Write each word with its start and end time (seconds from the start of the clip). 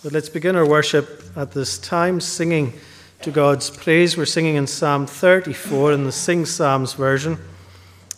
But 0.00 0.12
let's 0.12 0.28
begin 0.28 0.54
our 0.54 0.64
worship 0.64 1.24
at 1.34 1.50
this 1.50 1.76
time 1.76 2.20
singing 2.20 2.72
to 3.22 3.32
God's 3.32 3.68
praise. 3.68 4.16
We're 4.16 4.26
singing 4.26 4.54
in 4.54 4.68
Psalm 4.68 5.08
34 5.08 5.92
in 5.92 6.04
the 6.04 6.12
Sing 6.12 6.46
Psalms 6.46 6.92
version. 6.92 7.36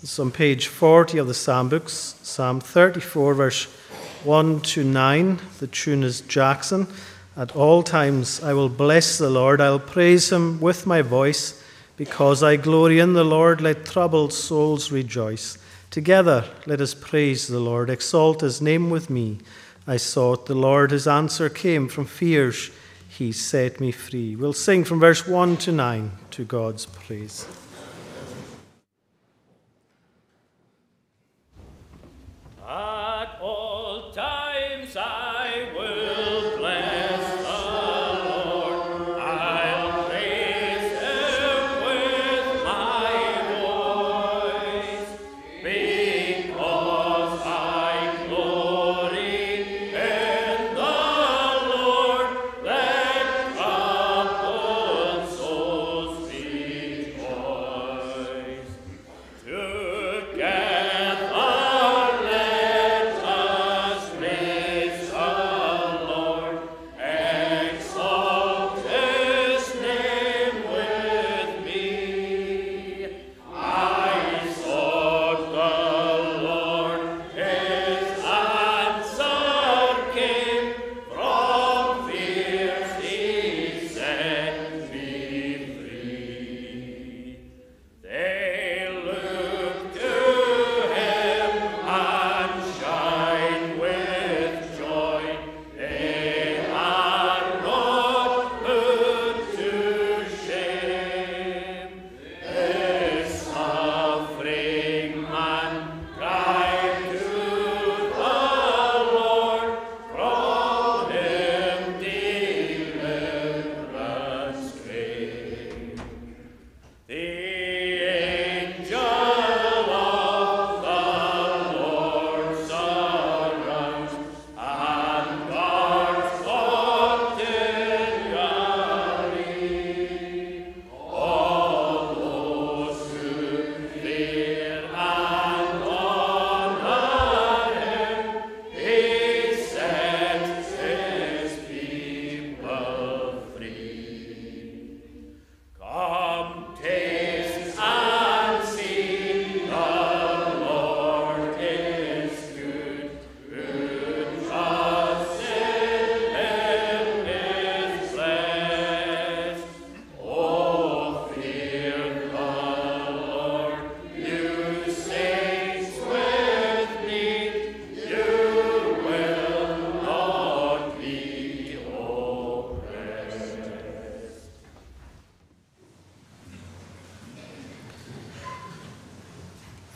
It's 0.03 0.19
on 0.19 0.31
page 0.31 0.67
40 0.67 1.17
of 1.17 1.27
the 1.27 1.33
Psalm 1.33 1.71
books, 1.71 2.17
Psalm 2.23 2.61
34, 2.61 3.33
verse 3.33 3.65
1 4.25 4.61
to 4.61 4.85
9. 4.85 5.41
The 5.59 5.69
tune 5.69 6.03
is 6.03 6.21
Jackson. 6.21 6.87
At 7.35 7.57
all 7.57 7.83
times 7.83 8.43
I 8.43 8.53
will 8.53 8.69
bless 8.69 9.17
the 9.17 9.31
Lord. 9.31 9.63
I'll 9.63 9.79
praise 9.79 10.31
him 10.31 10.61
with 10.61 10.87
my 10.87 11.01
voice. 11.01 11.65
Because 11.97 12.43
I 12.43 12.57
glory 12.57 12.99
in 12.99 13.15
the 13.15 13.25
Lord, 13.25 13.63
let 13.63 13.87
troubled 13.87 14.35
souls 14.35 14.93
rejoice. 14.93 15.57
Together 15.91 16.45
let 16.67 16.83
us 16.83 16.93
praise 16.93 17.47
the 17.47 17.59
Lord. 17.59 17.89
Exalt 17.89 18.43
his 18.43 18.61
name 18.61 18.91
with 18.91 19.09
me. 19.09 19.39
I 19.87 19.97
sought 19.97 20.47
the 20.47 20.55
Lord, 20.55 20.91
his 20.91 21.07
answer 21.07 21.49
came 21.49 21.89
from 21.89 22.07
fears. 22.07 22.71
He 23.09 23.33
set 23.33 23.81
me 23.81 23.93
free. 23.93 24.37
We'll 24.37 24.53
sing 24.53 24.85
from 24.85 25.01
verse 25.01 25.27
1 25.27 25.57
to 25.59 25.73
9 25.73 26.13
to 26.33 26.45
God's 26.45 26.87
praise. 26.87 27.47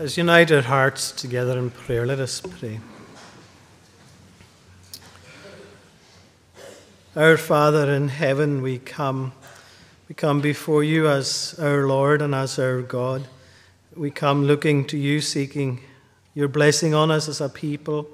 Let's 0.05 0.19
unite 0.19 0.53
our 0.53 0.61
hearts 0.61 1.13
together 1.13 1.59
in 1.59 1.71
prayer. 1.71 2.05
Let 2.05 2.21
us 2.21 2.39
pray. 2.39 2.79
Our 7.17 7.39
Father 7.39 7.91
in 7.91 8.09
heaven, 8.09 8.61
we 8.61 8.77
come. 8.77 9.33
We 10.07 10.15
come 10.15 10.43
before 10.43 10.85
you 10.85 11.09
as 11.09 11.59
our 11.59 11.87
Lord 11.87 12.21
and 12.21 12.35
as 12.35 12.59
our 12.59 12.83
God. 12.83 13.29
We 13.97 14.11
come 14.11 14.45
looking 14.45 14.85
to 14.89 14.99
you, 14.99 15.23
seeking 15.23 15.81
your 16.35 16.49
blessing 16.49 16.93
on 16.93 17.11
us 17.11 17.27
as 17.27 17.41
a 17.41 17.49
people, 17.49 18.07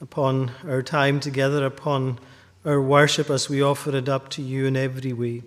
upon 0.00 0.52
our 0.68 0.84
time 0.84 1.18
together, 1.18 1.66
upon 1.66 2.20
our 2.64 2.80
worship 2.80 3.28
as 3.28 3.48
we 3.48 3.60
offer 3.60 3.96
it 3.96 4.08
up 4.08 4.28
to 4.28 4.40
you 4.42 4.66
in 4.66 4.76
every 4.76 5.12
way. 5.12 5.42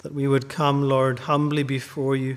That 0.00 0.12
we 0.12 0.28
would 0.28 0.50
come, 0.50 0.82
Lord, 0.82 1.20
humbly 1.20 1.62
before 1.62 2.16
you, 2.16 2.36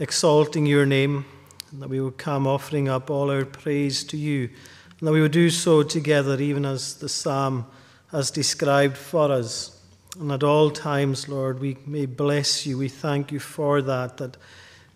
exalting 0.00 0.66
your 0.66 0.84
name 0.84 1.26
and 1.72 1.82
that 1.82 1.88
we 1.88 2.00
would 2.00 2.18
come 2.18 2.46
offering 2.46 2.88
up 2.88 3.10
all 3.10 3.30
our 3.30 3.44
praise 3.44 4.04
to 4.04 4.16
you, 4.16 4.50
and 4.98 5.08
that 5.08 5.12
we 5.12 5.20
would 5.20 5.32
do 5.32 5.50
so 5.50 5.82
together, 5.82 6.40
even 6.40 6.64
as 6.64 6.94
the 6.94 7.08
psalm 7.08 7.66
has 8.10 8.30
described 8.30 8.96
for 8.96 9.30
us. 9.30 9.80
And 10.18 10.32
at 10.32 10.42
all 10.42 10.70
times, 10.70 11.28
Lord, 11.28 11.60
we 11.60 11.76
may 11.86 12.06
bless 12.06 12.66
you. 12.66 12.76
We 12.76 12.88
thank 12.88 13.30
you 13.30 13.38
for 13.38 13.80
that, 13.82 14.16
that 14.16 14.36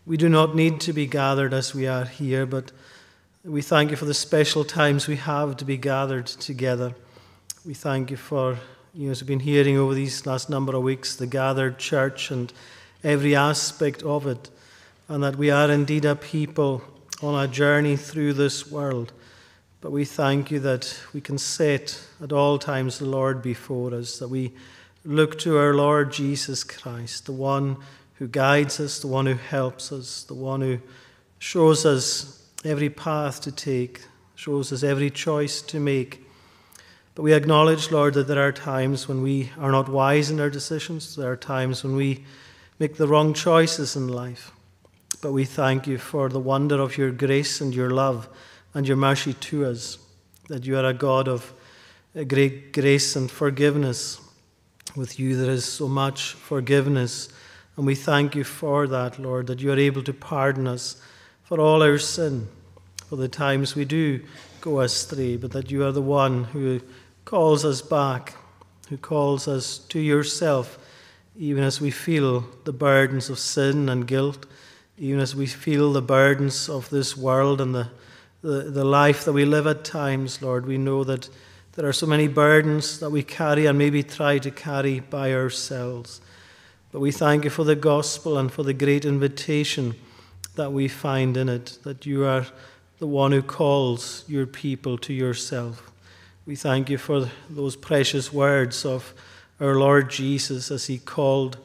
we 0.04 0.16
do 0.16 0.28
not 0.28 0.56
need 0.56 0.80
to 0.80 0.92
be 0.92 1.06
gathered 1.06 1.54
as 1.54 1.74
we 1.74 1.86
are 1.86 2.04
here, 2.04 2.44
but 2.44 2.72
we 3.44 3.62
thank 3.62 3.90
you 3.90 3.96
for 3.96 4.06
the 4.06 4.14
special 4.14 4.64
times 4.64 5.06
we 5.06 5.16
have 5.16 5.56
to 5.58 5.64
be 5.64 5.76
gathered 5.76 6.26
together. 6.26 6.94
We 7.64 7.74
thank 7.74 8.10
you 8.10 8.16
for, 8.16 8.58
you 8.92 9.06
know, 9.06 9.12
as 9.12 9.22
we've 9.22 9.28
been 9.28 9.40
hearing 9.40 9.78
over 9.78 9.94
these 9.94 10.26
last 10.26 10.50
number 10.50 10.74
of 10.74 10.82
weeks, 10.82 11.16
the 11.16 11.26
gathered 11.26 11.78
church 11.78 12.30
and 12.30 12.52
every 13.02 13.36
aspect 13.36 14.02
of 14.02 14.26
it 14.26 14.50
and 15.08 15.22
that 15.22 15.36
we 15.36 15.50
are 15.50 15.70
indeed 15.70 16.04
a 16.04 16.16
people 16.16 16.82
on 17.22 17.42
a 17.42 17.48
journey 17.48 17.96
through 17.96 18.32
this 18.32 18.70
world. 18.70 19.12
But 19.80 19.92
we 19.92 20.04
thank 20.04 20.50
you 20.50 20.60
that 20.60 20.98
we 21.12 21.20
can 21.20 21.36
set 21.36 22.02
at 22.22 22.32
all 22.32 22.58
times 22.58 22.98
the 22.98 23.04
Lord 23.04 23.42
before 23.42 23.92
us, 23.92 24.18
that 24.18 24.28
we 24.28 24.52
look 25.04 25.38
to 25.40 25.58
our 25.58 25.74
Lord 25.74 26.10
Jesus 26.10 26.64
Christ, 26.64 27.26
the 27.26 27.32
one 27.32 27.76
who 28.14 28.26
guides 28.26 28.80
us, 28.80 29.00
the 29.00 29.06
one 29.06 29.26
who 29.26 29.34
helps 29.34 29.92
us, 29.92 30.22
the 30.22 30.34
one 30.34 30.62
who 30.62 30.78
shows 31.38 31.84
us 31.84 32.42
every 32.64 32.88
path 32.88 33.42
to 33.42 33.52
take, 33.52 34.00
shows 34.34 34.72
us 34.72 34.82
every 34.82 35.10
choice 35.10 35.60
to 35.60 35.78
make. 35.78 36.26
But 37.14 37.22
we 37.22 37.34
acknowledge, 37.34 37.90
Lord, 37.90 38.14
that 38.14 38.26
there 38.26 38.40
are 38.40 38.52
times 38.52 39.06
when 39.06 39.20
we 39.20 39.50
are 39.58 39.70
not 39.70 39.90
wise 39.90 40.30
in 40.30 40.40
our 40.40 40.48
decisions. 40.48 41.14
There 41.14 41.30
are 41.30 41.36
times 41.36 41.84
when 41.84 41.94
we 41.94 42.24
make 42.78 42.96
the 42.96 43.06
wrong 43.06 43.34
choices 43.34 43.94
in 43.96 44.08
life. 44.08 44.53
But 45.24 45.32
we 45.32 45.46
thank 45.46 45.86
you 45.86 45.96
for 45.96 46.28
the 46.28 46.38
wonder 46.38 46.78
of 46.78 46.98
your 46.98 47.10
grace 47.10 47.62
and 47.62 47.74
your 47.74 47.88
love 47.88 48.28
and 48.74 48.86
your 48.86 48.98
mercy 48.98 49.32
to 49.32 49.64
us, 49.64 49.96
that 50.50 50.66
you 50.66 50.76
are 50.76 50.84
a 50.84 50.92
God 50.92 51.28
of 51.28 51.54
uh, 52.14 52.24
great 52.24 52.74
grace 52.74 53.16
and 53.16 53.30
forgiveness. 53.30 54.20
With 54.94 55.18
you, 55.18 55.34
there 55.34 55.50
is 55.50 55.64
so 55.64 55.88
much 55.88 56.34
forgiveness. 56.34 57.30
And 57.78 57.86
we 57.86 57.94
thank 57.94 58.34
you 58.34 58.44
for 58.44 58.86
that, 58.86 59.18
Lord, 59.18 59.46
that 59.46 59.60
you 59.60 59.72
are 59.72 59.78
able 59.78 60.02
to 60.02 60.12
pardon 60.12 60.66
us 60.66 61.00
for 61.44 61.58
all 61.58 61.82
our 61.82 61.96
sin, 61.96 62.46
for 63.06 63.16
the 63.16 63.26
times 63.26 63.74
we 63.74 63.86
do 63.86 64.22
go 64.60 64.80
astray, 64.80 65.38
but 65.38 65.52
that 65.52 65.70
you 65.70 65.86
are 65.86 65.92
the 65.92 66.02
one 66.02 66.44
who 66.44 66.82
calls 67.24 67.64
us 67.64 67.80
back 67.80 68.34
who 68.90 68.98
calls 68.98 69.48
us 69.48 69.78
to 69.78 69.98
yourself, 69.98 70.78
even 71.34 71.64
as 71.64 71.80
we 71.80 71.90
feel 71.90 72.44
the 72.64 72.74
burdens 72.74 73.30
of 73.30 73.38
sin 73.38 73.88
and 73.88 74.06
guilt, 74.06 74.44
even 74.98 75.20
as 75.20 75.34
we 75.34 75.46
feel 75.46 75.92
the 75.92 76.02
burdens 76.02 76.68
of 76.68 76.88
this 76.90 77.16
world 77.16 77.60
and 77.60 77.74
the, 77.74 77.88
the, 78.42 78.70
the 78.70 78.84
life 78.84 79.24
that 79.24 79.32
we 79.32 79.44
live 79.44 79.66
at 79.66 79.84
times, 79.84 80.40
Lord. 80.40 80.66
We 80.66 80.78
know 80.78 81.04
that 81.04 81.28
there 81.72 81.88
are 81.88 81.92
so 81.92 82.06
many 82.06 82.28
burdens 82.28 83.00
that 83.00 83.10
we 83.10 83.22
carry 83.22 83.66
and 83.66 83.76
maybe 83.76 84.02
try 84.02 84.38
to 84.38 84.50
carry 84.50 85.00
by 85.00 85.32
ourselves. 85.32 86.20
But 86.92 87.00
we 87.00 87.10
thank 87.10 87.42
you 87.42 87.50
for 87.50 87.64
the 87.64 87.74
gospel 87.74 88.38
and 88.38 88.52
for 88.52 88.62
the 88.62 88.72
great 88.72 89.04
invitation 89.04 89.96
that 90.54 90.72
we 90.72 90.86
find 90.86 91.36
in 91.36 91.48
it, 91.48 91.78
that 91.82 92.06
you 92.06 92.24
are 92.24 92.46
the 93.00 93.06
one 93.08 93.32
who 93.32 93.42
calls 93.42 94.24
your 94.28 94.46
people 94.46 94.96
to 94.98 95.12
yourself. 95.12 95.90
We 96.46 96.54
thank 96.54 96.88
you 96.88 96.98
for 96.98 97.28
those 97.50 97.74
precious 97.74 98.32
words 98.32 98.84
of 98.84 99.12
our 99.58 99.74
Lord 99.74 100.10
Jesus 100.10 100.70
as 100.70 100.86
he 100.86 100.98
called 100.98 101.58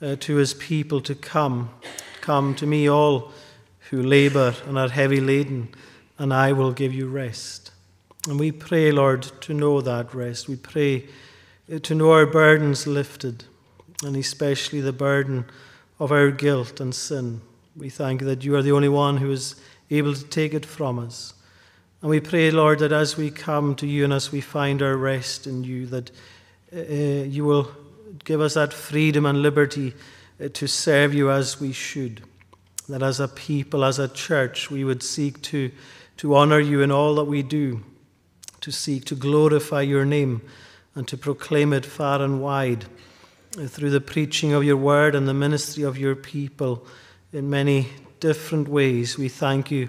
uh, 0.00 0.16
to 0.20 0.36
his 0.36 0.54
people 0.54 1.00
to 1.00 1.14
come. 1.16 1.70
Come 2.22 2.54
to 2.54 2.66
me, 2.66 2.88
all 2.88 3.32
who 3.90 4.00
labor 4.00 4.54
and 4.66 4.78
are 4.78 4.88
heavy 4.88 5.20
laden, 5.20 5.68
and 6.18 6.32
I 6.32 6.52
will 6.52 6.72
give 6.72 6.94
you 6.94 7.08
rest. 7.08 7.72
And 8.28 8.38
we 8.38 8.52
pray, 8.52 8.92
Lord, 8.92 9.22
to 9.40 9.52
know 9.52 9.80
that 9.80 10.14
rest. 10.14 10.48
We 10.48 10.54
pray 10.54 11.08
uh, 11.70 11.80
to 11.80 11.94
know 11.96 12.12
our 12.12 12.24
burdens 12.24 12.86
lifted, 12.86 13.44
and 14.04 14.16
especially 14.16 14.80
the 14.80 14.92
burden 14.92 15.46
of 15.98 16.12
our 16.12 16.30
guilt 16.30 16.80
and 16.80 16.94
sin. 16.94 17.40
We 17.76 17.90
thank 17.90 18.20
that 18.22 18.44
you 18.44 18.54
are 18.54 18.62
the 18.62 18.70
only 18.70 18.88
one 18.88 19.16
who 19.16 19.32
is 19.32 19.56
able 19.90 20.14
to 20.14 20.24
take 20.24 20.54
it 20.54 20.64
from 20.64 21.00
us. 21.00 21.34
And 22.02 22.08
we 22.08 22.20
pray, 22.20 22.52
Lord, 22.52 22.78
that 22.78 22.92
as 22.92 23.16
we 23.16 23.32
come 23.32 23.74
to 23.74 23.86
you 23.86 24.04
and 24.04 24.12
as 24.12 24.30
we 24.30 24.40
find 24.40 24.80
our 24.80 24.96
rest 24.96 25.48
in 25.48 25.64
you, 25.64 25.86
that 25.86 26.12
uh, 26.72 26.78
you 26.78 27.44
will 27.44 27.68
give 28.22 28.40
us 28.40 28.54
that 28.54 28.72
freedom 28.72 29.26
and 29.26 29.42
liberty 29.42 29.92
to 30.48 30.66
serve 30.66 31.14
you 31.14 31.30
as 31.30 31.60
we 31.60 31.72
should. 31.72 32.22
That 32.88 33.02
as 33.02 33.20
a 33.20 33.28
people, 33.28 33.84
as 33.84 33.98
a 33.98 34.08
church, 34.08 34.70
we 34.70 34.84
would 34.84 35.02
seek 35.02 35.40
to, 35.42 35.70
to 36.18 36.34
honor 36.34 36.60
you 36.60 36.82
in 36.82 36.90
all 36.90 37.14
that 37.16 37.24
we 37.24 37.42
do, 37.42 37.82
to 38.60 38.70
seek 38.70 39.04
to 39.06 39.14
glorify 39.14 39.82
your 39.82 40.04
name 40.04 40.42
and 40.94 41.06
to 41.08 41.16
proclaim 41.16 41.72
it 41.72 41.86
far 41.86 42.22
and 42.22 42.42
wide 42.42 42.84
uh, 43.58 43.66
through 43.66 43.90
the 43.90 44.00
preaching 44.00 44.52
of 44.52 44.64
your 44.64 44.76
word 44.76 45.14
and 45.14 45.28
the 45.28 45.34
ministry 45.34 45.84
of 45.84 45.96
your 45.96 46.14
people 46.14 46.86
in 47.32 47.48
many 47.48 47.88
different 48.20 48.68
ways. 48.68 49.16
We 49.16 49.28
thank 49.28 49.70
you 49.70 49.88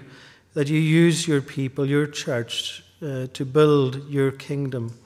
that 0.54 0.68
you 0.68 0.78
use 0.78 1.28
your 1.28 1.40
people, 1.40 1.86
your 1.86 2.06
church, 2.06 2.84
uh, 3.02 3.26
to 3.32 3.44
build 3.44 4.08
your 4.08 4.30
kingdom. 4.30 4.98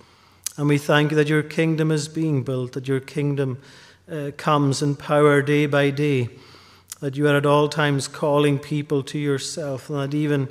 And 0.57 0.69
we 0.69 0.79
thank 0.79 1.11
you 1.11 1.17
that 1.17 1.29
your 1.29 1.43
kingdom 1.43 1.91
is 1.91 2.09
being 2.09 2.43
built, 2.43 2.73
that 2.73 2.87
your 2.87 3.01
kingdom 3.01 3.61
uh, 4.11 4.31
comes 4.37 4.83
in 4.83 4.97
power 4.97 5.43
day 5.43 5.67
by 5.67 5.91
day, 5.91 6.29
that 7.01 7.17
you 7.17 7.29
are 7.29 7.37
at 7.37 7.47
all 7.47 7.69
times 7.69 8.09
calling 8.09 8.59
people 8.59 9.03
to 9.05 9.19
yourself, 9.19 9.89
and 9.91 9.99
that 9.99 10.15
even 10.15 10.49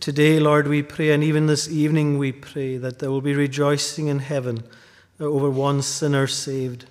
today, 0.00 0.38
Lord, 0.38 0.68
we 0.68 0.82
pray, 0.82 1.10
and 1.10 1.24
even 1.24 1.46
this 1.46 1.68
evening 1.68 2.18
we 2.18 2.32
pray, 2.32 2.76
that 2.76 2.98
there 2.98 3.10
will 3.10 3.20
be 3.20 3.34
rejoicing 3.34 4.08
in 4.08 4.18
heaven 4.18 4.64
over 5.20 5.50
one 5.50 5.82
sinner 5.82 6.26
saved. 6.26 6.86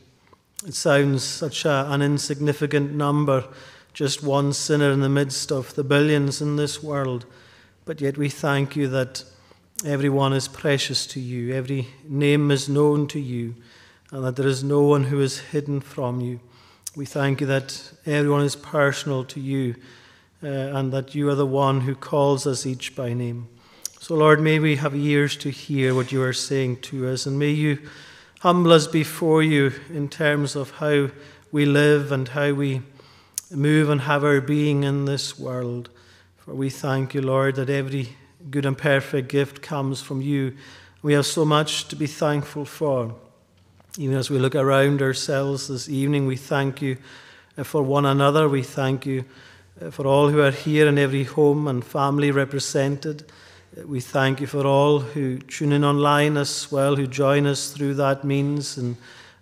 It 0.66 0.74
sounds 0.74 1.24
such 1.24 1.66
a, 1.66 1.88
an 1.90 2.02
insignificant 2.02 2.94
number 2.94 3.46
just 3.94 4.24
one 4.24 4.54
sinner 4.54 4.92
in 4.92 5.02
the 5.02 5.10
midst 5.10 5.52
of 5.52 5.76
the 5.76 5.84
billions 5.84 6.42
in 6.42 6.56
this 6.56 6.82
world. 6.82 7.26
But 7.86 8.00
yet 8.00 8.18
we 8.18 8.30
thank 8.30 8.76
you 8.76 8.88
that 8.90 9.24
everyone 9.86 10.34
is 10.34 10.48
precious 10.48 11.06
to 11.08 11.20
you, 11.20 11.54
every 11.54 11.88
name 12.08 12.52
is 12.52 12.70
known 12.70 13.08
to 13.08 13.20
you, 13.20 13.56
and 14.12 14.24
that 14.24 14.36
there 14.36 14.48
is 14.48 14.64
no 14.64 14.82
one 14.82 15.06
who 15.06 15.22
is 15.22 15.40
hidden 15.40 15.80
from 15.80 16.22
you. 16.22 16.40
We 16.96 17.06
thank 17.06 17.40
you 17.40 17.48
that 17.48 17.94
everyone 18.06 18.44
is 18.44 18.56
personal 18.56 19.24
to 19.26 19.40
you, 19.40 19.76
uh, 20.44 20.48
and 20.48 20.92
that 20.92 21.16
you 21.16 21.30
are 21.30 21.36
the 21.36 21.46
one 21.46 21.82
who 21.82 21.96
calls 21.96 22.46
us 22.46 22.66
each 22.66 22.96
by 22.96 23.14
name. 23.14 23.48
So, 24.00 24.16
Lord, 24.16 24.42
may 24.42 24.60
we 24.60 24.76
have 24.76 24.96
ears 24.96 25.38
to 25.38 25.50
hear 25.50 25.96
what 25.96 26.12
you 26.12 26.22
are 26.24 26.34
saying 26.34 26.82
to 26.82 27.08
us, 27.08 27.26
and 27.26 27.40
may 27.40 27.52
you 27.52 27.80
humble 28.40 28.74
us 28.74 28.88
before 28.88 29.44
you 29.44 29.72
in 29.94 30.10
terms 30.10 30.56
of 30.56 30.72
how 30.72 31.12
we 31.52 31.66
live 31.66 32.12
and 32.12 32.28
how 32.28 32.52
we 32.54 32.82
move 33.52 33.90
and 33.90 34.02
have 34.02 34.24
our 34.24 34.42
being 34.42 34.84
in 34.84 35.06
this 35.06 35.38
world. 35.38 35.90
For 36.38 36.56
we 36.56 36.70
thank 36.70 37.14
you, 37.14 37.22
Lord, 37.22 37.56
that 37.56 37.70
every 37.70 38.18
good 38.50 38.66
and 38.66 38.78
perfect 38.78 39.30
gift 39.30 39.62
comes 39.62 40.02
from 40.02 40.22
you. 40.22 40.58
We 41.04 41.14
have 41.14 41.26
so 41.26 41.46
much 41.46 41.88
to 41.90 41.96
be 41.96 42.08
thankful 42.08 42.66
for. 42.66 43.16
Even 43.98 44.16
as 44.16 44.30
we 44.30 44.40
look 44.40 44.56
around 44.56 45.02
ourselves 45.02 45.68
this 45.68 45.90
evening, 45.90 46.26
we 46.26 46.38
thank 46.38 46.82
you 46.82 46.96
uh, 47.58 47.64
for 47.64 47.84
one 47.84 48.06
another. 48.06 48.48
We 48.48 48.64
thank 48.64 49.06
you 49.06 49.26
uh, 49.82 49.92
for 49.92 50.08
all 50.08 50.30
who 50.30 50.40
are 50.40 50.52
here 50.52 50.88
in 50.88 50.98
every 50.98 51.26
home 51.26 51.68
and 51.68 51.84
family 51.84 52.32
represented. 52.32 53.26
Uh, 53.78 53.86
we 53.86 54.00
thank 54.00 54.40
you 54.40 54.48
for 54.48 54.66
all 54.66 55.00
who 55.00 55.40
tune 55.40 55.74
in 55.74 55.84
online 55.84 56.38
as 56.38 56.72
well, 56.72 56.96
who 56.96 57.06
join 57.06 57.46
us 57.46 57.72
through 57.72 57.96
that 57.96 58.24
means, 58.24 58.78
and 58.78 58.96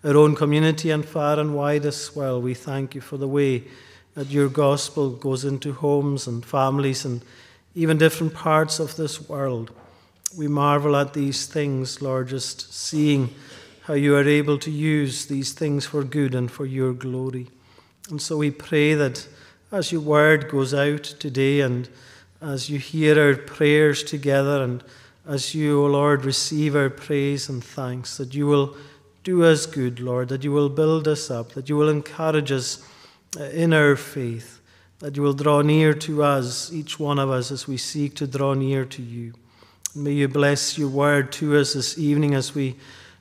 our 0.04 0.18
own 0.18 0.34
community 0.36 0.90
and 0.90 1.06
far 1.06 1.40
and 1.40 1.54
wide 1.54 1.86
as 1.86 2.16
well. 2.16 2.42
We 2.42 2.56
thank 2.56 2.96
you 2.96 3.02
for 3.02 3.18
the 3.18 3.28
way 3.28 3.66
that 4.16 4.32
your 4.32 4.50
gospel 4.50 5.12
goes 5.12 5.46
into 5.46 5.74
homes 5.74 6.26
and 6.26 6.44
families 6.44 7.06
and 7.06 7.22
even 7.76 8.00
different 8.00 8.34
parts 8.34 8.80
of 8.80 8.96
this 8.96 9.30
world. 9.30 9.70
We 10.36 10.48
marvel 10.48 10.96
at 10.96 11.14
these 11.14 11.46
things, 11.46 12.02
Lord, 12.02 12.30
just 12.30 12.74
seeing 12.74 13.36
how 13.90 13.96
you 13.96 14.16
are 14.16 14.28
able 14.28 14.60
to 14.60 14.70
use 14.70 15.26
these 15.26 15.52
things 15.52 15.84
for 15.84 16.04
good 16.04 16.36
and 16.36 16.52
for 16.52 16.64
your 16.64 16.94
glory. 16.94 17.48
And 18.12 18.22
so 18.22 18.38
we 18.38 18.52
pray 18.52 18.94
that 18.94 19.28
as 19.72 19.92
your 19.92 20.02
word 20.02 20.48
goes 20.48 20.76
out 20.76 21.04
today 21.04 21.62
and 21.62 21.90
as 22.40 22.70
you 22.70 22.78
hear 22.78 23.20
our 23.20 23.36
prayers 23.36 24.04
together 24.04 24.62
and 24.62 24.84
as 25.28 25.56
you, 25.56 25.84
O 25.84 25.88
Lord, 25.88 26.24
receive 26.24 26.76
our 26.76 26.92
praise 26.92 27.50
and 27.50 27.64
thanks, 27.64 28.18
that 28.18 28.36
you 28.36 28.46
will 28.46 28.78
do 29.24 29.44
us 29.44 29.66
good, 29.66 30.00
Lord, 30.00 30.30
that 30.30 30.44
you 30.44 30.52
will 30.52 30.70
build 30.70 31.08
us 31.08 31.32
up, 31.32 31.54
that 31.54 31.68
you 31.68 31.76
will 31.76 31.90
encourage 31.90 32.52
us 32.52 32.88
uh, 33.40 33.46
in 33.46 33.74
our 33.74 33.96
faith, 33.96 34.62
that 35.00 35.16
you 35.16 35.24
will 35.24 35.34
draw 35.34 35.64
near 35.64 35.96
to 35.96 36.22
us, 36.22 36.72
each 36.72 37.00
one 37.00 37.18
of 37.18 37.32
us, 37.32 37.50
as 37.50 37.68
we 37.68 37.78
seek 37.78 38.14
to 38.18 38.28
draw 38.28 38.54
near 38.54 38.86
to 38.86 39.02
you. 39.02 39.34
May 39.96 40.12
you 40.12 40.28
bless 40.28 40.78
your 40.78 40.90
word 40.90 41.32
to 41.32 41.58
us 41.58 41.74
this 41.74 41.98
evening 41.98 42.36
as 42.36 42.54
we 42.54 42.76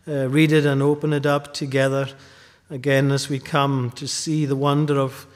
uh, 0.09 0.27
read 0.29 0.53
it 0.53 0.65
and 0.65 0.83
open 0.83 1.13
it 1.13 1.27
up 1.27 1.53
together. 1.53 2.09
Again, 2.71 3.11
as 3.11 3.29
we 3.29 3.39
come 3.39 3.91
to 3.97 4.09
see 4.09 4.47
the 4.47 4.57
wonder 4.57 4.99
of 4.99 5.27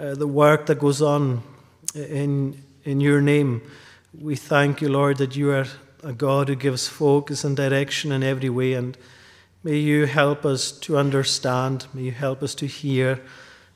uh, 0.00 0.14
the 0.14 0.26
work 0.26 0.66
that 0.66 0.78
goes 0.78 1.02
on 1.02 1.42
in, 1.94 2.62
in 2.84 3.00
your 3.00 3.20
name, 3.20 3.60
we 4.18 4.34
thank 4.34 4.80
you, 4.80 4.88
Lord, 4.88 5.18
that 5.18 5.36
you 5.36 5.50
are 5.50 5.66
a 6.02 6.12
God 6.12 6.48
who 6.48 6.54
gives 6.54 6.88
focus 6.88 7.44
and 7.44 7.56
direction 7.56 8.10
in 8.10 8.22
every 8.22 8.48
way. 8.48 8.72
And 8.72 8.96
may 9.62 9.76
you 9.76 10.06
help 10.06 10.46
us 10.46 10.72
to 10.80 10.96
understand, 10.96 11.86
may 11.92 12.02
you 12.02 12.12
help 12.12 12.42
us 12.42 12.54
to 12.56 12.66
hear. 12.66 13.20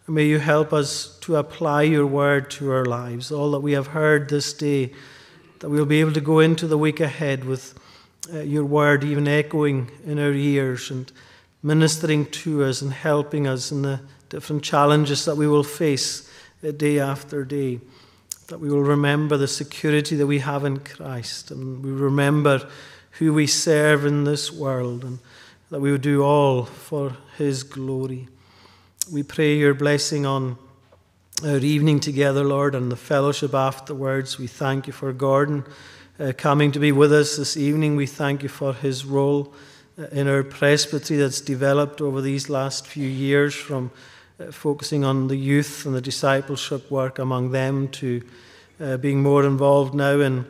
May 0.09 0.27
you 0.27 0.39
help 0.39 0.73
us 0.73 1.19
to 1.21 1.37
apply 1.37 1.83
your 1.83 2.07
word 2.07 2.51
to 2.53 2.71
our 2.71 2.85
lives. 2.85 3.33
All 3.33 3.51
that 3.51 3.61
we 3.61 3.73
have 3.73 3.89
heard 3.89 4.29
this 4.29 4.53
day, 4.53 4.93
that 5.59 5.69
we'll 5.69 5.85
be 5.85 6.01
able 6.01 6.13
to 6.13 6.21
go 6.21 6.39
into 6.39 6.67
the 6.67 6.79
week 6.79 7.01
ahead 7.01 7.45
with 7.45 7.75
uh, 8.33 8.41
your 8.41 8.65
word 8.65 9.05
even 9.05 9.29
echoing 9.29 9.91
in 10.05 10.19
our 10.19 10.33
ears 10.33 10.91
and 10.91 11.11
ministering 11.63 12.27
to 12.27 12.65
us 12.65 12.83
and 12.83 12.93
helping 12.93 13.47
us 13.47 13.71
in 13.71 13.83
the 13.83 14.01
different 14.29 14.63
challenges 14.63 15.25
that 15.25 15.37
we 15.37 15.47
will 15.47 15.63
face 15.63 16.31
uh, 16.67 16.71
day 16.71 16.99
after 16.99 17.45
day. 17.45 17.81
That 18.49 18.61
we 18.61 18.69
will 18.71 18.83
remember 18.83 19.37
the 19.37 19.49
security 19.49 20.17
that 20.17 20.27
we 20.27 20.39
have 20.39 20.65
in 20.65 20.79
Christ 20.79 21.51
and 21.51 21.85
we 21.85 21.91
remember 21.91 22.69
who 23.13 23.33
we 23.33 23.47
serve 23.47 24.05
in 24.05 24.25
this 24.25 24.53
world 24.53 25.05
and 25.05 25.19
that 25.71 25.81
we 25.81 25.91
will 25.91 25.99
do 25.99 26.23
all 26.23 26.65
for 26.65 27.17
his 27.37 27.63
glory. 27.63 28.29
We 29.13 29.23
pray 29.23 29.57
your 29.57 29.75
blessing 29.75 30.27
on 30.27 30.59
our 31.45 31.59
evening 31.59 32.01
together, 32.01 32.45
Lord, 32.45 32.75
and 32.75 32.91
the 32.91 32.97
fellowship 32.97 33.53
afterwards. 33.55 34.39
We 34.39 34.47
thank 34.47 34.87
you 34.87 34.93
for 34.93 35.13
Gordon 35.13 35.65
uh, 36.19 36.33
coming 36.37 36.73
to 36.73 36.79
be 36.79 36.93
with 36.93 37.13
us 37.13 37.37
this 37.37 37.57
evening. 37.57 37.97
We 37.97 38.07
thank 38.07 38.43
you 38.43 38.49
for 38.49 38.73
his 38.73 39.05
role 39.05 39.53
uh, 39.99 40.07
in 40.13 40.29
our 40.29 40.43
presbytery 40.43 41.17
that's 41.17 41.41
developed 41.41 42.01
over 42.01 42.21
these 42.21 42.49
last 42.49 42.87
few 42.87 43.09
years 43.09 43.55
from 43.55 43.91
uh, 44.41 44.51
focusing 44.51 45.05
on 45.05 45.29
the 45.29 45.37
youth 45.37 45.85
and 45.85 45.95
the 45.95 46.01
discipleship 46.01 46.91
work 46.91 47.19
among 47.19 47.51
them 47.51 47.89
to 47.89 48.23
uh, 48.81 48.97
being 48.97 49.23
more 49.23 49.45
involved 49.45 49.95
now 49.95 50.21
in 50.21 50.47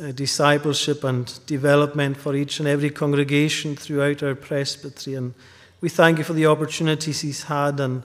uh, 0.00 0.12
discipleship 0.12 1.04
and 1.04 1.44
development 1.46 2.16
for 2.16 2.34
each 2.34 2.58
and 2.58 2.68
every 2.68 2.90
congregation 2.90 3.76
throughout 3.76 4.22
our 4.22 4.34
presbytery. 4.34 5.14
And 5.14 5.34
we 5.80 5.88
thank 5.88 6.18
you 6.18 6.24
for 6.24 6.32
the 6.32 6.46
opportunities 6.46 7.20
he's 7.20 7.42
had 7.44 7.80
and 7.80 8.02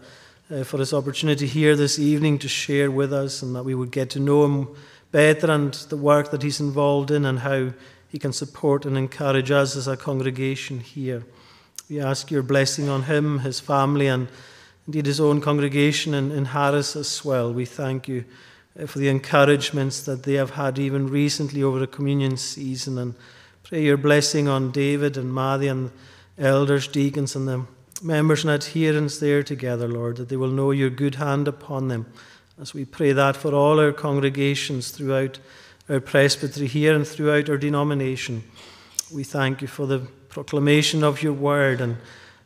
uh, 0.52 0.64
for 0.64 0.78
his 0.78 0.94
opportunity 0.94 1.48
here 1.48 1.76
this 1.76 2.00
evening 2.00 2.40
to 2.40 2.48
share 2.48 2.92
with 2.92 3.14
us 3.14 3.42
and 3.42 3.56
that 3.56 3.64
we 3.64 3.76
would 3.76 3.92
get 3.92 4.10
to 4.10 4.20
know 4.20 4.46
him 4.46 4.68
better 5.12 5.52
and 5.52 5.74
the 5.74 5.98
work 5.98 6.32
that 6.32 6.44
he's 6.44 6.60
involved 6.60 7.12
in 7.12 7.26
and 7.26 7.40
how 7.40 7.72
he 8.10 8.20
can 8.20 8.34
support 8.34 8.86
and 8.86 8.98
encourage 8.98 9.52
us 9.52 9.76
as 9.76 9.88
a 9.88 9.98
congregation 9.98 10.80
here. 10.80 11.24
We 11.90 12.00
ask 12.02 12.32
your 12.32 12.44
blessing 12.44 12.90
on 12.90 13.04
him, 13.04 13.40
his 13.40 13.60
family, 13.60 14.08
and 14.08 14.28
indeed 14.86 15.06
his 15.06 15.20
own 15.20 15.42
congregation 15.42 16.14
in, 16.14 16.32
in 16.32 16.46
Harris 16.46 16.96
as 16.96 17.24
well. 17.24 17.54
We 17.54 17.66
thank 17.66 18.08
you 18.08 18.26
uh, 18.80 18.88
for 18.88 19.00
the 19.00 19.10
encouragements 19.10 20.02
that 20.04 20.24
they 20.24 20.34
have 20.34 20.52
had 20.52 20.80
even 20.80 21.08
recently 21.08 21.64
over 21.64 21.80
the 21.80 21.88
communion 21.88 22.38
season. 22.38 22.98
And 22.98 23.16
pray 23.64 23.84
your 23.84 23.98
blessing 23.98 24.48
on 24.48 24.72
David 24.72 25.18
and 25.18 25.34
Maddy 25.34 25.68
and 25.68 25.92
elders, 26.38 26.88
deacons, 26.88 27.36
and 27.36 27.48
the 27.48 27.66
members 28.02 28.44
and 28.44 28.52
adherents 28.52 29.20
there 29.20 29.44
together, 29.44 29.88
Lord, 29.88 30.18
that 30.18 30.30
they 30.30 30.38
will 30.38 30.52
know 30.52 30.72
your 30.72 30.90
good 30.90 31.16
hand 31.16 31.48
upon 31.48 31.88
them. 31.88 32.06
As 32.60 32.74
we 32.74 32.86
pray 32.86 33.12
that 33.12 33.36
for 33.38 33.54
all 33.54 33.80
our 33.80 33.92
congregations 33.92 34.90
throughout 34.90 35.38
our 35.88 36.00
presbytery 36.00 36.66
here 36.66 36.96
and 36.96 37.08
throughout 37.08 37.52
our 37.52 37.58
denomination, 37.58 38.44
we 39.14 39.24
thank 39.24 39.62
you 39.62 39.68
for 39.68 39.86
the 39.86 40.00
proclamation 40.30 41.04
of 41.04 41.22
your 41.22 41.34
word 41.34 41.82
and 41.82 41.98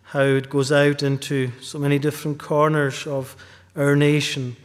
how 0.04 0.24
it 0.24 0.50
goes 0.50 0.70
out 0.70 1.02
into 1.02 1.50
so 1.62 1.80
many 1.80 1.98
different 1.98 2.40
corners 2.40 3.08
of 3.08 3.38
our 3.78 3.96
nation. 3.96 4.58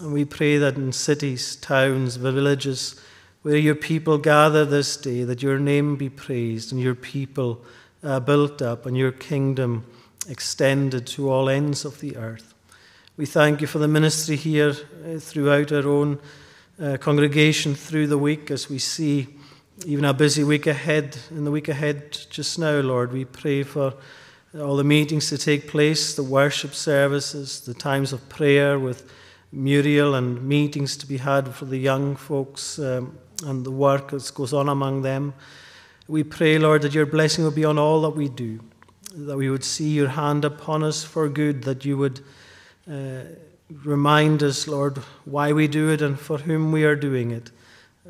And 0.00 0.12
we 0.12 0.24
pray 0.24 0.56
that 0.58 0.76
in 0.76 0.92
cities, 0.92 1.56
towns, 1.56 2.14
villages, 2.14 3.00
where 3.42 3.56
your 3.56 3.74
people 3.74 4.18
gather 4.18 4.64
this 4.64 4.96
day, 4.96 5.24
that 5.24 5.42
your 5.42 5.58
name 5.58 5.96
be 5.96 6.10
praised 6.10 6.70
and 6.70 6.80
your 6.80 6.94
people 6.94 7.60
uh, 8.04 8.20
built 8.20 8.62
up 8.62 8.86
and 8.86 8.96
your 8.96 9.10
kingdom 9.10 9.84
extended 10.28 11.08
to 11.08 11.28
all 11.28 11.48
ends 11.48 11.84
of 11.84 11.98
the 11.98 12.16
earth. 12.16 12.51
We 13.18 13.26
thank 13.26 13.60
you 13.60 13.66
for 13.66 13.78
the 13.78 13.88
ministry 13.88 14.36
here 14.36 14.70
uh, 14.70 15.18
throughout 15.18 15.70
our 15.70 15.86
own 15.86 16.18
uh, 16.80 16.96
congregation 16.96 17.74
through 17.74 18.06
the 18.06 18.16
week 18.16 18.50
as 18.50 18.70
we 18.70 18.78
see 18.78 19.26
even 19.84 20.06
a 20.06 20.14
busy 20.14 20.42
week 20.44 20.66
ahead. 20.66 21.18
In 21.30 21.44
the 21.44 21.50
week 21.50 21.68
ahead, 21.68 22.16
just 22.30 22.58
now, 22.58 22.80
Lord, 22.80 23.12
we 23.12 23.26
pray 23.26 23.64
for 23.64 23.92
all 24.58 24.76
the 24.76 24.84
meetings 24.84 25.28
to 25.28 25.36
take 25.36 25.68
place, 25.68 26.16
the 26.16 26.22
worship 26.22 26.72
services, 26.72 27.60
the 27.60 27.74
times 27.74 28.14
of 28.14 28.26
prayer 28.30 28.78
with 28.78 29.06
Muriel, 29.52 30.14
and 30.14 30.42
meetings 30.48 30.96
to 30.96 31.06
be 31.06 31.18
had 31.18 31.54
for 31.54 31.66
the 31.66 31.76
young 31.76 32.16
folks 32.16 32.78
um, 32.78 33.18
and 33.44 33.66
the 33.66 33.70
work 33.70 34.08
that 34.12 34.32
goes 34.34 34.54
on 34.54 34.70
among 34.70 35.02
them. 35.02 35.34
We 36.08 36.24
pray, 36.24 36.58
Lord, 36.58 36.80
that 36.80 36.94
your 36.94 37.04
blessing 37.04 37.44
will 37.44 37.50
be 37.50 37.66
on 37.66 37.78
all 37.78 38.00
that 38.02 38.16
we 38.16 38.30
do, 38.30 38.60
that 39.14 39.36
we 39.36 39.50
would 39.50 39.64
see 39.64 39.90
your 39.90 40.08
hand 40.08 40.46
upon 40.46 40.82
us 40.82 41.04
for 41.04 41.28
good, 41.28 41.64
that 41.64 41.84
you 41.84 41.98
would 41.98 42.22
uh, 42.90 43.22
remind 43.84 44.42
us, 44.42 44.66
Lord, 44.66 44.98
why 45.24 45.52
we 45.52 45.68
do 45.68 45.90
it 45.90 46.02
and 46.02 46.18
for 46.18 46.38
whom 46.38 46.72
we 46.72 46.84
are 46.84 46.96
doing 46.96 47.30
it, 47.30 47.50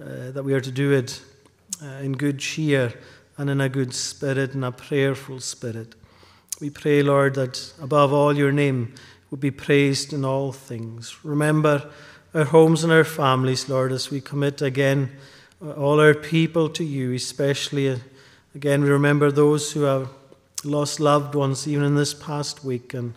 uh, 0.01 0.31
that 0.31 0.43
we 0.45 0.55
are 0.55 0.61
to 0.61 0.71
do 0.71 0.93
it 0.93 1.21
uh, 1.83 1.87
in 2.03 2.13
good 2.13 2.39
cheer 2.39 2.93
and 3.37 3.51
in 3.51 3.61
a 3.61 3.69
good 3.69 3.95
spirit 3.95 4.55
and 4.55 4.65
a 4.65 4.73
prayerful 4.73 5.41
spirit. 5.41 5.95
We 6.61 6.71
pray, 6.71 7.03
Lord, 7.03 7.35
that 7.35 7.73
above 7.81 8.13
all 8.13 8.37
your 8.37 8.53
name 8.53 8.95
would 9.31 9.41
be 9.41 9.51
praised 9.51 10.13
in 10.13 10.25
all 10.25 10.53
things. 10.53 11.25
Remember 11.25 11.91
our 12.35 12.45
homes 12.45 12.85
and 12.85 12.93
our 12.93 13.05
families, 13.05 13.69
Lord, 13.69 13.93
as 13.93 14.11
we 14.11 14.21
commit 14.21 14.63
again 14.63 15.11
uh, 15.61 15.73
all 15.73 16.01
our 16.01 16.15
people 16.15 16.69
to 16.71 16.85
you, 16.85 17.13
especially 17.15 17.91
uh, 17.91 17.97
again, 18.55 18.83
we 18.83 18.91
remember 18.91 19.31
those 19.31 19.73
who 19.73 19.83
have 19.83 20.09
lost 20.65 21.01
loved 21.01 21.35
ones 21.35 21.67
even 21.67 21.85
in 21.85 21.95
this 21.95 22.15
past 22.15 22.65
week. 22.65 22.95
And 22.95 23.15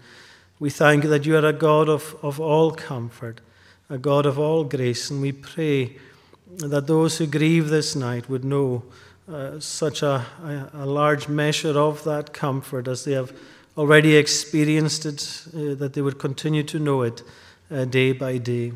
we 0.60 0.70
thank 0.70 1.04
you 1.04 1.10
that 1.10 1.26
you 1.26 1.36
are 1.36 1.46
a 1.46 1.54
God 1.54 1.90
of, 1.90 2.16
of 2.22 2.40
all 2.40 2.72
comfort, 2.72 3.42
a 3.90 3.98
God 3.98 4.26
of 4.26 4.40
all 4.40 4.64
grace. 4.64 5.10
And 5.10 5.22
we 5.22 5.34
pray 5.34 5.98
that 6.58 6.88
those 6.88 7.18
who 7.18 7.28
grieve 7.28 7.70
this 7.70 7.96
night 7.96 8.30
would 8.30 8.46
know 8.46 8.84
uh, 9.32 9.60
such 9.60 10.02
a, 10.02 10.26
a, 10.44 10.70
a, 10.74 10.86
large 10.86 11.28
measure 11.28 11.78
of 11.78 12.04
that 12.04 12.32
comfort 12.32 12.88
as 12.88 13.04
they 13.04 13.14
have 13.14 13.34
already 13.76 14.16
experienced 14.16 15.06
it, 15.06 15.42
uh, 15.48 15.76
that 15.76 15.94
they 15.94 16.02
would 16.02 16.20
continue 16.20 16.64
to 16.64 16.80
know 16.80 17.02
it 17.02 17.24
uh, 17.72 17.86
day 17.86 18.12
by 18.12 18.38
day. 18.38 18.72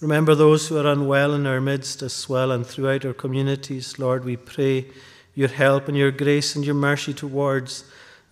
Remember 0.00 0.34
those 0.34 0.68
who 0.68 0.78
are 0.78 0.86
unwell 0.86 1.34
in 1.34 1.46
our 1.46 1.60
midst 1.60 2.00
as 2.02 2.28
well 2.28 2.52
and 2.52 2.66
throughout 2.66 3.04
our 3.04 3.12
communities. 3.12 3.98
Lord, 3.98 4.24
we 4.24 4.36
pray 4.36 4.86
your 5.34 5.48
help 5.48 5.88
and 5.88 5.96
your 5.96 6.10
grace 6.10 6.56
and 6.56 6.64
your 6.64 6.74
mercy 6.74 7.12
towards 7.12 7.84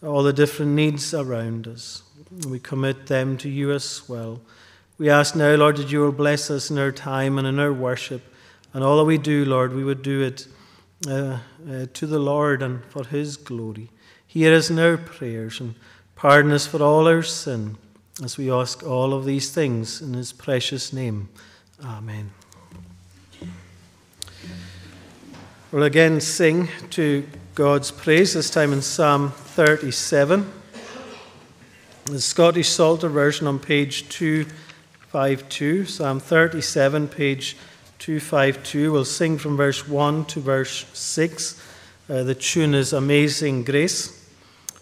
all 0.03 0.23
the 0.23 0.33
different 0.33 0.73
needs 0.73 1.13
around 1.13 1.69
us. 1.69 2.03
We 2.49 2.61
commit 2.61 3.07
them 3.07 3.37
to 3.39 3.49
you 3.49 3.73
as 3.73 4.09
well. 4.09 4.41
We 4.99 5.11
ask 5.11 5.35
now, 5.35 5.55
Lord, 5.55 5.79
that 5.79 5.91
you 5.91 6.01
will 6.01 6.13
bless 6.13 6.51
us 6.51 6.71
in 6.71 6.79
our 6.79 6.93
time 6.93 7.39
and 7.39 7.47
in 7.47 7.59
our 7.59 7.73
worship. 7.73 8.23
And 8.73 8.85
all 8.85 8.99
that 8.99 9.05
we 9.05 9.19
do, 9.19 9.45
Lord, 9.45 9.75
we 9.75 9.83
would 9.83 10.03
do 10.03 10.23
it 10.23 10.47
uh, 11.09 11.39
uh, 11.69 11.87
to 11.93 12.07
the 12.07 12.19
Lord 12.19 12.63
and 12.63 12.85
for 12.85 13.05
His 13.05 13.37
glory. 13.37 13.89
Hear 14.27 14.55
us 14.55 14.71
in 14.71 14.79
our 14.79 14.97
prayers 14.97 15.59
and 15.59 15.75
pardon 16.15 16.53
us 16.53 16.67
for 16.67 16.83
all 16.83 17.09
our 17.09 17.23
sin 17.23 17.79
as 18.23 18.37
we 18.37 18.51
ask 18.51 18.85
all 18.85 19.13
of 19.13 19.25
these 19.25 19.51
things 19.51 20.01
in 20.01 20.15
His 20.15 20.33
precious 20.33 20.93
name. 20.93 21.31
Amen. 21.83 22.31
We'll 25.73 25.85
again 25.85 26.21
sing 26.21 26.69
to 26.91 27.27
God's 27.55 27.91
praise, 27.91 28.35
this 28.35 28.51
time 28.51 28.73
in 28.73 28.83
Psalm 28.83 29.31
37. 29.31 30.60
The 32.11 32.21
Scottish 32.21 32.69
Psalter 32.69 33.09
version 33.09 33.47
on 33.47 33.61
page 33.61 34.09
252, 34.09 35.85
Psalm 35.85 36.19
37, 36.19 37.07
page 37.07 37.57
252. 38.01 38.91
We'll 38.91 39.05
sing 39.05 39.39
from 39.39 39.57
verse 39.57 39.87
1 39.87 40.25
to 40.25 40.41
verse 40.41 40.87
6. 40.93 41.63
Uh, 42.09 42.25
the 42.25 42.35
tune 42.35 42.75
is 42.75 42.93
Amazing 42.93 43.63
Grace. 43.63 44.29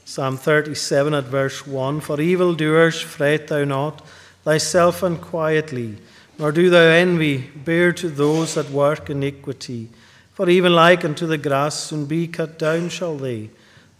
Psalm 0.06 0.38
37 0.38 1.12
at 1.12 1.24
verse 1.24 1.66
1 1.66 2.00
For 2.00 2.18
evildoers 2.18 2.98
fret 2.98 3.48
thou 3.48 3.64
not 3.64 4.06
thyself 4.44 5.02
unquietly, 5.02 5.98
nor 6.38 6.50
do 6.50 6.70
thou 6.70 6.80
envy, 6.80 7.50
bear 7.54 7.92
to 7.92 8.08
those 8.08 8.54
that 8.54 8.70
work 8.70 9.10
iniquity. 9.10 9.90
For 10.32 10.48
even 10.48 10.74
like 10.74 11.04
unto 11.04 11.26
the 11.26 11.36
grass 11.36 11.78
soon 11.78 12.06
be 12.06 12.26
cut 12.26 12.58
down 12.58 12.88
shall 12.88 13.18
they, 13.18 13.50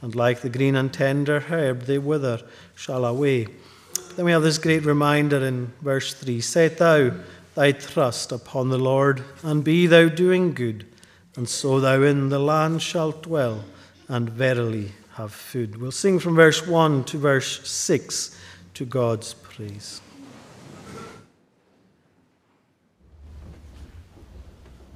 and 0.01 0.15
like 0.15 0.41
the 0.41 0.49
green 0.49 0.77
and 0.77 0.93
tender 0.93 1.41
herb 1.41 1.83
they 1.83 1.99
wither 1.99 2.41
shall 2.75 3.05
away. 3.05 3.47
Then 4.17 4.25
we 4.25 4.33
have 4.33 4.43
this 4.43 4.59
great 4.59 4.85
reminder 4.85 5.45
in 5.45 5.73
verse 5.81 6.15
3 6.15 6.41
Set 6.41 6.79
thou 6.79 7.13
thy 7.55 7.73
trust 7.73 8.33
upon 8.33 8.69
the 8.69 8.79
Lord, 8.79 9.23
and 9.43 9.65
be 9.65 9.87
thou 9.87 10.09
doing 10.09 10.55
good, 10.55 10.87
and 11.37 11.49
so 11.49 11.81
thou 11.81 12.03
in 12.03 12.29
the 12.29 12.39
land 12.39 12.83
shalt 12.83 13.23
dwell, 13.23 13.65
and 14.07 14.31
verily 14.31 14.93
have 15.15 15.33
food. 15.33 15.81
We'll 15.81 15.91
sing 15.91 16.21
from 16.21 16.37
verse 16.37 16.67
1 16.67 17.05
to 17.05 17.19
verse 17.19 17.69
6 17.69 18.37
to 18.75 18.85
God's 18.85 19.35
praise. 19.35 20.01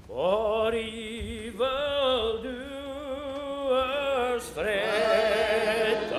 For 0.07 0.73
evil 0.75 2.43
doers, 4.33 6.12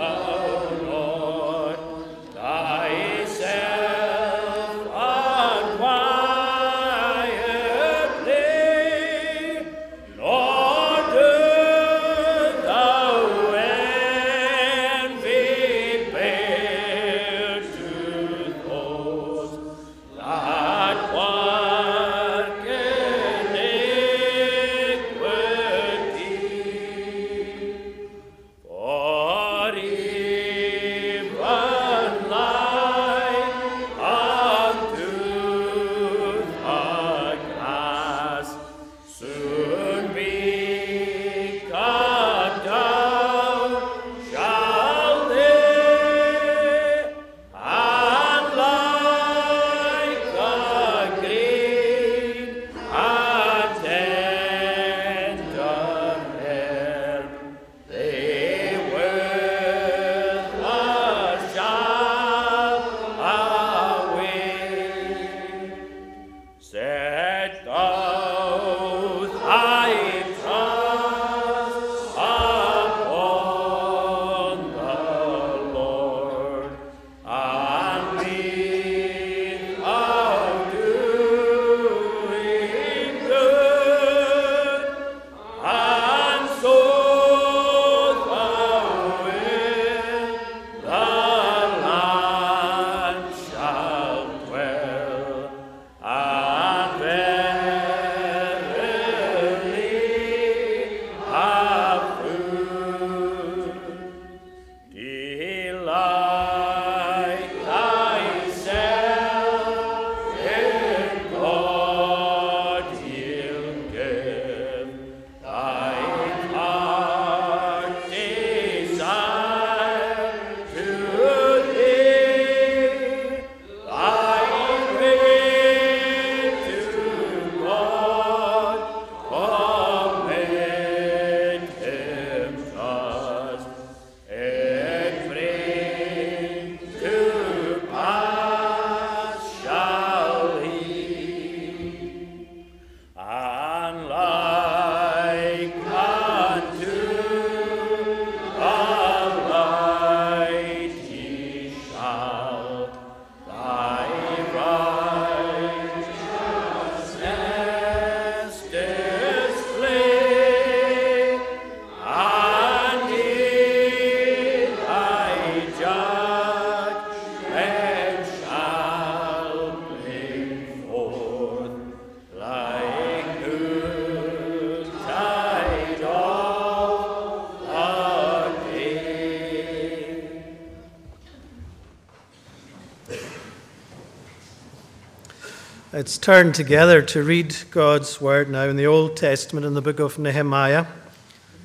Let's 185.93 186.17
turn 186.17 186.53
together 186.53 187.03
to 187.03 187.21
read 187.21 187.55
God's 187.69 188.19
word 188.19 188.49
now 188.49 188.63
in 188.63 188.77
the 188.77 188.87
Old 188.87 189.15
Testament 189.15 189.63
in 189.63 189.75
the 189.75 189.81
book 189.81 189.99
of 189.99 190.17
Nehemiah. 190.17 190.87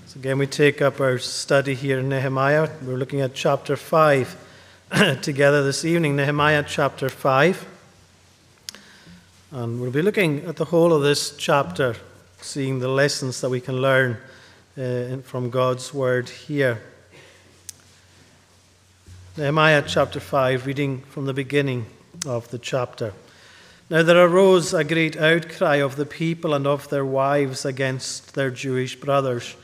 So 0.05 0.21
again, 0.21 0.37
we 0.37 0.47
take 0.47 0.83
up 0.83 1.01
our 1.01 1.17
study 1.17 1.75
here 1.75 2.01
in 2.01 2.11
Nehemiah. 2.11 2.69
We're 2.83 2.99
looking 2.99 3.23
at 3.23 3.33
chapter 3.33 3.75
5 3.75 4.37
together 5.23 5.65
this 5.65 5.83
evening, 5.83 6.15
Nehemiah 6.15 6.63
chapter 6.69 7.09
5. 7.09 7.67
And 9.53 9.81
we'll 9.81 9.91
be 9.91 10.03
looking 10.03 10.45
at 10.45 10.57
the 10.57 10.67
whole 10.67 10.93
of 10.93 11.01
this 11.01 11.35
chapter, 11.35 11.97
seeing 12.43 12.81
the 12.81 12.89
lessons 12.89 13.41
that 13.41 13.49
we 13.49 13.63
can 13.63 13.81
learn 13.81 14.19
uh, 14.77 15.17
from 15.23 15.49
God's 15.49 15.95
word 15.95 16.29
here. 16.29 16.83
Nehemiah 19.39 19.85
chapter 19.87 20.21
5, 20.21 20.67
reading 20.67 21.01
from 21.09 21.25
the 21.25 21.33
beginning 21.33 21.87
of 22.27 22.51
the 22.51 22.59
chapter. 22.59 23.15
Now 23.91 24.03
there 24.03 24.23
arose 24.23 24.75
a 24.75 24.85
great 24.85 25.17
outcry 25.17 25.77
of 25.77 25.97
the 25.97 26.05
people 26.05 26.53
and 26.53 26.67
of 26.67 26.91
their 26.91 27.07
wives 27.07 27.65
against 27.65 28.35
their 28.35 28.51
Jewish 28.51 28.97
brothers. 28.97 29.57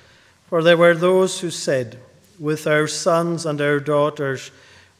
For 0.48 0.62
there 0.62 0.78
were 0.78 0.94
those 0.94 1.40
who 1.40 1.50
said, 1.50 1.98
With 2.38 2.66
our 2.66 2.86
sons 2.86 3.44
and 3.44 3.60
our 3.60 3.80
daughters 3.80 4.50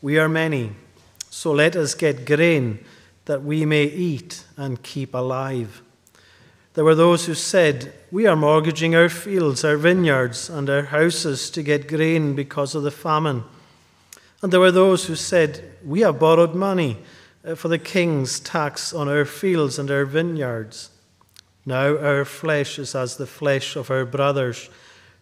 we 0.03 0.19
are 0.19 0.29
many, 0.29 0.73
so 1.31 1.53
let 1.53 1.75
us 1.75 1.95
get 1.95 2.27
grain 2.27 2.85
that 3.25 3.43
we 3.43 3.65
may 3.65 3.85
eat 3.85 4.45
and 4.59 4.83
keep 4.83 5.15
alive. 5.15 5.81
There 6.75 6.85
were 6.85 6.95
those 6.95 7.25
who 7.25 7.35
said, 7.35 7.95
We 8.11 8.27
are 8.27 8.37
mortgaging 8.37 8.95
our 8.95 9.09
fields, 9.09 9.65
our 9.65 9.79
vineyards, 9.79 10.51
and 10.51 10.69
our 10.69 10.83
houses 10.83 11.49
to 11.51 11.63
get 11.63 11.89
grain 11.89 12.35
because 12.35 12.75
of 12.75 12.83
the 12.83 12.91
famine. 12.91 13.45
And 14.43 14.53
there 14.53 14.61
were 14.61 14.73
those 14.73 15.07
who 15.07 15.17
said, 15.17 15.77
We 15.83 16.01
have 16.01 16.19
borrowed 16.19 16.55
money 16.55 16.99
Uh, 17.45 17.55
for 17.55 17.69
the 17.69 17.79
king's 17.79 18.41
tax 18.41 18.95
on 18.95 19.07
our 19.07 19.27
fields 19.27 19.79
and 19.79 19.91
our 19.91 20.07
vineyards. 20.07 20.89
Now 21.67 21.99
our 21.99 22.25
flesh 22.25 22.79
is 22.79 22.95
as 22.95 23.17
the 23.17 23.27
flesh 23.27 23.77
of 23.77 23.91
our 23.91 24.07
brothers, 24.07 24.71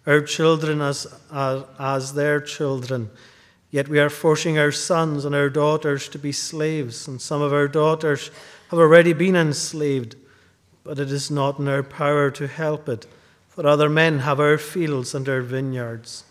our 0.07 0.21
children 0.21 0.81
as, 0.81 1.07
as, 1.33 1.65
as 1.81 2.15
their 2.15 2.41
children. 2.41 3.11
Yet 3.73 3.89
we 3.89 3.99
are 3.99 4.11
forcing 4.11 4.57
our 4.57 4.71
sons 4.71 5.25
and 5.25 5.35
our 5.35 5.49
daughters 5.51 6.09
to 6.11 6.19
be 6.19 6.31
slaves, 6.31 7.09
and 7.09 7.21
some 7.21 7.43
of 7.43 7.53
our 7.53 7.67
daughters 7.67 8.31
have 8.71 8.79
already 8.79 9.15
been 9.15 9.35
enslaved, 9.35 10.15
but 10.85 11.01
it 11.01 11.11
is 11.11 11.29
not 11.29 11.59
in 11.59 11.67
our 11.67 11.83
power 11.83 12.31
to 12.33 12.47
help 12.47 12.89
it, 12.89 13.07
for 13.49 13.67
other 13.67 13.89
men 13.89 14.21
have 14.21 14.39
our 14.39 14.59
fields 14.59 15.13
and 15.15 15.29
our 15.29 15.41
vineyards. 15.41 16.23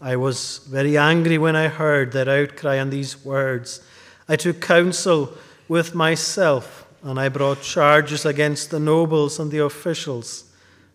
I 0.00 0.14
was 0.14 0.58
very 0.70 0.96
angry 0.96 1.38
when 1.38 1.56
I 1.56 1.66
heard 1.66 2.12
that 2.12 2.28
outcry 2.28 2.76
and 2.76 2.92
these 2.92 3.24
words. 3.24 3.80
I 4.28 4.36
took 4.36 4.60
counsel 4.60 5.32
with 5.68 5.94
myself, 5.94 6.86
and 7.02 7.18
I 7.18 7.28
brought 7.28 7.62
charges 7.62 8.26
against 8.26 8.70
the 8.70 8.80
nobles 8.80 9.38
and 9.38 9.50
the 9.50 9.64
officials. 9.64 10.44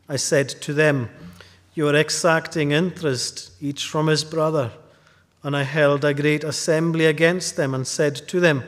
I 0.07 0.17
said 0.17 0.49
to 0.49 0.73
them, 0.73 1.09
You 1.73 1.87
are 1.87 1.95
exacting 1.95 2.71
interest, 2.71 3.51
each 3.59 3.87
from 3.87 4.07
his 4.07 4.23
brother. 4.23 4.71
And 5.41 5.57
I 5.57 5.63
held 5.63 6.05
a 6.05 6.13
great 6.13 6.43
assembly 6.43 7.05
against 7.05 7.55
them 7.55 7.73
and 7.73 7.87
said 7.87 8.15
to 8.15 8.39
them, 8.39 8.63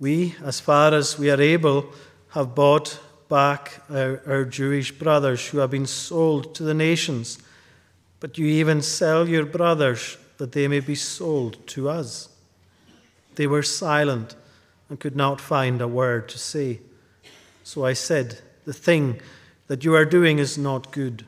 We, 0.00 0.34
as 0.42 0.58
far 0.58 0.94
as 0.94 1.18
we 1.18 1.30
are 1.30 1.40
able, 1.40 1.92
have 2.30 2.54
bought 2.54 2.98
back 3.28 3.82
our, 3.90 4.20
our 4.26 4.44
Jewish 4.44 4.90
brothers 4.92 5.48
who 5.48 5.58
have 5.58 5.70
been 5.70 5.86
sold 5.86 6.54
to 6.54 6.62
the 6.62 6.74
nations, 6.74 7.38
but 8.20 8.38
you 8.38 8.46
even 8.46 8.82
sell 8.82 9.28
your 9.28 9.46
brothers 9.46 10.16
that 10.38 10.52
they 10.52 10.66
may 10.66 10.80
be 10.80 10.94
sold 10.94 11.66
to 11.68 11.88
us. 11.88 12.28
They 13.34 13.46
were 13.46 13.62
silent 13.62 14.36
and 14.88 15.00
could 15.00 15.16
not 15.16 15.40
find 15.40 15.80
a 15.80 15.88
word 15.88 16.28
to 16.28 16.38
say. 16.38 16.80
So 17.64 17.84
I 17.84 17.94
said, 17.94 18.40
The 18.64 18.72
thing 18.72 19.20
that 19.68 19.84
you 19.84 19.94
are 19.94 20.04
doing 20.04 20.38
is 20.38 20.58
not 20.58 20.92
good. 20.92 21.24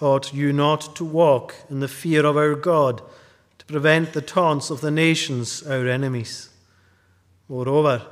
Ought 0.00 0.32
you 0.32 0.52
not 0.52 0.96
to 0.96 1.04
walk 1.04 1.54
in 1.68 1.80
the 1.80 1.88
fear 1.88 2.24
of 2.24 2.36
our 2.36 2.54
God 2.54 3.02
to 3.58 3.66
prevent 3.66 4.14
the 4.14 4.22
taunts 4.22 4.70
of 4.70 4.80
the 4.80 4.90
nations, 4.90 5.62
our 5.66 5.86
enemies? 5.86 6.48
Moreover, 7.48 8.06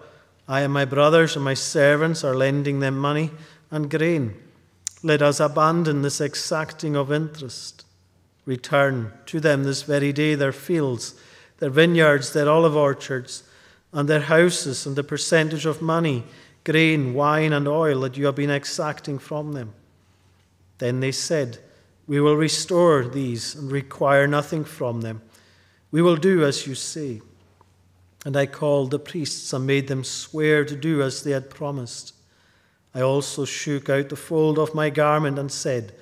I 0.47 0.61
and 0.61 0.73
my 0.73 0.85
brothers 0.85 1.35
and 1.35 1.45
my 1.45 1.55
servants 1.55 2.25
are 2.25 2.35
lending 2.35 2.81
them 2.81 2.99
money 2.99 3.31
and 3.71 3.91
grain. 3.91 4.35
Let 5.03 5.23
us 5.23 5.41
abandon 5.41 6.03
this 6.03 6.21
exacting 6.21 6.97
of 6.97 7.13
interest. 7.13 7.85
Return 8.45 9.13
to 9.27 9.41
them 9.41 9.65
this 9.65 9.83
very 9.83 10.13
day 10.13 10.35
their 10.35 10.53
fields 10.53 11.15
their 11.59 11.71
vineyards, 11.71 12.33
their 12.33 12.49
olive 12.49 12.77
orchards, 12.77 13.43
and 13.93 14.09
their 14.09 14.21
houses, 14.21 14.87
and 14.87 14.97
the 14.97 15.05
percentage 15.05 15.67
of 15.67 15.83
money, 15.83 16.25
grain, 16.65 17.15
wine, 17.15 17.53
and 17.53 17.67
oil 17.67 18.01
that 18.01 18.17
you 18.17 18.27
have 18.27 18.35
been 18.35 18.51
exacting 18.51 19.19
from 19.19 19.53
them. 19.53 19.73
Then 20.79 21.01
they 21.01 21.13
said, 21.13 21.59
We 22.07 22.21
will 22.21 22.37
restore 22.37 23.05
these 23.05 23.55
and 23.55 23.71
require 23.71 24.27
nothing 24.27 24.65
from 24.65 25.01
them. 25.01 25.23
We 25.91 26.03
will 26.03 26.17
do 26.17 26.45
as 26.45 26.67
you 26.67 26.75
say. 26.75 27.23
And 28.25 28.37
I 28.37 28.47
called 28.47 28.91
the 28.91 28.99
priests 28.99 29.53
and 29.53 29.67
made 29.67 29.89
them 29.89 30.05
swear 30.05 30.65
to 30.65 30.77
do 30.77 31.03
as 31.03 31.23
they 31.23 31.31
had 31.31 31.51
promised. 31.51 32.15
I 32.95 33.01
also 33.01 33.45
shook 33.45 33.89
out 33.89 34.09
the 34.09 34.17
fold 34.17 34.59
of 34.59 34.75
my 34.75 34.91
garment 34.91 35.39
and 35.39 35.51
said, 35.51 35.95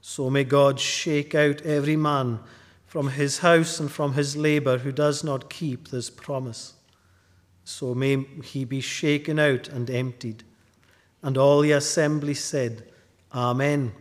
So 0.00 0.30
may 0.30 0.44
God 0.44 0.80
shake 0.80 1.34
out 1.34 1.62
every 1.62 1.96
man 1.96 2.38
from 2.96 3.10
his 3.10 3.40
house 3.40 3.78
and 3.78 3.92
from 3.92 4.14
his 4.14 4.38
labor 4.38 4.78
who 4.78 4.90
does 4.90 5.22
not 5.22 5.50
keep 5.50 5.88
this 5.88 6.08
promise. 6.08 6.72
So 7.62 7.94
may 7.94 8.24
he 8.42 8.64
be 8.64 8.80
shaken 8.80 9.38
out 9.38 9.68
and 9.68 9.90
emptied. 9.90 10.44
And 11.22 11.36
all 11.36 11.60
the 11.60 11.72
assembly 11.72 12.32
said, 12.32 12.90
Amen, 13.34 13.92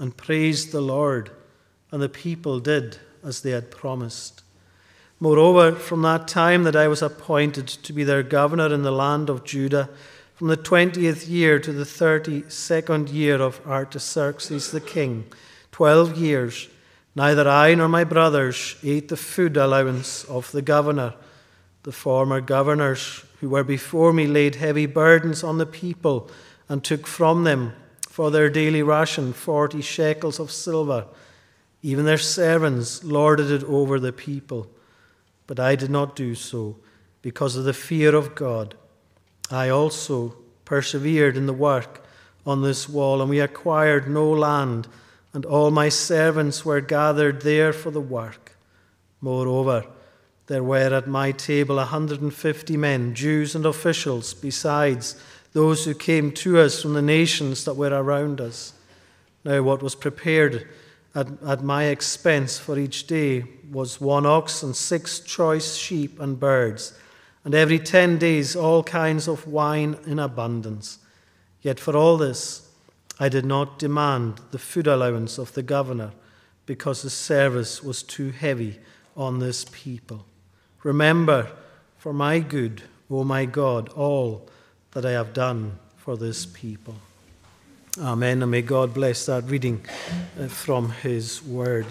and 0.00 0.16
praised 0.16 0.72
the 0.72 0.80
Lord. 0.80 1.30
And 1.92 2.02
the 2.02 2.08
people 2.08 2.58
did 2.58 2.98
as 3.22 3.42
they 3.42 3.52
had 3.52 3.70
promised. 3.70 4.42
Moreover, 5.20 5.70
from 5.70 6.02
that 6.02 6.26
time 6.26 6.64
that 6.64 6.74
I 6.74 6.88
was 6.88 7.02
appointed 7.02 7.68
to 7.68 7.92
be 7.92 8.02
their 8.02 8.24
governor 8.24 8.74
in 8.74 8.82
the 8.82 8.90
land 8.90 9.30
of 9.30 9.44
Judah, 9.44 9.90
from 10.34 10.48
the 10.48 10.56
twentieth 10.56 11.28
year 11.28 11.60
to 11.60 11.72
the 11.72 11.84
thirty 11.84 12.50
second 12.50 13.10
year 13.10 13.40
of 13.40 13.64
Artaxerxes 13.64 14.72
the 14.72 14.80
king, 14.80 15.26
twelve 15.70 16.18
years, 16.18 16.68
Neither 17.16 17.48
I 17.48 17.74
nor 17.74 17.88
my 17.88 18.04
brothers 18.04 18.76
ate 18.82 19.08
the 19.08 19.16
food 19.16 19.56
allowance 19.56 20.24
of 20.24 20.50
the 20.52 20.62
governor. 20.62 21.14
The 21.84 21.92
former 21.92 22.40
governors 22.40 23.24
who 23.40 23.50
were 23.50 23.62
before 23.62 24.12
me 24.12 24.26
laid 24.26 24.56
heavy 24.56 24.86
burdens 24.86 25.44
on 25.44 25.58
the 25.58 25.66
people 25.66 26.30
and 26.68 26.82
took 26.82 27.06
from 27.06 27.44
them 27.44 27.74
for 28.08 28.30
their 28.30 28.48
daily 28.48 28.82
ration 28.82 29.32
forty 29.32 29.80
shekels 29.80 30.40
of 30.40 30.50
silver. 30.50 31.06
Even 31.82 32.04
their 32.04 32.18
servants 32.18 33.04
lorded 33.04 33.50
it 33.50 33.62
over 33.64 34.00
the 34.00 34.12
people. 34.12 34.70
But 35.46 35.60
I 35.60 35.76
did 35.76 35.90
not 35.90 36.16
do 36.16 36.34
so 36.34 36.76
because 37.20 37.54
of 37.54 37.64
the 37.64 37.74
fear 37.74 38.14
of 38.14 38.34
God. 38.34 38.74
I 39.50 39.68
also 39.68 40.36
persevered 40.64 41.36
in 41.36 41.46
the 41.46 41.52
work 41.52 42.02
on 42.46 42.62
this 42.62 42.88
wall, 42.88 43.20
and 43.20 43.28
we 43.28 43.40
acquired 43.40 44.08
no 44.08 44.30
land 44.30 44.88
and 45.34 45.44
all 45.44 45.70
my 45.70 45.90
servants 45.90 46.64
were 46.64 46.80
gathered 46.80 47.42
there 47.42 47.74
for 47.74 47.90
the 47.90 48.00
work. 48.00 48.56
Moreover, 49.20 49.84
there 50.46 50.62
were 50.62 50.94
at 50.94 51.06
my 51.06 51.32
table 51.32 51.78
a 51.78 51.84
hundred 51.84 52.22
and 52.22 52.32
fifty 52.32 52.76
men, 52.76 53.14
Jews 53.14 53.54
and 53.54 53.66
officials, 53.66 54.32
besides 54.32 55.16
those 55.52 55.84
who 55.84 55.94
came 55.94 56.32
to 56.32 56.58
us 56.58 56.80
from 56.80 56.94
the 56.94 57.02
nations 57.02 57.64
that 57.64 57.74
were 57.74 57.90
around 57.90 58.40
us. 58.40 58.74
Now, 59.44 59.62
what 59.62 59.82
was 59.82 59.94
prepared 59.94 60.68
at, 61.14 61.28
at 61.46 61.62
my 61.62 61.84
expense 61.84 62.58
for 62.58 62.78
each 62.78 63.06
day 63.06 63.44
was 63.70 64.00
one 64.00 64.26
ox 64.26 64.62
and 64.62 64.74
six 64.74 65.20
choice 65.20 65.76
sheep 65.76 66.20
and 66.20 66.38
birds, 66.38 66.98
and 67.44 67.54
every 67.54 67.78
ten 67.78 68.18
days 68.18 68.54
all 68.56 68.82
kinds 68.82 69.28
of 69.28 69.46
wine 69.46 69.96
in 70.06 70.18
abundance. 70.18 70.98
Yet 71.60 71.80
for 71.80 71.96
all 71.96 72.16
this, 72.16 72.63
I 73.18 73.28
did 73.28 73.44
not 73.44 73.78
demand 73.78 74.40
the 74.50 74.58
food 74.58 74.86
allowance 74.86 75.38
of 75.38 75.52
the 75.54 75.62
governor 75.62 76.12
because 76.66 77.02
the 77.02 77.10
service 77.10 77.82
was 77.82 78.02
too 78.02 78.30
heavy 78.30 78.78
on 79.16 79.38
this 79.38 79.64
people. 79.70 80.24
Remember 80.82 81.50
for 81.98 82.12
my 82.12 82.40
good, 82.40 82.82
O 83.10 83.24
my 83.24 83.44
God, 83.44 83.88
all 83.90 84.48
that 84.92 85.06
I 85.06 85.12
have 85.12 85.32
done 85.32 85.78
for 85.96 86.16
this 86.16 86.46
people. 86.46 86.96
Amen. 87.98 88.42
And 88.42 88.50
may 88.50 88.62
God 88.62 88.92
bless 88.92 89.26
that 89.26 89.44
reading 89.44 89.84
uh, 90.40 90.48
from 90.48 90.90
His 90.90 91.42
Word. 91.42 91.86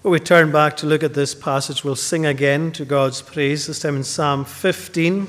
When 0.00 0.12
we 0.12 0.20
turn 0.20 0.50
back 0.50 0.76
to 0.78 0.86
look 0.86 1.02
at 1.02 1.14
this 1.14 1.34
passage, 1.34 1.84
we'll 1.84 1.96
sing 1.96 2.24
again 2.26 2.72
to 2.72 2.84
God's 2.84 3.20
praise, 3.20 3.66
this 3.66 3.78
time 3.78 3.96
in 3.96 4.04
Psalm 4.04 4.44
15, 4.44 5.28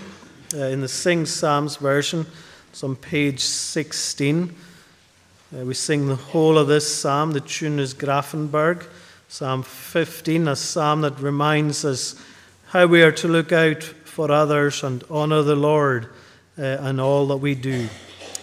uh, 0.53 0.57
in 0.57 0.81
the 0.81 0.87
Sing 0.87 1.25
Psalms 1.25 1.75
version. 1.75 2.25
It's 2.69 2.83
on 2.83 2.95
page 2.95 3.41
16. 3.41 4.55
Uh, 5.53 5.63
we 5.65 5.73
sing 5.75 6.07
the 6.07 6.15
whole 6.15 6.57
of 6.57 6.67
this 6.67 6.95
psalm. 6.95 7.31
The 7.31 7.39
tune 7.39 7.77
is 7.77 7.93
Grafenberg, 7.93 8.87
Psalm 9.27 9.61
15, 9.61 10.47
a 10.47 10.55
psalm 10.55 11.01
that 11.01 11.19
reminds 11.19 11.85
us 11.85 12.19
how 12.67 12.87
we 12.87 13.03
are 13.03 13.11
to 13.11 13.27
look 13.27 13.51
out 13.51 13.83
for 13.83 14.31
others 14.31 14.83
and 14.83 15.03
honor 15.11 15.43
the 15.43 15.55
Lord 15.55 16.07
uh, 16.57 16.61
and 16.61 16.99
all 16.99 17.27
that 17.27 17.37
we 17.37 17.53
do. 17.53 17.87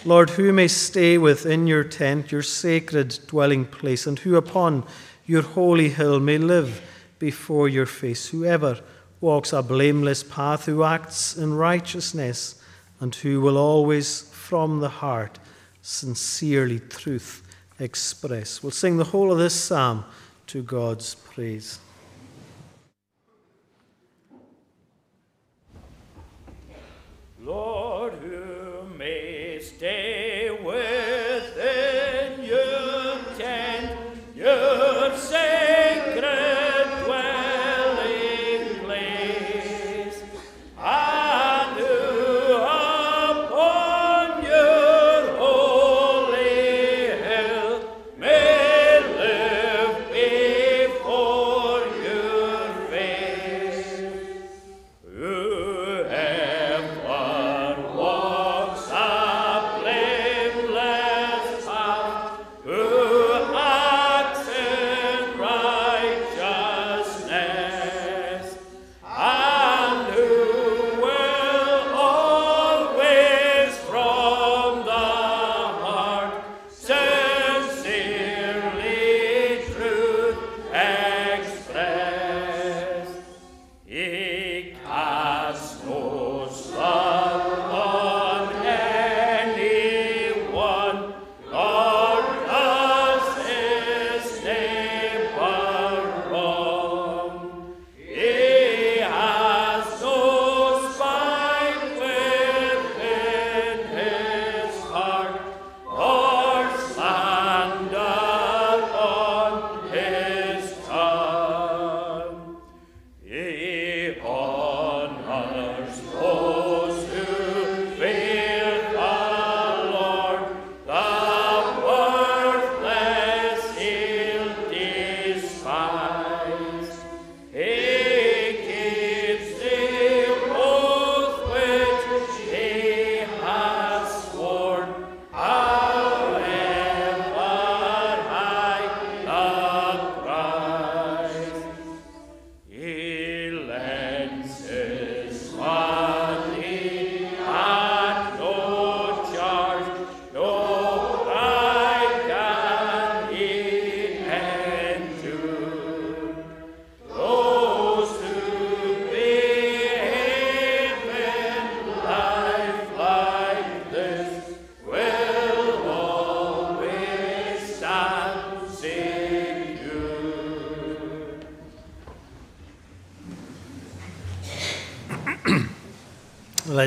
Lord, 0.05 0.31
who 0.31 0.53
may 0.53 0.69
stay 0.69 1.19
within 1.19 1.67
your 1.67 1.83
tent, 1.83 2.31
your 2.31 2.43
sacred 2.43 3.19
dwelling 3.27 3.65
place, 3.65 4.07
and 4.07 4.21
who 4.21 4.37
upon 4.37 4.85
your 5.27 5.43
holy 5.43 5.89
hill 5.89 6.21
may 6.21 6.39
live 6.39 6.81
before 7.19 7.69
your 7.69 7.87
face? 7.87 8.29
Whoever 8.29 8.79
walks 9.21 9.53
a 9.53 9.63
blameless 9.63 10.23
path, 10.23 10.67
who 10.67 10.85
acts 10.85 11.37
in 11.37 11.55
righteousness, 11.55 12.63
and 13.01 13.13
who 13.17 13.41
will 13.41 13.59
always 13.59 14.23
from 14.31 14.79
the 14.79 14.89
heart 14.89 15.41
sincerely 15.83 16.81
truth 16.81 17.43
express. 17.79 18.63
We'll 18.63 18.71
sing 18.71 18.97
the 18.97 19.05
whole 19.05 19.33
of 19.33 19.39
this 19.39 19.55
psalm 19.55 20.05
to 20.49 20.63
God's 20.63 21.15
praise. 21.15 21.79
Lord, 27.41 28.15
who 28.15 28.89
may 28.97 29.61
stay 29.63 30.30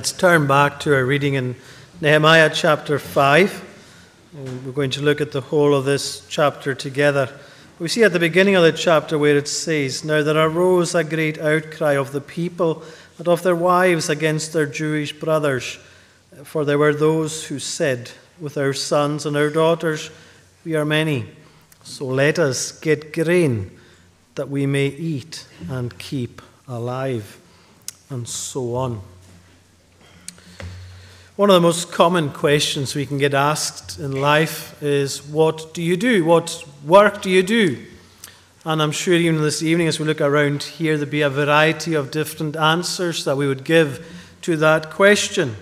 Let's 0.04 0.12
turn 0.12 0.48
back 0.48 0.82
to 0.82 0.94
our 0.94 1.06
reading 1.06 1.36
in 1.36 1.56
Nehemiah 2.02 2.52
chapter 2.54 3.00
5. 3.00 4.34
And 4.36 4.66
We're 4.66 4.74
going 4.74 4.92
to 4.92 5.02
look 5.02 5.22
at 5.22 5.32
the 5.32 5.40
whole 5.40 5.74
of 5.74 5.86
this 5.86 6.28
chapter 6.28 6.76
together. 6.76 7.30
We 7.80 7.88
see 7.88 8.04
at 8.04 8.12
the 8.12 8.20
beginning 8.20 8.56
of 8.56 8.64
the 8.64 8.74
chapter 8.74 9.18
where 9.18 9.38
it 9.38 9.48
says, 9.48 10.04
Now 10.04 10.22
there 10.22 10.36
arose 10.36 10.94
a 10.94 11.06
great 11.06 11.40
outcry 11.40 11.94
of 11.94 12.12
the 12.12 12.20
people 12.20 12.84
and 13.18 13.30
of 13.30 13.44
their 13.44 13.56
wives 13.56 14.10
against 14.10 14.52
their 14.52 14.66
Jewish 14.66 15.14
brothers. 15.14 15.80
For 16.44 16.66
there 16.66 16.78
were 16.78 16.94
those 16.94 17.46
who 17.46 17.58
said, 17.58 18.12
With 18.42 18.58
our 18.58 18.74
sons 18.74 19.26
and 19.26 19.38
our 19.38 19.50
daughters 19.50 20.12
we 20.66 20.76
are 20.76 20.84
many, 20.84 21.28
so 21.86 22.08
let 22.08 22.40
us 22.40 22.78
get 22.78 23.14
grain 23.14 23.72
that 24.36 24.50
we 24.50 24.66
may 24.66 24.88
eat 24.88 25.48
and 25.70 25.98
keep 25.98 26.42
alive, 26.68 27.40
and 28.10 28.28
so 28.28 28.76
on. 28.76 29.02
One 31.36 31.50
of 31.50 31.56
the 31.56 31.62
most 31.62 31.92
common 31.92 32.30
questions 32.30 32.94
we 32.94 33.08
can 33.08 33.18
get 33.18 33.34
asked 33.34 33.98
in 33.98 34.12
life 34.12 34.80
is, 34.84 35.26
What 35.26 35.74
do 35.74 35.82
you 35.82 35.98
do? 35.98 36.24
What 36.24 36.64
work 36.86 37.24
do 37.24 37.30
you 37.32 37.42
do? 37.42 37.84
And 38.64 38.80
I'm 38.80 38.92
sure 38.92 39.16
even 39.16 39.42
this 39.42 39.64
evening, 39.64 39.88
as 39.88 40.00
we 40.00 40.06
look 40.06 40.22
around 40.22 40.62
here, 40.62 40.96
there'll 40.96 41.10
be 41.10 41.24
a 41.24 41.32
variety 41.32 41.96
of 41.96 42.12
different 42.12 42.56
answers 42.56 43.26
that 43.26 43.36
we 43.36 43.48
would 43.48 43.64
give 43.64 44.06
to 44.44 44.56
that 44.58 44.92
question. 44.92 45.56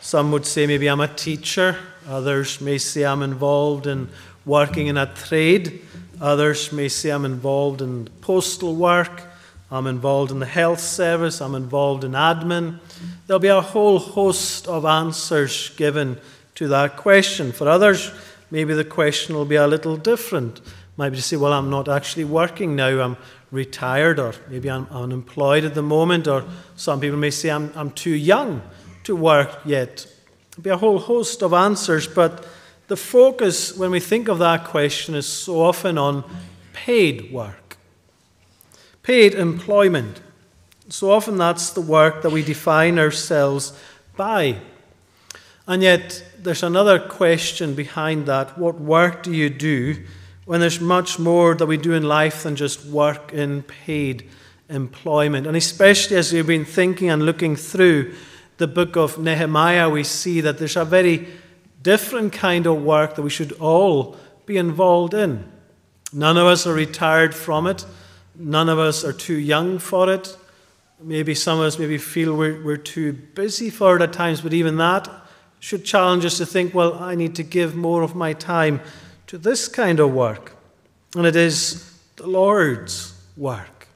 Some 0.00 0.32
would 0.32 0.46
say, 0.46 0.66
maybe 0.66 0.88
I'm 0.88 1.00
a 1.00 1.06
teacher. 1.06 1.76
Others 2.08 2.60
may 2.60 2.78
say 2.78 3.04
I'm 3.04 3.22
involved 3.22 3.86
in 3.86 4.08
working 4.44 4.88
in 4.88 4.96
a 4.96 5.06
trade. 5.14 5.80
Others 6.20 6.72
may 6.72 6.88
say 6.88 7.10
I'm 7.10 7.24
involved 7.24 7.82
in 7.82 8.08
postal 8.20 8.74
work. 8.74 9.22
I'm 9.70 9.86
involved 9.86 10.32
in 10.32 10.40
the 10.40 10.46
health 10.46 10.80
service. 10.80 11.40
I'm 11.40 11.54
involved 11.54 12.02
in 12.02 12.12
admin. 12.12 12.80
There'll 13.32 13.40
be 13.40 13.48
a 13.48 13.62
whole 13.62 13.98
host 13.98 14.68
of 14.68 14.84
answers 14.84 15.70
given 15.76 16.18
to 16.54 16.68
that 16.68 16.98
question. 16.98 17.52
For 17.52 17.66
others, 17.66 18.12
maybe 18.50 18.74
the 18.74 18.84
question 18.84 19.34
will 19.34 19.46
be 19.46 19.56
a 19.56 19.66
little 19.66 19.96
different. 19.96 20.60
Maybe 20.98 21.16
to 21.16 21.22
say, 21.22 21.36
well, 21.36 21.54
I'm 21.54 21.70
not 21.70 21.88
actually 21.88 22.24
working 22.24 22.76
now. 22.76 23.00
I'm 23.00 23.16
retired, 23.50 24.18
or 24.18 24.34
maybe 24.50 24.70
I'm 24.70 24.86
unemployed 24.90 25.64
at 25.64 25.74
the 25.74 25.80
moment, 25.80 26.28
or 26.28 26.44
some 26.76 27.00
people 27.00 27.16
may 27.16 27.30
say 27.30 27.48
I'm, 27.48 27.72
I'm 27.74 27.92
too 27.92 28.10
young 28.10 28.60
to 29.04 29.16
work 29.16 29.60
yet. 29.64 30.06
There'll 30.50 30.64
be 30.64 30.68
a 30.68 30.76
whole 30.76 30.98
host 30.98 31.42
of 31.42 31.54
answers, 31.54 32.06
but 32.06 32.46
the 32.88 32.98
focus 32.98 33.74
when 33.74 33.92
we 33.92 34.00
think 34.00 34.28
of 34.28 34.40
that 34.40 34.66
question 34.66 35.14
is 35.14 35.26
so 35.26 35.62
often 35.62 35.96
on 35.96 36.22
paid 36.74 37.32
work, 37.32 37.78
paid 39.02 39.32
employment. 39.32 40.20
So 40.92 41.10
often 41.10 41.38
that's 41.38 41.70
the 41.70 41.80
work 41.80 42.20
that 42.20 42.32
we 42.32 42.42
define 42.42 42.98
ourselves 42.98 43.72
by. 44.14 44.58
And 45.66 45.82
yet, 45.82 46.22
there's 46.38 46.62
another 46.62 46.98
question 46.98 47.74
behind 47.74 48.26
that. 48.26 48.58
What 48.58 48.78
work 48.78 49.22
do 49.22 49.32
you 49.32 49.48
do 49.48 50.04
when 50.44 50.60
there's 50.60 50.82
much 50.82 51.18
more 51.18 51.54
that 51.54 51.64
we 51.64 51.78
do 51.78 51.94
in 51.94 52.02
life 52.02 52.42
than 52.42 52.56
just 52.56 52.84
work 52.84 53.32
in 53.32 53.62
paid 53.62 54.28
employment? 54.68 55.46
And 55.46 55.56
especially 55.56 56.18
as 56.18 56.30
we've 56.30 56.46
been 56.46 56.66
thinking 56.66 57.08
and 57.08 57.24
looking 57.24 57.56
through 57.56 58.14
the 58.58 58.66
book 58.66 58.94
of 58.94 59.16
Nehemiah, 59.16 59.88
we 59.88 60.04
see 60.04 60.42
that 60.42 60.58
there's 60.58 60.76
a 60.76 60.84
very 60.84 61.26
different 61.82 62.34
kind 62.34 62.66
of 62.66 62.82
work 62.82 63.14
that 63.14 63.22
we 63.22 63.30
should 63.30 63.52
all 63.52 64.18
be 64.44 64.58
involved 64.58 65.14
in. 65.14 65.50
None 66.12 66.36
of 66.36 66.46
us 66.46 66.66
are 66.66 66.74
retired 66.74 67.34
from 67.34 67.66
it, 67.66 67.86
none 68.34 68.68
of 68.68 68.78
us 68.78 69.06
are 69.06 69.14
too 69.14 69.38
young 69.38 69.78
for 69.78 70.12
it. 70.12 70.36
Maybe 71.02 71.34
some 71.34 71.58
of 71.58 71.66
us 71.66 71.78
maybe 71.78 71.98
feel 71.98 72.36
we're, 72.36 72.62
we're 72.62 72.76
too 72.76 73.12
busy 73.12 73.70
for 73.70 73.96
it 73.96 74.02
at 74.02 74.12
times, 74.12 74.40
but 74.40 74.52
even 74.52 74.76
that 74.76 75.08
should 75.60 75.84
challenge 75.84 76.24
us 76.24 76.38
to 76.38 76.46
think, 76.46 76.74
well, 76.74 76.94
I 76.94 77.14
need 77.14 77.36
to 77.36 77.42
give 77.42 77.76
more 77.76 78.02
of 78.02 78.14
my 78.14 78.32
time 78.32 78.80
to 79.28 79.38
this 79.38 79.68
kind 79.68 80.00
of 80.00 80.12
work. 80.12 80.56
And 81.14 81.26
it 81.26 81.36
is 81.36 81.96
the 82.16 82.26
Lord's 82.26 83.14
work. 83.36 83.88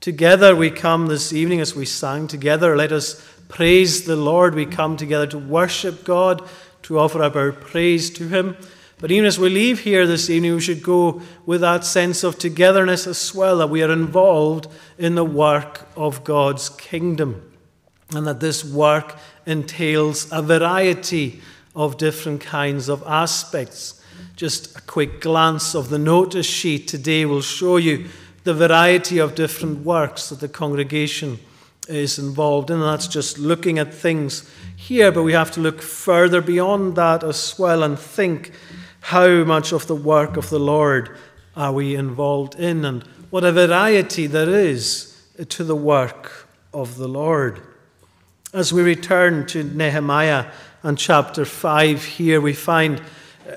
Together 0.00 0.56
we 0.56 0.70
come 0.70 1.06
this 1.06 1.32
evening 1.32 1.60
as 1.60 1.76
we 1.76 1.84
sang 1.84 2.26
together. 2.26 2.76
Let 2.76 2.90
us 2.90 3.24
praise 3.48 4.04
the 4.04 4.16
Lord. 4.16 4.54
We 4.54 4.66
come 4.66 4.96
together 4.96 5.26
to 5.28 5.38
worship 5.38 6.04
God, 6.04 6.42
to 6.82 6.98
offer 6.98 7.22
up 7.22 7.36
our 7.36 7.52
praise 7.52 8.10
to 8.10 8.28
Him. 8.28 8.56
But 9.02 9.10
even 9.10 9.26
as 9.26 9.36
we 9.36 9.50
leave 9.50 9.80
here 9.80 10.06
this 10.06 10.30
evening, 10.30 10.54
we 10.54 10.60
should 10.60 10.80
go 10.80 11.20
with 11.44 11.62
that 11.62 11.84
sense 11.84 12.22
of 12.22 12.38
togetherness 12.38 13.08
as 13.08 13.34
well, 13.34 13.58
that 13.58 13.68
we 13.68 13.82
are 13.82 13.90
involved 13.90 14.68
in 14.96 15.16
the 15.16 15.24
work 15.24 15.88
of 15.96 16.22
God's 16.22 16.68
kingdom, 16.68 17.52
and 18.14 18.28
that 18.28 18.38
this 18.38 18.64
work 18.64 19.16
entails 19.44 20.30
a 20.30 20.40
variety 20.40 21.40
of 21.74 21.98
different 21.98 22.42
kinds 22.42 22.88
of 22.88 23.02
aspects. 23.04 24.00
Just 24.36 24.78
a 24.78 24.80
quick 24.82 25.20
glance 25.20 25.74
of 25.74 25.88
the 25.88 25.98
notice 25.98 26.46
sheet 26.46 26.86
today 26.86 27.24
will 27.24 27.42
show 27.42 27.78
you 27.78 28.06
the 28.44 28.54
variety 28.54 29.18
of 29.18 29.34
different 29.34 29.84
works 29.84 30.28
that 30.28 30.38
the 30.38 30.48
congregation 30.48 31.40
is 31.88 32.20
involved 32.20 32.70
in. 32.70 32.76
And 32.76 32.84
that's 32.84 33.08
just 33.08 33.36
looking 33.36 33.80
at 33.80 33.92
things 33.92 34.48
here, 34.76 35.10
but 35.10 35.24
we 35.24 35.32
have 35.32 35.50
to 35.52 35.60
look 35.60 35.82
further 35.82 36.40
beyond 36.40 36.94
that 36.94 37.24
as 37.24 37.58
well 37.58 37.82
and 37.82 37.98
think 37.98 38.52
how 39.02 39.42
much 39.44 39.72
of 39.72 39.88
the 39.88 39.96
work 39.96 40.36
of 40.36 40.48
the 40.48 40.60
Lord 40.60 41.16
are 41.56 41.72
we 41.72 41.94
involved 41.94 42.54
in 42.54 42.84
and 42.84 43.02
what 43.30 43.44
a 43.44 43.52
variety 43.52 44.26
there 44.26 44.48
is 44.48 45.20
to 45.48 45.64
the 45.64 45.76
work 45.76 46.48
of 46.72 46.96
the 46.96 47.08
Lord. 47.08 47.60
As 48.54 48.72
we 48.72 48.80
return 48.82 49.46
to 49.48 49.64
Nehemiah 49.64 50.46
and 50.82 50.96
chapter 50.96 51.44
5, 51.44 52.04
here 52.04 52.40
we 52.40 52.52
find 52.52 53.02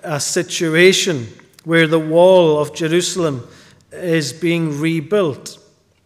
a 0.04 0.20
situation 0.20 1.28
where 1.64 1.88
the 1.88 2.00
wall 2.00 2.60
of 2.60 2.74
Jerusalem 2.74 3.48
is 3.92 4.34
being 4.34 4.80
rebuilt. 4.80 5.60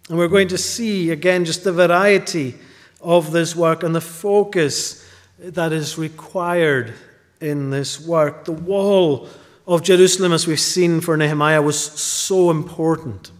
And 0.09 0.17
we're 0.17 0.27
going 0.27 0.49
to 0.49 0.57
see 0.57 1.11
again 1.11 1.45
just 1.45 1.63
the 1.63 1.71
variety 1.71 2.55
of 2.99 3.31
this 3.31 3.55
work 3.55 3.83
and 3.83 3.95
the 3.95 4.01
focus 4.01 5.07
that 5.39 5.71
is 5.71 5.97
required 5.97 6.93
in 7.41 7.69
this 7.69 8.05
work. 8.05 8.45
The 8.45 8.51
wall 8.51 9.27
of 9.67 9.83
Jerusalem, 9.83 10.33
as 10.33 10.47
we've 10.47 10.59
seen 10.59 11.01
for 11.01 11.15
Nehemiah, 11.15 11.61
was 11.61 11.79
so 11.79 12.49
important. 12.49 13.31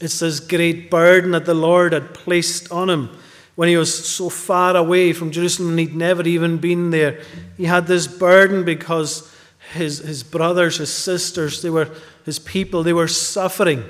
It's 0.00 0.18
this 0.18 0.40
great 0.40 0.90
burden 0.90 1.30
that 1.30 1.46
the 1.46 1.54
Lord 1.54 1.92
had 1.92 2.14
placed 2.14 2.70
on 2.70 2.90
him 2.90 3.10
when 3.54 3.68
he 3.68 3.76
was 3.76 4.06
so 4.06 4.28
far 4.28 4.76
away 4.76 5.12
from 5.12 5.30
Jerusalem 5.30 5.70
and 5.70 5.78
he'd 5.78 5.94
never 5.94 6.22
even 6.22 6.58
been 6.58 6.90
there. 6.90 7.20
He 7.56 7.64
had 7.64 7.86
this 7.86 8.06
burden 8.06 8.64
because 8.64 9.32
his, 9.72 9.98
his 9.98 10.22
brothers, 10.22 10.78
his 10.78 10.92
sisters, 10.92 11.62
they 11.62 11.70
were 11.70 11.88
his 12.24 12.38
people, 12.38 12.82
they 12.82 12.92
were 12.92 13.08
suffering 13.08 13.84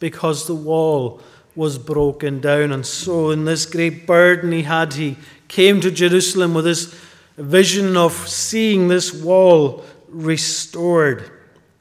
because 0.00 0.46
the 0.46 0.54
wall 0.54 1.20
was 1.54 1.78
broken 1.78 2.40
down. 2.40 2.72
And 2.72 2.84
so, 2.84 3.30
in 3.30 3.44
this 3.44 3.66
great 3.66 4.06
burden 4.06 4.52
he 4.52 4.62
had, 4.62 4.94
he 4.94 5.16
came 5.48 5.80
to 5.80 5.90
Jerusalem 5.90 6.54
with 6.54 6.64
this 6.64 6.94
vision 7.42 7.96
of 7.96 8.12
seeing 8.12 8.88
this 8.88 9.12
wall 9.12 9.84
restored. 10.08 11.30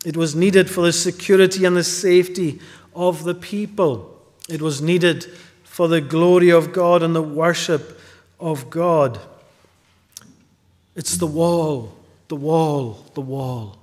It 0.05 0.15
was 0.15 0.35
needed 0.35 0.69
for 0.69 0.81
the 0.81 0.93
security 0.93 1.65
and 1.65 1.75
the 1.75 1.83
safety 1.83 2.59
of 2.95 3.23
the 3.23 3.35
people, 3.35 4.19
it 4.49 4.61
was 4.61 4.81
needed 4.81 5.25
for 5.63 5.87
the 5.87 6.01
glory 6.01 6.49
of 6.49 6.73
God 6.73 7.03
and 7.03 7.15
the 7.15 7.21
worship 7.21 7.99
of 8.39 8.69
God. 8.71 9.19
It's 10.95 11.17
the 11.17 11.27
wall, 11.27 11.95
the 12.27 12.35
wall, 12.35 13.05
the 13.13 13.21
wall. 13.21 13.77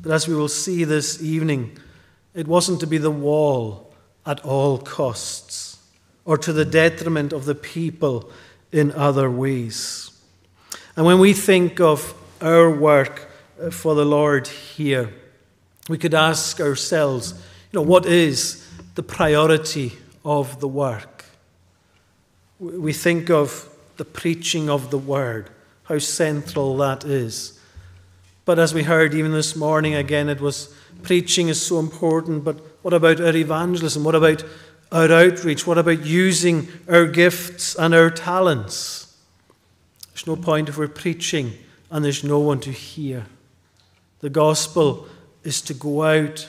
But 0.00 0.12
as 0.12 0.26
we 0.26 0.34
will 0.34 0.48
see 0.48 0.84
this 0.84 1.22
evening, 1.22 1.76
it 2.34 2.48
wasn't 2.48 2.80
to 2.80 2.86
be 2.86 2.96
the 2.96 3.10
wall 3.10 3.92
at 4.24 4.40
all 4.40 4.78
costs 4.78 5.78
or 6.24 6.38
to 6.38 6.52
the 6.52 6.64
detriment 6.64 7.34
of 7.34 7.44
the 7.44 7.54
people 7.54 8.30
in 8.72 8.90
other 8.92 9.30
ways. 9.30 10.10
And 10.96 11.06
when 11.06 11.18
we 11.18 11.32
think 11.32 11.80
of 11.80 12.14
our 12.40 12.70
work 12.70 13.30
uh, 13.60 13.70
for 13.70 13.94
the 13.94 14.04
Lord 14.04 14.48
here, 14.48 15.12
we 15.88 15.98
could 15.98 16.14
ask 16.14 16.60
ourselves, 16.60 17.34
you 17.70 17.78
know, 17.78 17.82
what 17.82 18.06
is 18.06 18.66
the 18.94 19.02
priority 19.02 19.92
of 20.24 20.60
the 20.60 20.68
work? 20.68 21.24
We 22.58 22.92
think 22.92 23.30
of 23.30 23.68
the 23.96 24.04
preaching 24.04 24.70
of 24.70 24.90
the 24.90 24.98
word, 24.98 25.50
how 25.84 25.98
central 25.98 26.76
that 26.78 27.04
is. 27.04 27.58
But 28.44 28.58
as 28.58 28.74
we 28.74 28.82
heard 28.82 29.14
even 29.14 29.32
this 29.32 29.54
morning, 29.54 29.94
again, 29.94 30.28
it 30.28 30.40
was 30.40 30.74
preaching 31.02 31.48
is 31.48 31.60
so 31.60 31.78
important, 31.78 32.44
but 32.44 32.58
what 32.82 32.94
about 32.94 33.20
our 33.20 33.34
evangelism? 33.34 34.04
What 34.04 34.14
about 34.14 34.44
our 34.92 35.10
outreach? 35.10 35.66
What 35.66 35.78
about 35.78 36.04
using 36.04 36.68
our 36.88 37.06
gifts 37.06 37.74
and 37.74 37.94
our 37.94 38.10
talents? 38.10 39.16
There's 40.12 40.26
no 40.26 40.36
point 40.36 40.68
if 40.68 40.76
we're 40.76 40.88
preaching 40.88 41.54
and 41.90 42.04
there's 42.04 42.22
no 42.22 42.38
one 42.38 42.60
to 42.60 42.70
hear. 42.70 43.26
The 44.20 44.30
gospel 44.30 45.08
is 45.42 45.60
to 45.62 45.74
go 45.74 46.02
out. 46.04 46.48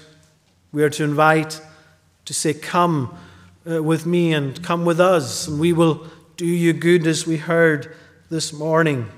We 0.72 0.84
are 0.84 0.90
to 0.92 1.04
invite, 1.04 1.60
to 2.26 2.34
say, 2.34 2.54
Come 2.54 3.18
uh, 3.70 3.82
with 3.82 4.06
me 4.06 4.34
and 4.34 4.62
come 4.62 4.86
with 4.86 5.00
us, 5.00 5.48
and 5.48 5.60
we 5.60 5.74
will 5.74 6.06
do 6.38 6.46
you 6.46 6.74
good 6.74 7.08
as 7.08 7.26
we 7.26 7.38
heard 7.38 7.96
this 8.30 8.52
morning. 8.52 9.10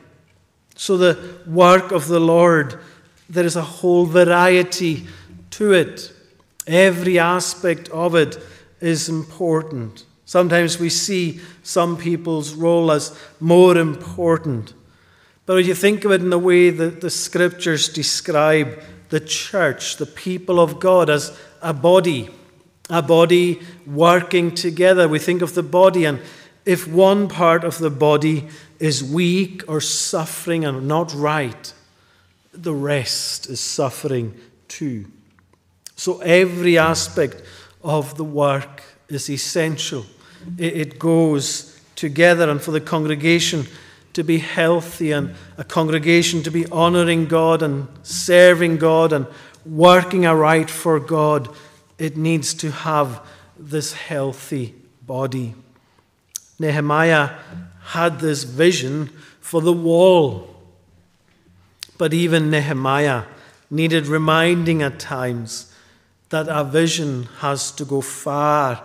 So, 0.76 0.98
the 0.98 1.40
work 1.48 1.92
of 1.92 2.08
the 2.08 2.20
Lord, 2.20 2.80
there 3.30 3.46
is 3.46 3.56
a 3.56 3.62
whole 3.62 4.06
variety 4.06 5.08
to 5.52 5.74
it. 5.74 6.12
Every 6.68 7.18
aspect 7.20 7.90
of 7.90 8.16
it 8.16 8.38
is 8.80 9.10
important. 9.10 10.06
Sometimes 10.26 10.80
we 10.80 10.90
see 10.90 11.40
some 11.64 11.98
people's 11.98 12.54
role 12.54 12.92
as 12.92 13.18
more 13.40 13.78
important. 13.78 14.74
But 15.46 15.56
when 15.56 15.66
you 15.66 15.76
think 15.76 16.04
of 16.04 16.12
it 16.12 16.22
in 16.22 16.32
the 16.32 16.40
way 16.40 16.72
that 16.72 17.02
the 17.02 17.10
scriptures 17.10 17.90
describe 17.90 18.82
the 19.10 19.20
church, 19.20 19.98
the 19.98 20.08
people 20.08 20.60
of 20.60 20.80
God, 20.80 21.10
as 21.10 21.38
a 21.62 21.74
body, 21.74 22.30
a 22.90 23.02
body 23.02 23.62
working 23.86 24.56
together, 24.56 25.08
we 25.08 25.20
think 25.20 25.42
of 25.42 25.54
the 25.54 25.64
body, 25.64 26.06
and 26.06 26.20
if 26.66 26.88
one 26.88 27.28
part 27.28 27.64
of 27.64 27.78
the 27.78 27.92
body 27.92 28.48
is 28.80 29.04
weak 29.04 29.64
or 29.68 29.80
suffering 29.80 30.66
and 30.66 30.88
not 30.88 31.14
right, 31.14 31.74
the 32.52 32.74
rest 32.74 33.48
is 33.48 33.60
suffering 33.60 34.34
too. 34.68 35.06
So 35.96 36.20
every 36.22 36.78
aspect 36.78 37.44
of 37.86 38.18
the 38.18 38.24
work 38.24 38.84
is 39.08 39.30
essential. 39.30 40.06
It 40.58 41.00
goes 41.00 41.80
together, 41.96 42.50
and 42.50 42.62
for 42.62 42.72
the 42.72 42.82
congregation 42.82 43.68
to 44.14 44.24
be 44.24 44.40
healthy 44.40 45.12
and 45.12 45.36
a 45.58 45.64
congregation 45.64 46.44
to 46.44 46.52
be 46.52 46.66
honoring 46.68 47.28
God 47.28 47.62
and 47.62 47.88
serving 48.04 48.78
God 48.78 49.14
and 49.14 49.28
working 49.66 50.26
aright 50.26 50.70
for 50.70 51.00
God, 51.00 51.48
it 51.98 52.18
needs 52.18 52.54
to 52.56 52.72
have 52.72 53.22
this 53.58 53.94
healthy 53.94 54.74
body. 55.06 55.54
Nehemiah 56.60 57.30
had 57.84 58.20
this 58.20 58.44
vision 58.44 59.10
for 59.40 59.62
the 59.62 59.74
wall. 59.74 60.50
But 61.98 62.14
even 62.14 62.50
Nehemiah 62.50 63.24
needed 63.70 64.08
reminding 64.08 64.82
at 64.82 65.00
times 65.00 65.72
that 66.30 66.50
our 66.50 66.66
vision 66.66 67.24
has 67.40 67.72
to 67.72 67.86
go 67.86 68.02
far 68.02 68.84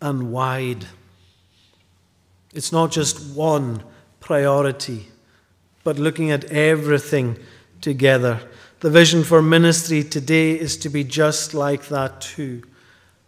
and 0.00 0.32
wide. 0.32 0.86
It's 2.52 2.72
not 2.72 2.92
just 2.92 3.34
one 3.34 3.82
priority, 4.20 5.08
but 5.82 5.98
looking 5.98 6.30
at 6.30 6.44
everything 6.44 7.38
together. 7.80 8.40
The 8.80 8.90
vision 8.90 9.24
for 9.24 9.40
ministry 9.42 10.04
today 10.04 10.52
is 10.52 10.76
to 10.78 10.88
be 10.88 11.04
just 11.04 11.54
like 11.54 11.88
that 11.88 12.20
too. 12.20 12.62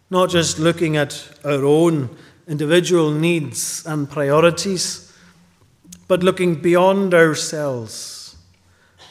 Not 0.09 0.29
just 0.29 0.59
looking 0.59 0.97
at 0.97 1.29
our 1.43 1.65
own 1.65 2.15
individual 2.47 3.11
needs 3.11 3.85
and 3.85 4.09
priorities, 4.09 5.11
but 6.07 6.23
looking 6.23 6.55
beyond 6.61 7.13
ourselves 7.13 8.35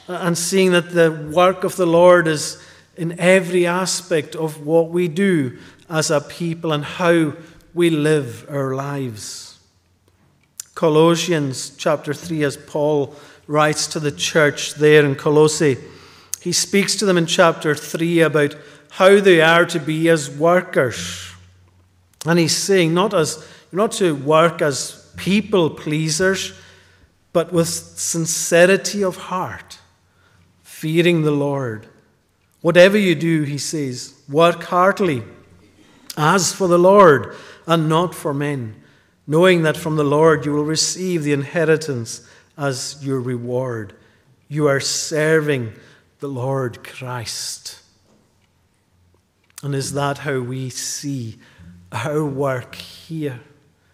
and 0.09 0.39
seeing 0.39 0.73
that 0.73 0.91
the 0.91 1.11
work 1.33 1.65
of 1.65 1.77
the 1.77 1.87
Lord 1.87 2.29
is 2.29 2.63
in 2.97 3.19
every 3.21 3.67
aspect 3.67 4.35
of 4.35 4.67
what 4.67 4.89
we 4.91 5.09
do 5.09 5.59
as 5.89 6.11
a 6.11 6.21
people 6.21 6.73
and 6.73 6.85
how 6.85 7.35
we 7.75 7.91
live 7.91 8.47
our 8.49 8.75
lives. 8.75 9.59
Colossians 10.75 11.71
chapter 11.77 12.13
3, 12.13 12.43
as 12.45 12.57
Paul 12.57 13.15
writes 13.47 13.87
to 13.89 14.01
the 14.01 14.13
church 14.13 14.75
there 14.75 15.05
in 15.05 15.15
Colossae, 15.15 15.77
he 16.41 16.53
speaks 16.53 16.97
to 16.97 17.07
them 17.07 17.19
in 17.19 17.27
chapter 17.27 17.75
3 17.75 18.21
about 18.21 18.57
how 18.91 19.21
they 19.21 19.41
are 19.41 19.67
to 19.67 19.79
be 19.79 20.09
as 20.09 20.31
workers. 20.31 21.31
And 22.25 22.39
he's 22.39 22.57
saying, 22.57 22.95
not, 22.95 23.15
as, 23.15 23.47
not 23.73 23.93
to 23.93 24.15
work 24.15 24.63
as 24.63 25.13
people 25.17 25.71
pleasers, 25.71 26.53
but 27.33 27.53
with 27.53 27.69
sincerity 27.69 29.05
of 29.05 29.17
heart, 29.17 29.79
fearing 30.63 31.23
the 31.23 31.31
Lord. 31.31 31.87
Whatever 32.67 32.99
you 32.99 33.15
do, 33.15 33.45
he 33.45 33.59
says, 33.59 34.13
work 34.29 34.65
heartily, 34.65 35.23
as 36.17 36.53
for 36.53 36.67
the 36.67 36.81
Lord 36.81 37.37
and 37.65 37.89
not 37.89 38.13
for 38.13 38.35
men, 38.35 38.83
knowing 39.25 39.63
that 39.63 39.77
from 39.77 39.95
the 39.95 40.03
Lord 40.03 40.45
you 40.45 40.53
will 40.53 40.65
receive 40.65 41.23
the 41.23 41.33
inheritance 41.33 42.29
as 42.59 42.99
your 43.07 43.21
reward. 43.21 43.95
You 44.49 44.67
are 44.67 44.81
serving 44.81 45.75
the 46.19 46.27
Lord 46.27 46.83
Christ. 46.83 47.79
And 49.63 49.73
is 49.73 49.93
that 49.93 50.19
how 50.19 50.41
we 50.41 50.69
see 50.69 51.39
our 51.93 52.25
work 52.27 52.75
here? 52.75 53.39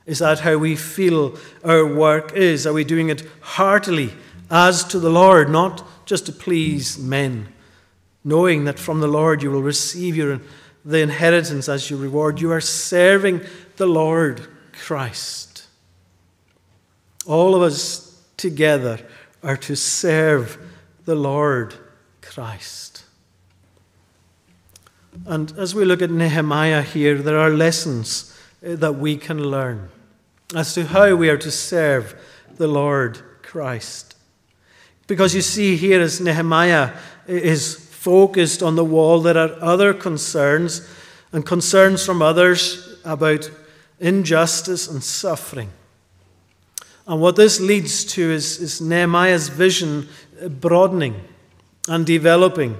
Is 0.06 0.20
that 0.20 0.40
how 0.40 0.56
we 0.56 0.76
feel 0.76 1.36
our 1.62 1.84
work 1.84 2.32
is? 2.32 2.66
Are 2.66 2.72
we 2.72 2.84
doing 2.84 3.10
it 3.10 3.28
heartily 3.42 4.14
as 4.50 4.82
to 4.84 4.98
the 4.98 5.10
Lord, 5.10 5.50
not 5.50 5.86
just 6.06 6.24
to 6.24 6.32
please 6.32 6.98
men, 6.98 7.51
knowing 8.24 8.64
that 8.64 8.78
from 8.78 9.00
the 9.00 9.08
Lord 9.08 9.42
you 9.42 9.50
will 9.50 9.62
receive 9.62 10.16
your, 10.16 10.40
the 10.84 11.00
inheritance 11.00 11.68
as 11.68 11.90
your 11.90 11.98
reward? 11.98 12.40
You 12.40 12.52
are 12.52 12.60
serving 12.60 13.40
the 13.76 13.86
Lord 13.86 14.46
Christ. 14.72 15.66
All 17.26 17.54
of 17.54 17.62
us 17.62 18.20
together 18.36 18.98
are 19.42 19.56
to 19.56 19.76
serve 19.76 20.58
the 21.04 21.14
Lord 21.14 21.74
Christ. 22.20 23.04
And 25.26 25.52
as 25.58 25.74
we 25.74 25.84
look 25.84 26.02
at 26.02 26.10
Nehemiah 26.10 26.82
here, 26.82 27.18
there 27.18 27.38
are 27.38 27.50
lessons 27.50 28.36
uh, 28.66 28.76
that 28.76 28.94
we 28.94 29.16
can 29.16 29.42
learn 29.42 29.90
as 30.54 30.74
to 30.74 30.84
how 30.84 31.14
we 31.14 31.28
are 31.28 31.38
to 31.38 31.50
serve 31.50 32.14
the 32.56 32.66
Lord 32.66 33.20
Christ. 33.42 34.16
Because 35.06 35.34
you 35.34 35.42
see, 35.42 35.76
here 35.76 36.00
as 36.00 36.20
Nehemiah 36.20 36.92
is 37.26 37.81
focused 38.02 38.64
on 38.64 38.74
the 38.74 38.84
wall, 38.84 39.20
there 39.20 39.38
are 39.38 39.56
other 39.60 39.94
concerns 39.94 40.88
and 41.30 41.46
concerns 41.46 42.04
from 42.04 42.20
others 42.20 42.98
about 43.04 43.48
injustice 44.00 44.88
and 44.88 45.04
suffering. 45.04 45.70
And 47.06 47.20
what 47.20 47.36
this 47.36 47.60
leads 47.60 48.04
to 48.14 48.22
is, 48.22 48.60
is 48.60 48.80
Nehemiah's 48.80 49.48
vision 49.48 50.08
broadening 50.60 51.14
and 51.88 52.04
developing. 52.04 52.76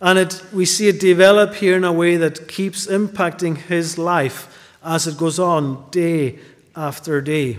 And 0.00 0.18
it, 0.18 0.42
we 0.54 0.64
see 0.64 0.88
it 0.88 1.00
develop 1.00 1.56
here 1.56 1.76
in 1.76 1.84
a 1.84 1.92
way 1.92 2.16
that 2.16 2.48
keeps 2.48 2.86
impacting 2.86 3.58
his 3.58 3.98
life 3.98 4.48
as 4.82 5.06
it 5.06 5.18
goes 5.18 5.38
on 5.38 5.84
day 5.90 6.38
after 6.74 7.20
day. 7.20 7.58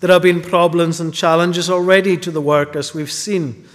There 0.00 0.10
have 0.10 0.22
been 0.22 0.42
problems 0.42 0.98
and 0.98 1.14
challenges 1.14 1.70
already 1.70 2.16
to 2.16 2.32
the 2.32 2.40
work, 2.40 2.74
as 2.74 2.94
we've 2.94 3.12
seen. 3.12 3.68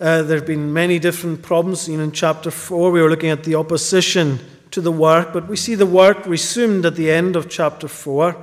Uh, 0.00 0.22
there 0.22 0.36
have 0.36 0.46
been 0.46 0.72
many 0.72 1.00
different 1.00 1.42
problems. 1.42 1.88
in 1.88 2.12
chapter 2.12 2.52
4, 2.52 2.92
we 2.92 3.02
were 3.02 3.10
looking 3.10 3.30
at 3.30 3.42
the 3.42 3.56
opposition 3.56 4.38
to 4.70 4.80
the 4.80 4.92
work, 4.92 5.32
but 5.32 5.48
we 5.48 5.56
see 5.56 5.74
the 5.74 5.86
work 5.86 6.24
resumed 6.24 6.86
at 6.86 6.94
the 6.94 7.10
end 7.10 7.34
of 7.34 7.50
chapter 7.50 7.88
4. 7.88 8.36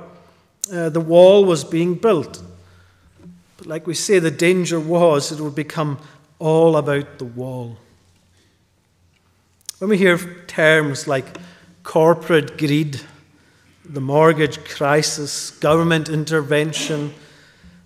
Uh, 0.70 0.88
the 0.90 1.00
wall 1.00 1.46
was 1.46 1.64
being 1.64 1.94
built. 1.94 2.42
But 3.56 3.66
like 3.66 3.86
we 3.86 3.94
say, 3.94 4.18
the 4.18 4.30
danger 4.30 4.78
was 4.78 5.32
it 5.32 5.40
would 5.40 5.54
become 5.54 5.98
all 6.38 6.76
about 6.76 7.18
the 7.18 7.24
wall. 7.24 7.78
When 9.78 9.88
we 9.88 9.96
hear 9.96 10.18
terms 10.46 11.08
like 11.08 11.38
corporate 11.82 12.58
greed, 12.58 13.00
the 13.82 14.00
mortgage 14.00 14.62
crisis, 14.64 15.52
government 15.52 16.10
intervention, 16.10 17.14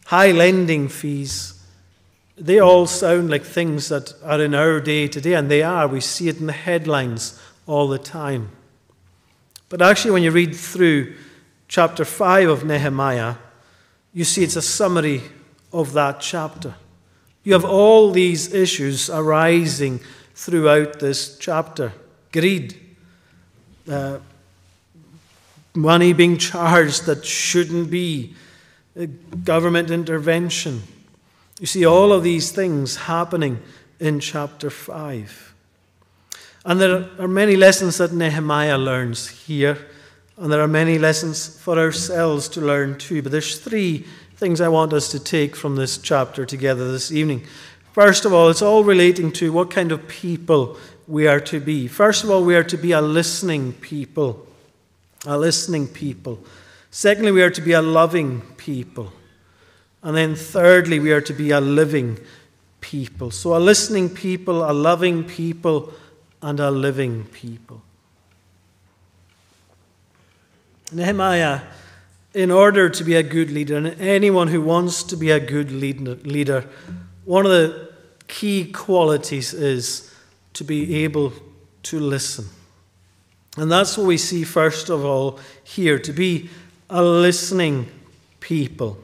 high 0.07 0.33
lending 0.33 0.89
fees, 0.89 1.60
they 2.41 2.59
all 2.59 2.87
sound 2.87 3.31
like 3.31 3.45
things 3.45 3.91
that 3.91 4.15
are 4.25 4.41
in 4.41 4.55
our 4.55 4.81
day 4.81 5.07
today, 5.07 5.35
and 5.35 5.51
they 5.51 5.63
are. 5.63 5.87
We 5.87 6.01
see 6.01 6.29
it 6.29 6.39
in 6.39 6.47
the 6.47 6.53
headlines 6.53 7.39
all 7.67 7.87
the 7.87 7.99
time. 7.99 8.49
But 9.69 9.83
actually, 9.83 10.13
when 10.13 10.23
you 10.23 10.31
read 10.31 10.57
through 10.57 11.15
chapter 11.69 12.05
5 12.05 12.49
of 12.49 12.65
Nehemiah, 12.65 13.37
you 14.15 14.25
see 14.25 14.43
it's 14.43 14.57
a 14.57 14.63
summary 14.63 15.23
of 15.73 15.93
that 15.93 16.21
chapter. 16.21 16.75
You 17.45 17.53
have 17.53 17.65
all 17.65 18.11
these 18.11 18.53
issues 18.53 19.11
arising 19.11 20.01
throughout 20.35 20.99
this 20.99 21.37
chapter 21.39 21.93
greed, 22.33 22.75
uh, 23.89 24.19
money 25.75 26.13
being 26.13 26.39
charged 26.39 27.07
that 27.07 27.25
shouldn't 27.25 27.91
be, 27.91 28.35
uh, 28.99 29.07
government 29.45 29.91
intervention. 29.91 30.83
You 31.61 31.67
see 31.67 31.87
all 31.87 32.13
of 32.13 32.25
these 32.25 32.51
things 32.51 32.97
happening 32.97 33.63
in 34.01 34.19
chapter 34.19 34.71
5. 34.71 35.55
And 36.65 36.81
there 36.81 37.09
are 37.19 37.29
many 37.29 37.55
lessons 37.55 37.99
that 37.99 38.13
Nehemiah 38.13 38.79
learns 38.79 39.29
here, 39.29 39.79
and 40.37 40.53
there 40.53 40.61
are 40.61 40.69
many 40.69 40.99
lessons 40.99 41.61
for 41.61 41.79
ourselves 41.79 42.49
to 42.51 42.61
learn 42.61 42.99
too. 42.99 43.23
But 43.23 43.31
there's 43.31 43.59
three 43.59 44.07
things 44.37 44.61
I 44.61 44.69
want 44.69 44.93
us 44.93 45.09
to 45.11 45.21
take 45.21 45.55
from 45.55 45.77
this 45.77 45.99
chapter 45.99 46.45
together 46.45 46.91
this 46.91 47.13
evening. 47.13 47.45
First 47.93 48.25
of 48.25 48.33
all, 48.33 48.49
it's 48.49 48.63
all 48.63 48.83
relating 48.83 49.31
to 49.33 49.53
what 49.53 49.71
kind 49.71 49.93
of 49.93 50.09
people 50.09 50.77
we 51.07 51.29
are 51.29 51.41
to 51.41 51.61
be. 51.61 51.87
First 51.87 52.25
of 52.25 52.31
all, 52.31 52.45
we 52.45 52.57
are 52.57 52.65
to 52.65 52.77
be 52.77 52.93
a 52.93 53.01
listening 53.01 53.75
people 53.75 54.47
a 55.27 55.37
listening 55.37 55.87
people. 55.87 56.43
Secondly, 56.91 57.31
we 57.31 57.43
are 57.43 57.51
to 57.51 57.61
be 57.61 57.73
a 57.73 57.83
loving 57.83 58.41
people. 58.57 59.13
And 60.03 60.17
then 60.17 60.35
thirdly, 60.35 60.99
we 60.99 61.13
are 61.13 61.21
to 61.21 61.33
be 61.33 61.51
a 61.51 61.61
living 61.61 62.19
people. 62.81 63.31
So, 63.31 63.57
a 63.57 63.59
listening 63.59 64.09
people, 64.09 64.69
a 64.69 64.73
loving 64.73 65.25
people, 65.25 65.93
and 66.43 66.59
a 66.59 66.71
living 66.71 67.25
people. 67.25 67.83
Nehemiah, 70.93 71.61
in 72.35 72.51
order 72.51 72.89
to 72.89 73.05
be 73.05 73.15
a 73.15 73.23
good 73.23 73.51
leader, 73.51 73.77
and 73.77 74.01
anyone 74.01 74.49
who 74.49 74.63
wants 74.63 75.03
to 75.05 75.17
be 75.17 75.31
a 75.31 75.41
good 75.41 75.71
leader, 75.71 76.65
one 77.25 77.45
of 77.45 77.53
the 77.53 77.91
key 78.27 78.71
qualities 78.73 79.53
is 79.53 80.13
to 80.55 80.65
be 80.65 81.05
able 81.05 81.33
to 81.83 82.01
listen. 82.01 82.47
And 83.57 83.71
that's 83.71 83.99
what 83.99 84.07
we 84.07 84.17
see, 84.17 84.45
first 84.45 84.89
of 84.89 85.05
all, 85.05 85.39
here 85.65 85.99
to 85.99 86.13
be 86.13 86.49
a 86.89 87.03
listening 87.03 87.89
people. 88.39 88.99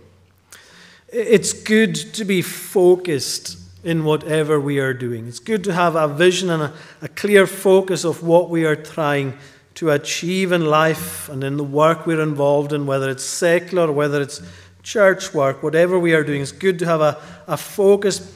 It's 1.18 1.54
good 1.54 1.94
to 1.94 2.26
be 2.26 2.42
focused 2.42 3.56
in 3.82 4.04
whatever 4.04 4.60
we 4.60 4.80
are 4.80 4.92
doing. 4.92 5.26
It's 5.26 5.38
good 5.38 5.64
to 5.64 5.72
have 5.72 5.96
a 5.96 6.06
vision 6.08 6.50
and 6.50 6.64
a, 6.64 6.74
a, 7.00 7.08
clear 7.08 7.46
focus 7.46 8.04
of 8.04 8.22
what 8.22 8.50
we 8.50 8.66
are 8.66 8.76
trying 8.76 9.38
to 9.76 9.92
achieve 9.92 10.52
in 10.52 10.66
life 10.66 11.30
and 11.30 11.42
in 11.42 11.56
the 11.56 11.64
work 11.64 12.06
we're 12.06 12.20
involved 12.20 12.74
in, 12.74 12.84
whether 12.84 13.08
it's 13.08 13.24
secular 13.24 13.90
whether 13.90 14.20
it's 14.20 14.42
church 14.82 15.32
work, 15.32 15.62
whatever 15.62 15.98
we 15.98 16.12
are 16.12 16.22
doing. 16.22 16.42
It's 16.42 16.52
good 16.52 16.78
to 16.80 16.86
have 16.86 17.00
a, 17.00 17.16
a 17.46 17.56
focus, 17.56 18.30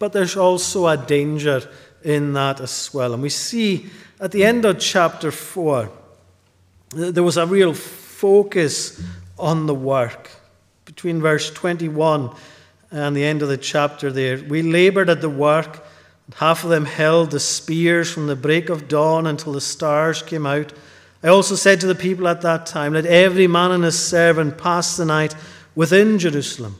but 0.00 0.12
there's 0.12 0.36
also 0.36 0.88
a 0.88 0.96
danger 0.96 1.62
in 2.02 2.32
that 2.32 2.60
as 2.60 2.92
well. 2.92 3.14
And 3.14 3.22
we 3.22 3.28
see 3.28 3.90
at 4.18 4.32
the 4.32 4.44
end 4.44 4.64
of 4.64 4.80
chapter 4.80 5.30
4, 5.30 5.88
there 6.96 7.22
was 7.22 7.36
a 7.36 7.46
real 7.46 7.74
focus 7.74 9.00
on 9.38 9.66
the 9.66 9.74
work. 9.74 10.32
Between 10.94 11.20
verse 11.20 11.50
21 11.50 12.30
and 12.92 13.16
the 13.16 13.24
end 13.24 13.42
of 13.42 13.48
the 13.48 13.56
chapter, 13.56 14.12
there, 14.12 14.38
we 14.38 14.62
labored 14.62 15.10
at 15.10 15.20
the 15.20 15.28
work. 15.28 15.84
Half 16.36 16.62
of 16.62 16.70
them 16.70 16.84
held 16.84 17.32
the 17.32 17.40
spears 17.40 18.12
from 18.12 18.28
the 18.28 18.36
break 18.36 18.68
of 18.68 18.86
dawn 18.86 19.26
until 19.26 19.52
the 19.52 19.60
stars 19.60 20.22
came 20.22 20.46
out. 20.46 20.72
I 21.20 21.28
also 21.28 21.56
said 21.56 21.80
to 21.80 21.88
the 21.88 21.96
people 21.96 22.28
at 22.28 22.42
that 22.42 22.66
time, 22.66 22.92
Let 22.92 23.06
every 23.06 23.48
man 23.48 23.72
and 23.72 23.82
his 23.82 23.98
servant 23.98 24.56
pass 24.56 24.96
the 24.96 25.04
night 25.04 25.34
within 25.74 26.16
Jerusalem, 26.16 26.78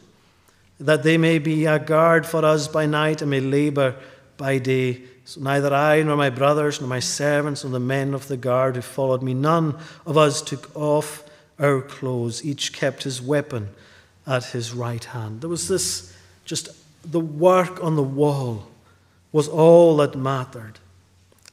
that 0.78 1.02
they 1.02 1.18
may 1.18 1.40
be 1.40 1.66
a 1.66 1.80
guard 1.80 2.24
for 2.24 2.44
us 2.44 2.68
by 2.68 2.86
night 2.86 3.20
and 3.20 3.32
may 3.32 3.40
labor 3.40 3.96
by 4.36 4.58
day. 4.58 5.02
So 5.24 5.40
neither 5.40 5.74
I, 5.74 6.04
nor 6.04 6.16
my 6.16 6.30
brothers, 6.30 6.80
nor 6.80 6.88
my 6.88 7.00
servants, 7.00 7.64
nor 7.64 7.72
the 7.72 7.80
men 7.80 8.14
of 8.14 8.28
the 8.28 8.36
guard 8.36 8.76
who 8.76 8.82
followed 8.82 9.24
me, 9.24 9.34
none 9.34 9.76
of 10.06 10.16
us 10.16 10.40
took 10.40 10.74
off 10.76 11.24
our 11.58 11.80
clothes. 11.80 12.44
Each 12.44 12.72
kept 12.72 13.02
his 13.02 13.20
weapon 13.20 13.70
at 14.26 14.44
his 14.44 14.72
right 14.72 15.04
hand. 15.04 15.40
There 15.40 15.50
was 15.50 15.68
this 15.68 16.14
just 16.44 16.68
the 17.04 17.20
work 17.20 17.82
on 17.82 17.96
the 17.96 18.02
wall 18.02 18.68
was 19.32 19.48
all 19.48 19.96
that 19.98 20.16
mattered. 20.16 20.78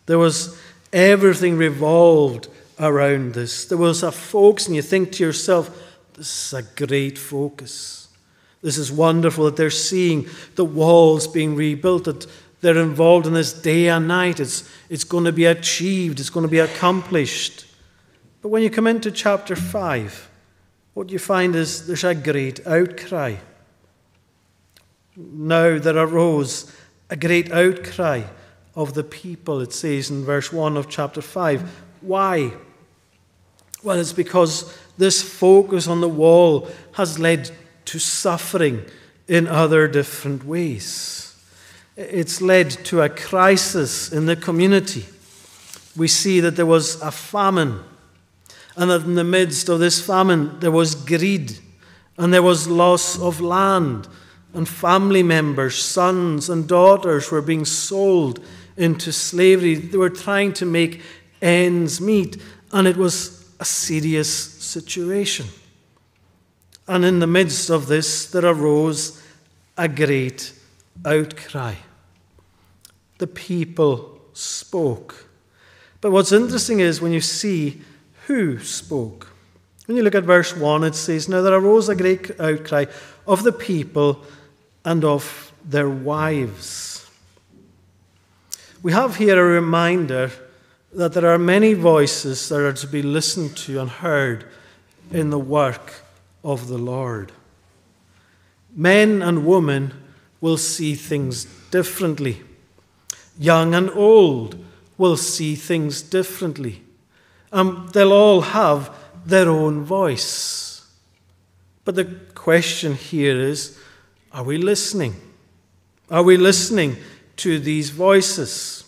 There 0.06 0.20
was 0.20 0.60
everything 0.94 1.58
revolved 1.58 2.48
around 2.80 3.34
this. 3.34 3.66
There 3.66 3.78
was 3.78 4.04
a 4.04 4.12
focus, 4.12 4.68
and 4.68 4.76
you 4.76 4.82
think 4.82 5.12
to 5.14 5.24
yourself, 5.24 5.70
this 6.14 6.54
is 6.54 6.54
a 6.54 6.86
great 6.86 7.18
focus. 7.18 8.08
This 8.62 8.78
is 8.78 8.92
wonderful 8.92 9.46
that 9.46 9.56
they're 9.56 9.72
seeing 9.72 10.28
the 10.56 10.66
walls 10.66 11.28
being 11.28 11.56
rebuilt, 11.56 12.06
that 12.06 12.28
they're 12.62 12.78
involved 12.78 13.26
in 13.26 13.34
this 13.34 13.54
day 13.54 13.88
and 13.88 14.08
night. 14.08 14.40
It's, 14.40 14.70
it's 14.90 15.04
going 15.04 15.26
to 15.26 15.32
be 15.32 15.46
achieved, 15.46 16.20
it's 16.20 16.30
going 16.30 16.46
to 16.46 16.52
be 16.52 16.60
accomplished. 16.60 17.66
But 18.42 18.50
when 18.50 18.64
you 18.64 18.70
come 18.70 18.88
into 18.88 19.12
chapter 19.12 19.56
5, 19.56 20.30
what 20.94 21.10
you 21.10 21.20
find 21.20 21.56
is 21.56 21.88
there's 21.88 22.04
a 22.04 22.16
great 22.16 22.66
outcry. 22.68 23.36
Now 25.16 25.78
there 25.78 25.98
arose 25.98 26.72
a 27.10 27.16
great 27.16 27.52
outcry 27.52 28.24
of 28.76 28.94
the 28.94 29.04
people, 29.04 29.60
it 29.60 29.74
says 29.74 30.10
in 30.10 30.24
verse 30.24 30.52
1 30.52 30.78
of 30.78 30.90
chapter 30.90 31.22
5. 31.22 31.84
Why? 32.02 32.54
Well, 33.84 34.00
it's 34.00 34.14
because 34.14 34.78
this 34.98 35.22
focus 35.22 35.88
on 35.88 36.02
the 36.02 36.10
wall 36.10 36.70
has 36.94 37.20
led 37.20 37.52
to 37.86 38.00
suffering 38.00 38.86
in 39.28 39.48
other 39.48 39.88
different 39.88 40.46
ways. 40.46 41.36
It's 41.98 42.42
led 42.42 42.70
to 42.86 43.02
a 43.02 43.10
crisis 43.10 44.12
in 44.12 44.26
the 44.26 44.36
community. 44.36 45.06
We 45.96 46.08
see 46.08 46.40
that 46.40 46.56
there 46.56 46.66
was 46.66 47.02
a 47.02 47.12
famine, 47.12 47.84
and 48.76 48.90
that 48.90 49.04
in 49.04 49.16
the 49.16 49.24
midst 49.24 49.70
of 49.70 49.80
this 49.80 50.06
famine, 50.06 50.60
there 50.60 50.72
was 50.72 50.96
greed, 50.96 51.58
and 52.18 52.34
there 52.34 52.44
was 52.44 52.68
loss 52.68 53.20
of 53.20 53.42
land, 53.42 54.08
and 54.54 54.68
family 54.68 55.24
members, 55.24 55.76
sons 55.76 56.50
and 56.50 56.68
daughters, 56.68 57.32
were 57.32 57.42
being 57.42 57.66
sold 57.66 58.44
into 58.78 59.12
slavery. 59.12 59.76
They 59.76 59.98
were 59.98 60.10
trying 60.10 60.54
to 60.54 60.66
make 60.66 61.02
ends 61.42 62.02
meet, 62.02 62.42
and 62.72 62.88
it 62.88 62.98
was 62.98 63.50
a 63.60 63.66
serious 63.66 64.32
situation. 64.32 65.48
And 66.88 67.06
in 67.06 67.20
the 67.20 67.28
midst 67.28 67.70
of 67.70 67.88
this, 67.88 68.30
there 68.32 68.46
arose 68.46 69.22
a 69.78 69.88
great 69.88 70.54
outcry. 71.06 71.76
The 73.20 73.28
people 73.28 74.20
spoke. 74.34 75.28
But 76.02 76.12
what's 76.12 76.32
interesting 76.32 76.80
is 76.80 77.02
when 77.02 77.14
you 77.14 77.22
see 77.22 77.82
who 78.28 78.60
spoke. 78.60 79.28
When 79.86 79.98
you 79.98 80.04
look 80.04 80.16
at 80.16 80.24
verse 80.24 80.56
1, 80.56 80.84
it 80.84 80.96
says, 80.96 81.28
Now 81.28 81.42
there 81.42 81.54
arose 81.54 81.90
a 81.90 81.96
great 81.96 82.40
outcry 82.40 82.86
of 83.28 83.44
the 83.44 83.52
people 83.52 84.24
and 84.86 85.04
of 85.04 85.52
their 85.66 85.90
wives. 85.90 87.10
We 88.84 88.92
have 88.94 89.18
here 89.18 89.40
a 89.40 89.62
reminder 89.62 90.32
that 90.94 91.14
there 91.14 91.28
are 91.28 91.38
many 91.38 91.74
voices 91.74 92.50
that 92.50 92.60
are 92.60 92.74
to 92.74 92.88
be 92.88 93.02
listened 93.02 93.56
to 93.58 93.80
and 93.80 93.90
heard 93.90 94.46
in 95.12 95.30
the 95.30 95.40
work 95.40 95.94
of 96.44 96.68
the 96.68 96.78
Lord. 96.78 97.32
Men 98.76 99.22
and 99.22 99.46
women 99.46 99.94
will 100.40 100.58
see 100.58 100.96
things 100.96 101.46
differently. 101.70 102.42
Young 103.38 103.74
and 103.76 103.90
old 103.92 104.64
will 104.98 105.18
see 105.18 105.56
things 105.56 106.02
differently. 106.02 106.82
Um, 107.52 107.90
they'll 107.94 108.14
all 108.14 108.42
have 108.42 108.96
their 109.26 109.50
own 109.50 109.84
voice. 109.84 110.88
But 111.84 111.96
the 111.96 112.06
question 112.36 112.96
here 112.96 113.40
is 113.40 113.78
are 114.32 114.44
we 114.44 114.58
listening? 114.58 115.16
Are 116.10 116.24
we 116.24 116.38
listening 116.38 116.98
to 117.38 117.60
these 117.60 117.90
voices? 117.90 118.86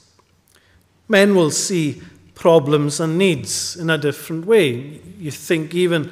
Men 1.07 1.35
will 1.35 1.51
see 1.51 2.01
problems 2.35 2.99
and 2.99 3.17
needs 3.17 3.75
in 3.75 3.89
a 3.89 3.97
different 3.97 4.45
way. 4.45 5.01
You 5.19 5.31
think 5.31 5.73
even 5.73 6.11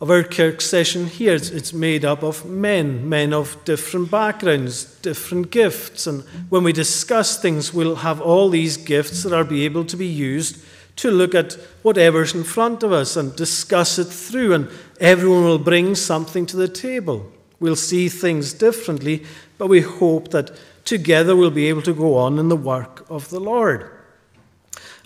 of 0.00 0.10
our 0.10 0.22
Kirk 0.22 0.60
session 0.60 1.06
here, 1.06 1.34
it's 1.34 1.72
made 1.72 2.04
up 2.04 2.22
of 2.22 2.44
men, 2.46 3.08
men 3.08 3.32
of 3.32 3.56
different 3.64 4.10
backgrounds, 4.10 4.84
different 5.02 5.50
gifts. 5.50 6.06
And 6.06 6.22
when 6.48 6.62
we 6.62 6.72
discuss 6.72 7.40
things, 7.40 7.74
we'll 7.74 7.96
have 7.96 8.20
all 8.20 8.48
these 8.48 8.76
gifts 8.76 9.24
that 9.24 9.32
are 9.32 9.44
be 9.44 9.64
able 9.64 9.84
to 9.86 9.96
be 9.96 10.06
used 10.06 10.64
to 10.98 11.10
look 11.10 11.34
at 11.34 11.54
whatever's 11.82 12.34
in 12.34 12.44
front 12.44 12.82
of 12.82 12.92
us 12.92 13.16
and 13.16 13.34
discuss 13.34 13.98
it 13.98 14.06
through, 14.06 14.52
and 14.52 14.68
everyone 15.00 15.44
will 15.44 15.58
bring 15.58 15.94
something 15.94 16.44
to 16.46 16.56
the 16.56 16.68
table. 16.68 17.32
We'll 17.60 17.76
see 17.76 18.08
things 18.08 18.52
differently, 18.52 19.24
but 19.58 19.68
we 19.68 19.80
hope 19.80 20.30
that 20.30 20.50
together 20.84 21.34
we'll 21.34 21.50
be 21.50 21.66
able 21.66 21.82
to 21.82 21.94
go 21.94 22.16
on 22.16 22.38
in 22.38 22.48
the 22.48 22.56
work 22.56 23.04
of 23.08 23.30
the 23.30 23.40
Lord. 23.40 23.90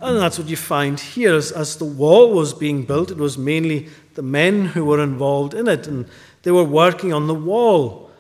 And 0.01 0.19
that's 0.19 0.39
what 0.39 0.49
you 0.49 0.57
find 0.57 0.99
here. 0.99 1.35
As, 1.35 1.53
as 1.53 1.77
the 1.77 1.85
wall 1.85 2.35
was 2.35 2.53
being 2.53 2.85
built, 2.85 3.11
it 3.11 3.19
was 3.19 3.39
mainly 3.39 3.89
the 4.15 4.23
men 4.23 4.67
who 4.67 4.85
were 4.85 5.03
involved 5.03 5.55
in 5.55 5.69
it, 5.69 5.87
and 5.87 6.07
they 6.43 6.51
were 6.51 6.65
working 6.65 7.13
on 7.13 7.27
the 7.27 7.35
wall, 7.35 8.11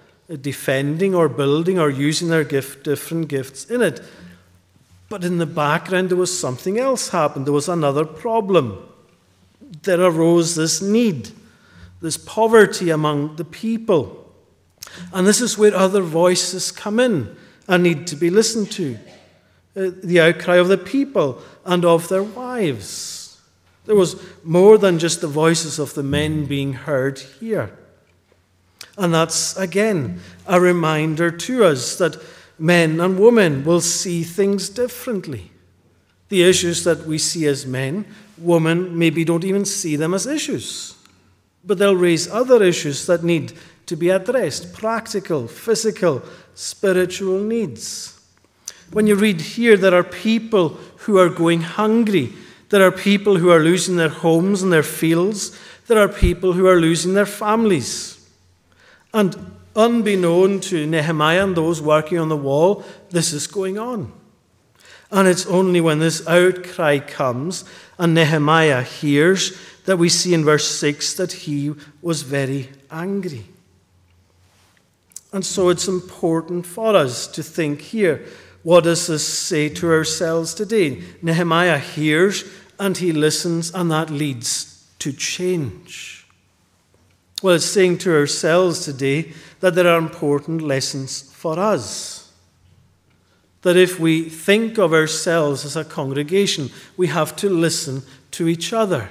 defending 0.40 1.14
or 1.14 1.28
building 1.28 1.78
or 1.78 1.90
using 1.90 2.28
their 2.28 2.44
gift, 2.44 2.84
different 2.84 3.28
gifts 3.28 3.64
in 3.64 3.82
it. 3.82 4.00
But 5.12 5.24
in 5.24 5.36
the 5.36 5.44
background, 5.44 6.08
there 6.08 6.16
was 6.16 6.40
something 6.40 6.78
else 6.78 7.10
happened. 7.10 7.44
There 7.44 7.52
was 7.52 7.68
another 7.68 8.06
problem. 8.06 8.82
There 9.82 10.00
arose 10.00 10.54
this 10.54 10.80
need, 10.80 11.32
this 12.00 12.16
poverty 12.16 12.88
among 12.88 13.36
the 13.36 13.44
people. 13.44 14.32
And 15.12 15.26
this 15.26 15.42
is 15.42 15.58
where 15.58 15.76
other 15.76 16.00
voices 16.00 16.72
come 16.72 16.98
in 16.98 17.36
and 17.68 17.82
need 17.82 18.06
to 18.06 18.16
be 18.16 18.30
listened 18.30 18.70
to. 18.70 18.98
Uh, 19.76 19.90
the 20.02 20.18
outcry 20.18 20.56
of 20.56 20.68
the 20.68 20.78
people 20.78 21.42
and 21.66 21.84
of 21.84 22.08
their 22.08 22.22
wives. 22.22 23.38
There 23.84 23.94
was 23.94 24.16
more 24.42 24.78
than 24.78 24.98
just 24.98 25.20
the 25.20 25.26
voices 25.26 25.78
of 25.78 25.92
the 25.92 26.02
men 26.02 26.46
being 26.46 26.72
heard 26.72 27.18
here. 27.18 27.76
And 28.96 29.12
that's, 29.12 29.58
again, 29.58 30.22
a 30.46 30.58
reminder 30.58 31.30
to 31.30 31.64
us 31.64 31.96
that 31.96 32.16
men 32.58 33.00
and 33.00 33.18
women 33.18 33.64
will 33.64 33.80
see 33.80 34.22
things 34.22 34.68
differently. 34.68 35.50
The 36.28 36.42
issues 36.42 36.84
that 36.84 37.06
we 37.06 37.18
see 37.18 37.46
as 37.46 37.66
men, 37.66 38.06
women 38.38 38.98
maybe 38.98 39.24
don't 39.24 39.44
even 39.44 39.64
see 39.64 39.96
them 39.96 40.14
as 40.14 40.26
issues. 40.26 40.96
But 41.64 41.78
they'll 41.78 41.96
raise 41.96 42.28
other 42.28 42.62
issues 42.62 43.06
that 43.06 43.22
need 43.22 43.52
to 43.86 43.96
be 43.96 44.08
addressed 44.08 44.72
practical, 44.72 45.46
physical, 45.46 46.22
spiritual 46.54 47.40
needs. 47.40 48.18
When 48.92 49.06
you 49.06 49.14
read 49.14 49.40
here, 49.40 49.76
there 49.76 49.94
are 49.94 50.04
people 50.04 50.70
who 50.98 51.18
are 51.18 51.28
going 51.28 51.62
hungry 51.62 52.32
there 52.72 52.82
are 52.82 52.90
people 52.90 53.36
who 53.36 53.50
are 53.50 53.60
losing 53.60 53.96
their 53.96 54.08
homes 54.08 54.62
and 54.62 54.72
their 54.72 54.82
fields. 54.82 55.54
There 55.88 55.98
are 55.98 56.08
people 56.08 56.54
who 56.54 56.66
are 56.66 56.80
losing 56.80 57.12
their 57.12 57.26
families. 57.26 58.18
And 59.12 59.36
unbeknown 59.74 60.60
to 60.60 60.86
Nehemiah 60.86 61.44
and 61.44 61.56
those 61.56 61.80
working 61.80 62.18
on 62.18 62.28
the 62.28 62.36
wall, 62.36 62.84
this 63.10 63.32
is 63.32 63.46
going 63.46 63.78
on. 63.78 64.12
And 65.10 65.28
it's 65.28 65.46
only 65.46 65.80
when 65.80 65.98
this 65.98 66.26
outcry 66.26 66.98
comes 66.98 67.64
and 67.98 68.14
Nehemiah 68.14 68.82
hears 68.82 69.58
that 69.84 69.98
we 69.98 70.08
see 70.08 70.32
in 70.32 70.44
verse 70.44 70.70
6 70.78 71.14
that 71.14 71.32
he 71.32 71.74
was 72.00 72.22
very 72.22 72.70
angry. 72.90 73.44
And 75.32 75.44
so 75.44 75.68
it's 75.68 75.88
important 75.88 76.66
for 76.66 76.96
us 76.96 77.26
to 77.28 77.42
think 77.42 77.80
here 77.80 78.26
what 78.62 78.84
does 78.84 79.08
this 79.08 79.26
say 79.26 79.68
to 79.70 79.90
ourselves 79.90 80.54
today? 80.54 81.02
Nehemiah 81.20 81.78
hears 81.78 82.44
and 82.78 82.96
he 82.96 83.12
listens, 83.12 83.74
and 83.74 83.90
that 83.90 84.10
leads 84.10 84.86
to 85.00 85.12
change. 85.12 86.26
Well, 87.42 87.56
it's 87.56 87.66
saying 87.66 87.98
to 87.98 88.14
ourselves 88.14 88.84
today 88.84 89.32
that 89.62 89.76
there 89.76 89.86
are 89.86 89.98
important 89.98 90.60
lessons 90.60 91.22
for 91.32 91.56
us. 91.56 92.32
That 93.62 93.76
if 93.76 94.00
we 94.00 94.28
think 94.28 94.76
of 94.76 94.92
ourselves 94.92 95.64
as 95.64 95.76
a 95.76 95.84
congregation, 95.84 96.68
we 96.96 97.06
have 97.06 97.36
to 97.36 97.48
listen 97.48 98.02
to 98.32 98.48
each 98.48 98.72
other, 98.72 99.08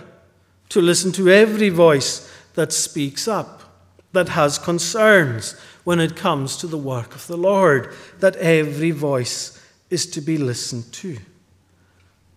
to 0.68 0.82
listen 0.82 1.14
to 1.14 1.30
every 1.30 1.70
voice 1.70 2.30
that 2.56 2.74
speaks 2.74 3.30
up, 3.30 3.62
that 4.12 4.28
has 4.28 4.58
concerns 4.58 5.56
when 5.86 6.02
it 6.02 6.18
comes 6.18 6.58
to 6.58 6.68
the 6.68 6.78
work 6.78 7.16
of 7.16 7.26
the 7.28 7.38
Lord, 7.38 7.95
that 8.20 8.36
every 8.36 8.91
voice 8.91 9.58
is 9.89 10.06
to 10.08 10.20
be 10.20 10.38
listened 10.38 10.91
to. 10.91 11.18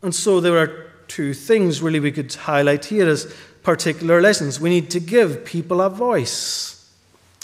And 0.03 0.15
so 0.15 0.39
there 0.39 0.57
are 0.57 0.93
two 1.09 1.35
things 1.35 1.83
really 1.83 1.99
we 1.99 2.12
could 2.12 2.33
highlight 2.33 2.85
here 2.85 3.09
as 3.09 3.35
particular 3.65 4.21
lessons. 4.21 4.61
We 4.61 4.71
need 4.71 4.89
to 4.91 5.01
give 5.01 5.45
people 5.45 5.81
a 5.81 5.91
voice, 5.91 6.74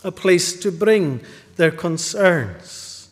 a 0.05 0.13
place 0.13 0.59
to 0.61 0.73
bring 0.73 1.21
their 1.57 1.71
concerns. 1.71 3.09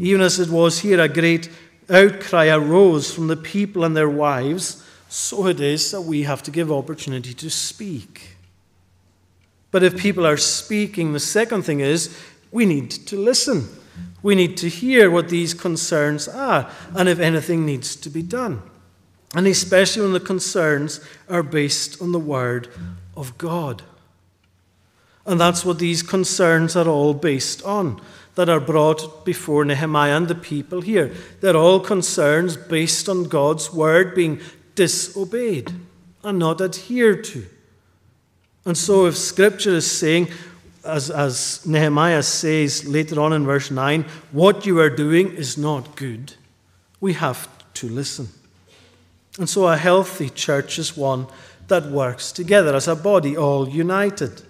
Even 0.00 0.22
as 0.22 0.40
it 0.40 0.48
was 0.48 0.80
here, 0.80 1.00
a 1.00 1.08
great 1.08 1.50
outcry 1.90 2.48
arose 2.48 3.12
from 3.12 3.26
the 3.26 3.36
people 3.36 3.84
and 3.84 3.96
their 3.96 4.08
wives, 4.08 4.82
so 5.08 5.46
it 5.46 5.60
is 5.60 5.90
that 5.90 6.00
we 6.02 6.22
have 6.22 6.42
to 6.42 6.50
give 6.50 6.72
opportunity 6.72 7.34
to 7.34 7.50
speak. 7.50 8.36
But 9.70 9.82
if 9.82 9.98
people 9.98 10.26
are 10.26 10.36
speaking, 10.36 11.12
the 11.12 11.20
second 11.20 11.62
thing 11.62 11.80
is 11.80 12.16
we 12.50 12.64
need 12.64 12.90
to 12.90 13.16
listen. 13.16 13.68
We 14.22 14.34
need 14.34 14.56
to 14.58 14.68
hear 14.68 15.10
what 15.10 15.28
these 15.28 15.52
concerns 15.52 16.28
are 16.28 16.70
and 16.94 17.08
if 17.08 17.18
anything 17.18 17.66
needs 17.66 17.94
to 17.96 18.08
be 18.08 18.22
done 18.22 18.62
and 19.34 19.46
especially 19.46 20.02
when 20.02 20.12
the 20.12 20.20
concerns 20.20 21.00
are 21.28 21.42
based 21.42 22.00
on 22.00 22.12
the 22.12 22.18
Word 22.18 22.68
of 23.16 23.36
God. 23.36 23.82
And 25.26 25.40
that's 25.40 25.64
what 25.64 25.78
these 25.78 26.02
concerns 26.02 26.76
are 26.76 26.88
all 26.88 27.14
based 27.14 27.62
on, 27.62 28.00
that 28.34 28.48
are 28.48 28.60
brought 28.60 29.24
before 29.24 29.64
Nehemiah 29.64 30.16
and 30.16 30.28
the 30.28 30.34
people 30.34 30.80
here. 30.80 31.14
They're 31.40 31.56
all 31.56 31.80
concerns 31.80 32.56
based 32.56 33.08
on 33.08 33.24
God's 33.24 33.72
Word 33.72 34.14
being 34.14 34.40
disobeyed. 34.74 35.72
and 36.22 36.38
not 36.38 36.60
adhered 36.60 37.22
to. 37.22 37.44
And 38.64 38.78
so, 38.78 39.06
if 39.06 39.16
Scripture 39.16 39.74
is 39.74 39.90
saying, 39.90 40.28
as, 40.82 41.10
as 41.10 41.66
Nehemiah 41.66 42.22
says 42.22 42.86
later 42.86 43.20
on 43.20 43.34
in 43.34 43.44
verse 43.44 43.70
9, 43.70 44.04
what 44.32 44.64
you 44.64 44.80
are 44.80 44.90
doing 44.90 45.32
is 45.34 45.58
not 45.58 45.96
good, 45.96 46.34
we 47.00 47.12
have 47.12 47.46
to 47.74 47.88
listen. 47.88 48.28
And 49.38 49.48
so, 49.48 49.68
a 49.68 49.76
healthy 49.76 50.30
church 50.30 50.78
is 50.78 50.96
one 50.96 51.26
that 51.68 51.90
works 51.90 52.32
together 52.32 52.74
as 52.74 52.88
a 52.88 52.96
body, 52.96 53.36
all 53.36 53.68
united. 53.68 54.42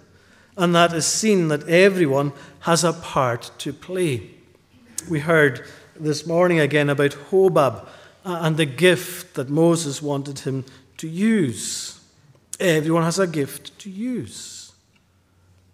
And 0.57 0.73
that 0.73 0.93
is 0.93 1.05
seen 1.05 1.49
that 1.49 1.67
everyone 1.67 2.31
has 2.61 2.83
a 2.83 2.93
part 2.93 3.51
to 3.59 3.73
play. 3.73 4.29
We 5.09 5.19
heard 5.19 5.65
this 5.99 6.25
morning 6.25 6.59
again 6.59 6.89
about 6.89 7.11
Hobab 7.29 7.87
and 8.23 8.57
the 8.57 8.65
gift 8.65 9.35
that 9.35 9.49
Moses 9.49 10.01
wanted 10.01 10.39
him 10.39 10.65
to 10.97 11.07
use. 11.07 11.99
Everyone 12.59 13.03
has 13.03 13.19
a 13.19 13.27
gift 13.27 13.77
to 13.79 13.89
use. 13.89 14.71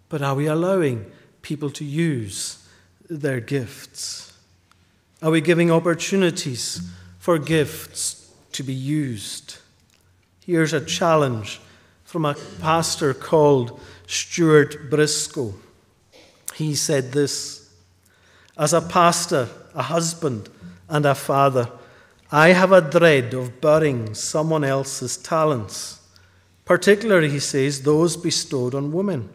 But 0.08 0.22
are 0.22 0.34
we 0.34 0.46
allowing 0.46 1.10
people 1.42 1.70
to 1.70 1.84
use 1.84 2.66
their 3.08 3.40
gifts? 3.40 4.32
Are 5.22 5.30
we 5.30 5.40
giving 5.40 5.70
opportunities 5.70 6.90
for 7.18 7.38
gifts 7.38 8.28
to 8.52 8.62
be 8.62 8.74
used? 8.74 9.58
Here's 10.44 10.72
a 10.72 10.84
challenge 10.84 11.60
from 12.04 12.24
a 12.24 12.36
pastor 12.60 13.14
called 13.14 13.80
Stuart 14.06 14.90
Briscoe. 14.90 15.54
He 16.54 16.74
said 16.74 17.12
this 17.12 17.70
As 18.56 18.72
a 18.72 18.80
pastor, 18.80 19.48
a 19.74 19.82
husband, 19.82 20.48
and 20.88 21.06
a 21.06 21.14
father, 21.14 21.70
I 22.30 22.48
have 22.48 22.72
a 22.72 22.80
dread 22.80 23.34
of 23.34 23.60
burying 23.60 24.14
someone 24.14 24.64
else's 24.64 25.16
talents, 25.16 26.00
particularly, 26.64 27.28
he 27.28 27.40
says, 27.40 27.82
those 27.82 28.16
bestowed 28.16 28.74
on 28.74 28.92
women. 28.92 29.28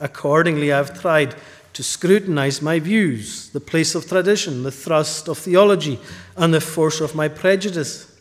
Accordingly, 0.00 0.72
I've 0.72 1.00
tried 1.00 1.34
to 1.72 1.82
scrutinize 1.82 2.62
my 2.62 2.80
views, 2.80 3.50
the 3.50 3.60
place 3.60 3.94
of 3.94 4.08
tradition, 4.08 4.62
the 4.62 4.72
thrust 4.72 5.28
of 5.28 5.38
theology, 5.38 5.98
and 6.36 6.52
the 6.52 6.60
force 6.60 7.00
of 7.00 7.14
my 7.14 7.28
prejudice. 7.28 8.12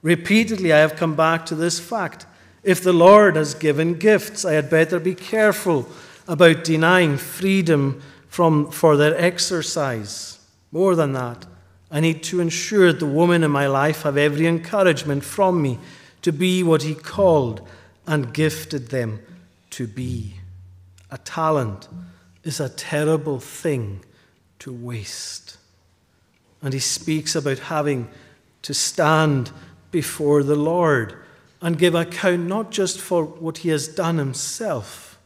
Repeatedly, 0.00 0.72
I 0.72 0.78
have 0.78 0.96
come 0.96 1.14
back 1.14 1.44
to 1.46 1.54
this 1.54 1.80
fact. 1.80 2.24
If 2.64 2.82
the 2.82 2.94
Lord 2.94 3.36
has 3.36 3.54
given 3.54 3.98
gifts, 3.98 4.44
I 4.46 4.54
had 4.54 4.70
better 4.70 4.98
be 4.98 5.14
careful 5.14 5.86
about 6.26 6.64
denying 6.64 7.18
freedom 7.18 8.02
from, 8.26 8.70
for 8.70 8.96
their 8.96 9.16
exercise. 9.18 10.38
More 10.72 10.96
than 10.96 11.12
that, 11.12 11.46
I 11.90 12.00
need 12.00 12.22
to 12.24 12.40
ensure 12.40 12.92
the 12.92 13.06
women 13.06 13.44
in 13.44 13.50
my 13.50 13.66
life 13.66 14.02
have 14.02 14.16
every 14.16 14.46
encouragement 14.46 15.24
from 15.24 15.60
me 15.60 15.78
to 16.22 16.32
be 16.32 16.62
what 16.62 16.82
He 16.82 16.94
called 16.94 17.60
and 18.06 18.32
gifted 18.32 18.88
them 18.88 19.20
to 19.70 19.86
be. 19.86 20.36
A 21.10 21.18
talent 21.18 21.86
is 22.44 22.60
a 22.60 22.70
terrible 22.70 23.40
thing 23.40 24.02
to 24.60 24.72
waste. 24.72 25.58
And 26.62 26.72
He 26.72 26.80
speaks 26.80 27.36
about 27.36 27.58
having 27.58 28.08
to 28.62 28.72
stand 28.72 29.50
before 29.90 30.42
the 30.42 30.56
Lord 30.56 31.14
and 31.64 31.78
give 31.78 31.94
account 31.94 32.42
not 32.42 32.70
just 32.70 33.00
for 33.00 33.24
what 33.24 33.58
He 33.58 33.70
has 33.70 33.88
done 33.88 34.18
Himself, 34.18 35.18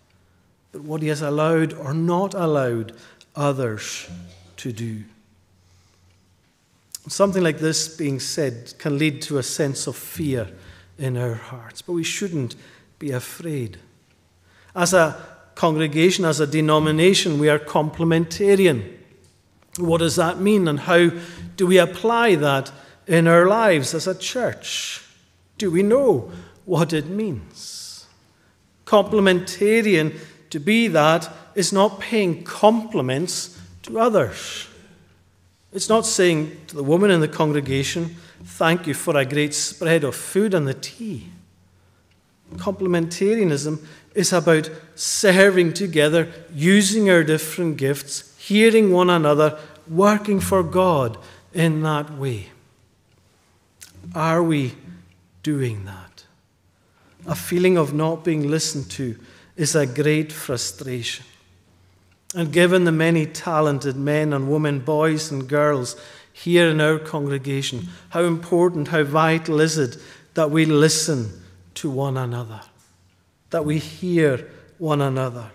but 0.70 0.82
what 0.82 1.02
He 1.02 1.08
has 1.08 1.20
allowed 1.20 1.72
or 1.72 1.92
not 1.92 2.32
allowed 2.32 2.94
others 3.34 4.08
to 4.58 4.70
do. 4.70 5.02
Something 7.08 7.42
like 7.42 7.58
this 7.58 7.88
being 7.88 8.20
said 8.20 8.72
can 8.78 8.98
lead 8.98 9.20
to 9.22 9.38
a 9.38 9.42
sense 9.42 9.88
of 9.88 9.96
fear 9.96 10.48
in 10.96 11.16
our 11.16 11.34
hearts, 11.34 11.82
but 11.82 11.94
we 11.94 12.04
shouldn't 12.04 12.54
be 13.00 13.10
afraid. 13.10 13.78
As 14.76 14.94
a 14.94 15.20
congregation, 15.56 16.24
as 16.24 16.38
a 16.38 16.46
denomination, 16.46 17.40
we 17.40 17.48
are 17.48 17.58
complementarian. 17.58 18.96
What 19.76 19.98
does 19.98 20.14
that 20.14 20.38
mean, 20.38 20.68
and 20.68 20.78
how 20.78 21.10
do 21.56 21.66
we 21.66 21.78
apply 21.78 22.36
that 22.36 22.70
in 23.08 23.26
our 23.26 23.48
lives 23.48 23.92
as 23.92 24.06
a 24.06 24.16
church? 24.16 25.02
Do 25.58 25.70
we 25.70 25.82
know 25.82 26.30
what 26.64 26.92
it 26.92 27.06
means? 27.06 28.06
Complementarian, 28.86 30.16
to 30.50 30.58
be 30.58 30.88
that, 30.88 31.30
is 31.54 31.72
not 31.72 32.00
paying 32.00 32.44
compliments 32.44 33.58
to 33.82 33.98
others. 33.98 34.68
It's 35.72 35.88
not 35.88 36.06
saying 36.06 36.56
to 36.68 36.76
the 36.76 36.82
woman 36.82 37.10
in 37.10 37.20
the 37.20 37.28
congregation, 37.28 38.16
Thank 38.44 38.86
you 38.86 38.94
for 38.94 39.16
a 39.16 39.26
great 39.26 39.52
spread 39.52 40.04
of 40.04 40.14
food 40.14 40.54
and 40.54 40.66
the 40.66 40.74
tea. 40.74 41.26
Complementarianism 42.54 43.84
is 44.14 44.32
about 44.32 44.70
serving 44.94 45.72
together, 45.74 46.32
using 46.54 47.10
our 47.10 47.24
different 47.24 47.76
gifts, 47.76 48.34
hearing 48.38 48.92
one 48.92 49.10
another, 49.10 49.58
working 49.88 50.40
for 50.40 50.62
God 50.62 51.18
in 51.52 51.82
that 51.82 52.16
way. 52.16 52.50
Are 54.14 54.42
we 54.42 54.74
doing 55.42 55.84
that? 55.84 56.24
A 57.26 57.34
feeling 57.34 57.76
of 57.76 57.92
not 57.92 58.24
being 58.24 58.50
listened 58.50 58.90
to 58.92 59.16
is 59.56 59.74
a 59.74 59.86
great 59.86 60.32
frustration. 60.32 61.26
And 62.34 62.52
given 62.52 62.84
the 62.84 62.92
many 62.92 63.26
talented 63.26 63.96
men 63.96 64.32
and 64.32 64.50
women, 64.50 64.80
boys 64.80 65.30
and 65.30 65.48
girls 65.48 65.96
here 66.32 66.68
in 66.68 66.80
our 66.80 66.98
congregation, 66.98 67.88
how 68.10 68.22
important, 68.22 68.88
how 68.88 69.02
vital 69.02 69.60
is 69.60 69.78
it 69.78 69.96
that 70.34 70.50
we 70.50 70.64
listen 70.66 71.42
to 71.74 71.90
one 71.90 72.16
another, 72.16 72.60
that 73.50 73.64
we 73.64 73.78
hear 73.78 74.48
one 74.78 75.00
another, 75.00 75.50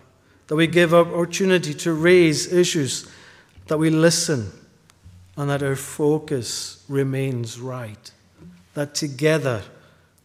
that 0.47 0.55
we 0.55 0.67
give 0.67 0.93
opportunity 0.93 1.73
to 1.73 1.93
raise 1.93 2.51
issues, 2.51 3.09
that 3.67 3.77
we 3.77 3.89
listen, 3.89 4.51
and 5.37 5.49
that 5.49 5.63
our 5.63 5.75
focus 5.75 6.83
remains 6.89 7.59
right, 7.59 8.11
that 8.73 8.95
together 8.95 9.61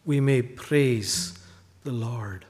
we 0.05 0.19
may 0.19 0.41
praise 0.41 1.37
the 1.83 1.91
Lord. 1.91 2.45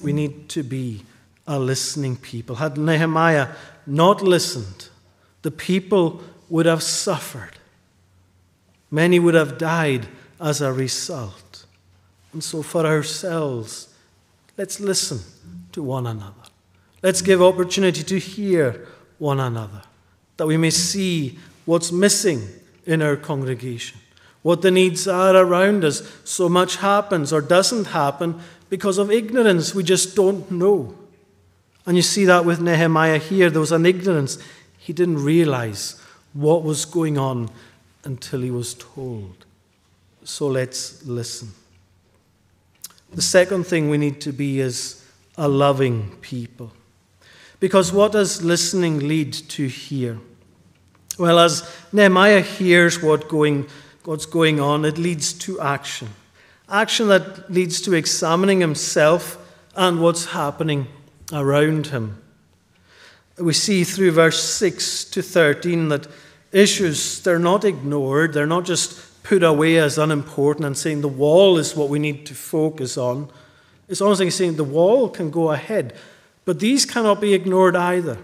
We 0.00 0.12
need 0.12 0.48
to 0.50 0.62
be 0.62 1.02
a 1.46 1.58
listening 1.58 2.16
people. 2.16 2.56
Had 2.56 2.78
Nehemiah 2.78 3.48
not 3.86 4.22
listened, 4.22 4.88
the 5.42 5.50
people 5.50 6.22
would 6.48 6.66
have 6.66 6.82
suffered. 6.82 7.52
Many 8.90 9.18
would 9.18 9.34
have 9.34 9.58
died 9.58 10.06
as 10.40 10.60
a 10.60 10.72
result. 10.72 11.66
And 12.32 12.42
so, 12.42 12.62
for 12.62 12.86
ourselves, 12.86 13.94
let's 14.56 14.80
listen 14.80 15.20
to 15.72 15.82
one 15.82 16.06
another. 16.06 16.34
Let's 17.02 17.22
give 17.22 17.40
opportunity 17.40 18.02
to 18.02 18.18
hear 18.18 18.86
one 19.18 19.40
another, 19.40 19.82
that 20.36 20.46
we 20.46 20.56
may 20.56 20.70
see 20.70 21.38
what's 21.64 21.92
missing 21.92 22.46
in 22.86 23.02
our 23.02 23.16
congregation, 23.16 23.98
what 24.42 24.62
the 24.62 24.70
needs 24.70 25.06
are 25.06 25.36
around 25.36 25.84
us. 25.84 26.02
So 26.24 26.48
much 26.48 26.76
happens 26.76 27.32
or 27.32 27.40
doesn't 27.40 27.86
happen 27.86 28.40
because 28.68 28.98
of 28.98 29.10
ignorance. 29.10 29.74
We 29.74 29.82
just 29.82 30.16
don't 30.16 30.50
know. 30.50 30.94
And 31.86 31.96
you 31.96 32.02
see 32.02 32.24
that 32.26 32.44
with 32.44 32.60
Nehemiah 32.60 33.18
here. 33.18 33.50
There 33.50 33.60
was 33.60 33.72
an 33.72 33.86
ignorance. 33.86 34.38
He 34.78 34.92
didn't 34.92 35.22
realize 35.22 36.00
what 36.32 36.62
was 36.62 36.84
going 36.84 37.18
on 37.18 37.50
until 38.04 38.40
he 38.40 38.50
was 38.50 38.74
told. 38.74 39.44
So 40.24 40.46
let's 40.46 41.04
listen. 41.04 41.50
The 43.12 43.22
second 43.22 43.64
thing 43.64 43.90
we 43.90 43.98
need 43.98 44.20
to 44.22 44.32
be 44.32 44.60
is 44.60 45.04
a 45.36 45.48
loving 45.48 46.16
people. 46.20 46.72
Because 47.58 47.92
what 47.92 48.12
does 48.12 48.42
listening 48.42 49.00
lead 49.00 49.32
to 49.32 49.66
here? 49.66 50.18
Well, 51.18 51.38
as 51.38 51.68
Nehemiah 51.92 52.40
hears 52.40 53.02
what 53.02 53.28
going, 53.28 53.68
what's 54.04 54.26
going 54.26 54.60
on, 54.60 54.84
it 54.84 54.98
leads 54.98 55.32
to 55.32 55.60
action. 55.60 56.08
Action 56.68 57.08
that 57.08 57.50
leads 57.50 57.80
to 57.82 57.94
examining 57.94 58.60
himself 58.60 59.36
and 59.76 60.00
what's 60.00 60.26
happening 60.26 60.86
around 61.32 61.88
him. 61.88 62.20
We 63.38 63.52
see 63.52 63.84
through 63.84 64.12
verse 64.12 64.42
6 64.42 65.04
to 65.06 65.22
13 65.22 65.88
that 65.88 66.06
issues, 66.52 67.22
they're 67.22 67.38
not 67.38 67.64
ignored, 67.64 68.32
they're 68.32 68.46
not 68.46 68.64
just 68.64 69.22
put 69.22 69.42
away 69.42 69.78
as 69.78 69.98
unimportant 69.98 70.66
and 70.66 70.76
saying 70.76 71.00
the 71.00 71.08
wall 71.08 71.58
is 71.58 71.76
what 71.76 71.88
we 71.88 71.98
need 71.98 72.26
to 72.26 72.34
focus 72.34 72.96
on. 72.96 73.30
It's 73.88 74.00
almost 74.00 74.20
like 74.20 74.32
saying 74.32 74.56
the 74.56 74.64
wall 74.64 75.08
can 75.08 75.30
go 75.30 75.50
ahead, 75.50 75.94
but 76.44 76.60
these 76.60 76.84
cannot 76.84 77.20
be 77.20 77.34
ignored 77.34 77.76
either. 77.76 78.18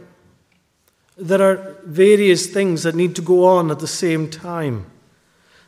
There 1.17 1.43
are 1.43 1.77
various 1.85 2.47
things 2.47 2.83
that 2.83 2.95
need 2.95 3.17
to 3.17 3.23
go 3.23 3.47
on 3.47 3.71
at 3.71 3.79
the 3.79 3.89
same 3.89 4.31
time. 4.31 4.87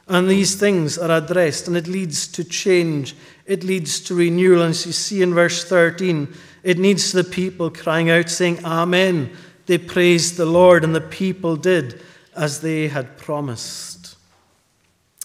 And 0.09 0.28
these 0.28 0.54
things 0.54 0.96
are 0.96 1.11
addressed, 1.11 1.68
and 1.68 1.76
it 1.76 1.86
leads 1.86 2.26
to 2.28 2.42
change. 2.44 3.14
It 3.44 3.62
leads 3.62 4.00
to 4.00 4.14
renewal. 4.14 4.62
And 4.62 4.70
as 4.70 4.86
you 4.86 4.92
see 4.92 5.22
in 5.22 5.34
verse 5.34 5.64
13, 5.64 6.32
it 6.62 6.78
needs 6.78 7.12
the 7.12 7.24
people 7.24 7.70
crying 7.70 8.11
out, 8.11 8.30
saying, 8.30 8.64
Amen. 8.64 9.30
They 9.66 9.76
praised 9.76 10.38
the 10.38 10.46
Lord, 10.46 10.82
and 10.82 10.94
the 10.94 11.00
people 11.02 11.56
did 11.56 12.00
as 12.34 12.62
they 12.62 12.88
had 12.88 13.18
promised. 13.18 14.16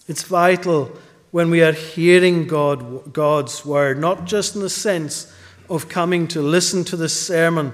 It's 0.07 0.23
vital 0.23 0.91
when 1.31 1.49
we 1.49 1.63
are 1.63 1.71
hearing 1.71 2.45
God, 2.45 3.13
God's 3.13 3.65
word, 3.65 3.99
not 3.99 4.25
just 4.25 4.55
in 4.55 4.61
the 4.61 4.69
sense 4.69 5.33
of 5.69 5.87
coming 5.87 6.27
to 6.27 6.41
listen 6.41 6.83
to 6.85 6.97
the 6.97 7.07
sermon 7.07 7.73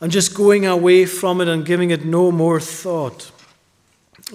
and 0.00 0.12
just 0.12 0.34
going 0.34 0.66
away 0.66 1.06
from 1.06 1.40
it 1.40 1.48
and 1.48 1.64
giving 1.64 1.90
it 1.90 2.04
no 2.04 2.30
more 2.30 2.60
thought, 2.60 3.30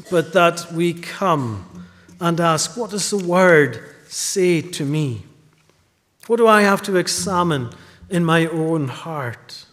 but 0.10 0.34
that 0.34 0.72
we 0.72 0.94
come 0.94 1.86
and 2.20 2.40
ask, 2.40 2.78
What 2.78 2.92
does 2.92 3.10
the 3.10 3.18
word 3.18 3.84
say 4.08 4.62
to 4.62 4.86
me? 4.86 5.24
What 6.28 6.38
do 6.38 6.48
I 6.48 6.62
have 6.62 6.82
to 6.84 6.96
examine 6.96 7.70
in 8.10 8.24
my 8.24 8.48
own 8.48 8.88
heart? 8.88 9.66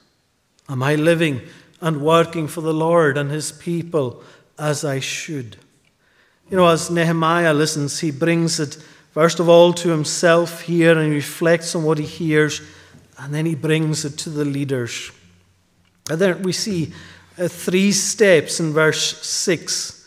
Am 0.68 0.83
I 0.83 0.95
living 0.95 1.43
and 1.81 2.03
working 2.03 2.49
for 2.49 2.61
the 2.61 2.75
Lord 2.75 3.16
and 3.16 3.31
his 3.31 3.53
people 3.53 4.23
as 4.59 4.85
I 4.85 5.01
should? 5.01 5.57
You 6.51 6.57
know, 6.57 6.66
as 6.66 6.91
Nehemiah 6.91 7.55
listens, 7.55 8.01
he 8.01 8.11
brings 8.11 8.59
it 8.59 8.77
first 9.12 9.41
of 9.41 9.49
all 9.49 9.73
to 9.75 9.89
himself 9.89 10.62
here 10.62 10.99
and 10.99 11.09
he 11.09 11.14
reflects 11.14 11.75
on 11.75 11.85
what 11.85 11.99
he 11.99 12.07
hears, 12.07 12.61
and 13.18 13.33
then 13.33 13.47
he 13.47 13.55
brings 13.55 14.05
it 14.05 14.18
to 14.18 14.31
the 14.31 14.45
leaders. 14.45 15.12
And 16.11 16.21
then 16.21 16.43
we 16.43 16.53
see 16.53 16.93
uh, 17.39 17.47
three 17.47 17.93
steps 17.93 18.59
in 18.59 18.73
verse 18.73 19.25
6 19.25 19.99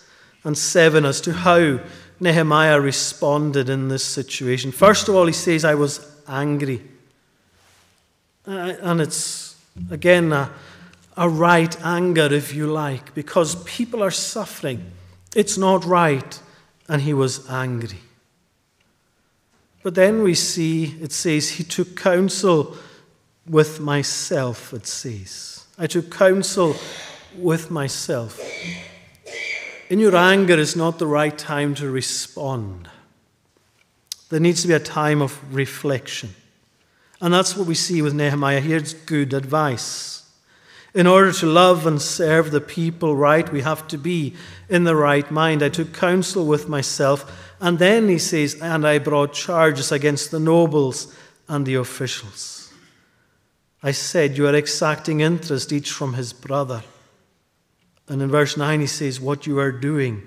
and 0.43 0.57
7 0.57 1.05
as 1.05 1.21
to 1.21 1.33
how 1.33 1.79
Nehemiah 2.19 2.79
responded 2.79 3.69
in 3.69 3.87
this 3.87 4.03
situation. 4.03 4.71
First 4.71 5.07
of 5.07 5.15
all, 5.15 5.25
he 5.25 5.33
says, 5.33 5.65
I 5.65 5.75
was 5.75 6.05
angry. 6.27 6.81
And 8.45 9.01
it's, 9.01 9.55
again, 9.89 10.31
a, 10.33 10.49
a 11.17 11.29
right 11.29 11.75
anger, 11.83 12.31
if 12.31 12.53
you 12.53 12.67
like, 12.67 13.13
because 13.13 13.55
people 13.63 14.03
are 14.03 14.11
suffering. 14.11 14.91
It's 15.35 15.57
not 15.57 15.85
right. 15.85 16.39
And 16.89 17.01
he 17.01 17.13
was 17.13 17.49
angry. 17.49 17.99
But 19.81 19.95
then 19.95 20.23
we 20.23 20.33
see, 20.33 20.95
it 21.01 21.11
says, 21.11 21.49
he 21.49 21.63
took 21.63 21.95
counsel 21.97 22.77
with 23.47 23.79
myself, 23.81 24.73
it 24.73 24.87
says. 24.87 25.65
I 25.77 25.87
took 25.87 26.09
counsel 26.09 26.75
with 27.35 27.69
myself. 27.69 28.39
In 29.93 29.99
your 29.99 30.15
anger 30.15 30.55
is 30.55 30.75
not 30.75 30.97
the 30.97 31.05
right 31.05 31.37
time 31.37 31.75
to 31.75 31.87
respond. 31.87 32.89
There 34.29 34.39
needs 34.39 34.63
to 34.63 34.67
be 34.67 34.73
a 34.73 34.79
time 34.79 35.21
of 35.21 35.39
reflection. 35.53 36.33
And 37.21 37.31
that's 37.31 37.55
what 37.55 37.67
we 37.67 37.75
see 37.75 38.01
with 38.01 38.15
Nehemiah. 38.15 38.59
Here's 38.59 38.95
good 38.95 39.35
advice. 39.35 40.27
In 40.95 41.05
order 41.05 41.31
to 41.33 41.45
love 41.45 41.85
and 41.85 42.01
serve 42.01 42.49
the 42.49 42.59
people 42.59 43.15
right, 43.15 43.47
we 43.51 43.61
have 43.61 43.87
to 43.89 43.99
be 43.99 44.35
in 44.67 44.83
the 44.83 44.95
right 44.95 45.29
mind. 45.29 45.61
I 45.61 45.69
took 45.69 45.93
counsel 45.93 46.47
with 46.47 46.67
myself, 46.67 47.53
and 47.59 47.77
then 47.77 48.09
he 48.09 48.17
says, 48.17 48.59
and 48.59 48.87
I 48.87 48.97
brought 48.97 49.33
charges 49.33 49.91
against 49.91 50.31
the 50.31 50.39
nobles 50.39 51.15
and 51.47 51.67
the 51.67 51.75
officials. 51.75 52.73
I 53.83 53.91
said, 53.91 54.39
You 54.39 54.47
are 54.47 54.55
exacting 54.55 55.19
interest 55.19 55.71
each 55.71 55.91
from 55.91 56.15
his 56.15 56.33
brother. 56.33 56.81
And 58.13 58.21
in 58.21 58.29
verse 58.29 58.55
9, 58.57 58.79
he 58.79 58.85
says, 58.85 59.19
What 59.19 59.47
you 59.47 59.57
are 59.57 59.71
doing 59.71 60.21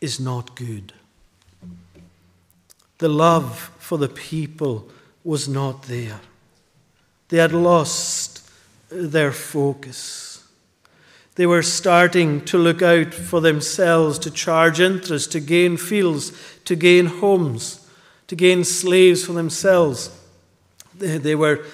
is 0.00 0.18
not 0.18 0.56
good. 0.56 0.92
The 2.98 3.08
love 3.08 3.70
for 3.78 3.98
the 3.98 4.08
people 4.08 4.88
was 5.22 5.48
not 5.48 5.84
there. 5.84 6.20
They 7.28 7.36
had 7.36 7.52
lost 7.52 8.50
their 8.88 9.30
focus. 9.30 10.44
They 11.36 11.46
were 11.46 11.62
starting 11.62 12.44
to 12.46 12.58
look 12.58 12.82
out 12.82 13.14
for 13.14 13.40
themselves, 13.40 14.18
to 14.18 14.30
charge 14.32 14.80
interest, 14.80 15.30
to 15.30 15.38
gain 15.38 15.76
fields, 15.76 16.32
to 16.64 16.74
gain 16.74 17.06
homes, 17.06 17.88
to 18.26 18.34
gain 18.34 18.64
slaves 18.64 19.24
for 19.24 19.34
themselves. 19.34 20.10
They 20.96 21.36
were 21.36 21.64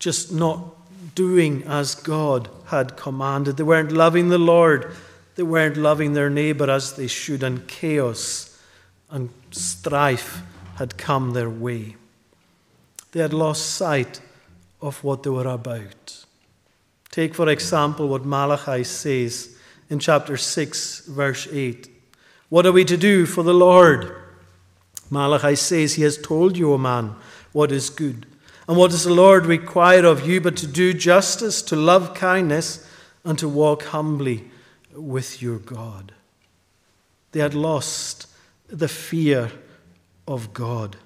just 0.00 0.32
not 0.32 0.73
doing 1.14 1.62
as 1.64 1.94
God 1.94 2.48
had 2.66 2.96
commanded. 2.96 3.56
They 3.56 3.62
weren't 3.62 3.92
loving 3.92 4.28
the 4.28 4.38
Lord. 4.38 4.94
They 5.36 5.42
weren't 5.42 5.76
loving 5.76 6.12
their 6.12 6.30
neighbor 6.30 6.70
as 6.70 6.94
they 6.94 7.06
should, 7.06 7.42
and 7.42 7.66
chaos 7.66 8.58
and 9.10 9.30
strife 9.50 10.42
had 10.76 10.96
come 10.96 11.32
their 11.32 11.50
way. 11.50 11.96
They 13.12 13.20
had 13.20 13.32
lost 13.32 13.72
sight 13.72 14.20
of 14.80 15.02
what 15.04 15.22
they 15.22 15.30
were 15.30 15.46
about. 15.46 16.24
Take, 17.10 17.34
for 17.34 17.48
example, 17.48 18.08
what 18.08 18.24
Malachi 18.24 18.82
says 18.82 19.56
in 19.88 20.00
chapter 20.00 20.36
6, 20.36 21.06
verse 21.06 21.46
8. 21.50 21.88
What 22.48 22.66
are 22.66 22.72
we 22.72 22.84
to 22.84 22.96
do 22.96 23.24
for 23.26 23.42
the 23.42 23.54
Lord? 23.54 24.16
Malachi 25.10 25.54
says, 25.54 25.94
He 25.94 26.02
has 26.02 26.18
told 26.18 26.56
you, 26.56 26.72
O 26.72 26.78
man, 26.78 27.14
what 27.52 27.70
is 27.70 27.88
good. 27.88 28.26
And 28.66 28.76
what 28.76 28.90
does 28.90 29.04
the 29.04 29.12
Lord 29.12 29.46
require 29.46 30.06
of 30.06 30.26
you 30.26 30.40
but 30.40 30.56
to 30.58 30.66
do 30.66 30.94
justice, 30.94 31.60
to 31.62 31.76
love 31.76 32.14
kindness, 32.14 32.88
and 33.24 33.38
to 33.38 33.48
walk 33.48 33.84
humbly 33.84 34.50
with 34.94 35.42
your 35.42 35.58
God? 35.58 36.12
They 37.32 37.40
had 37.40 37.54
lost 37.54 38.26
the 38.68 38.88
fear 38.88 39.50
of 40.26 40.54
God. 40.54 40.96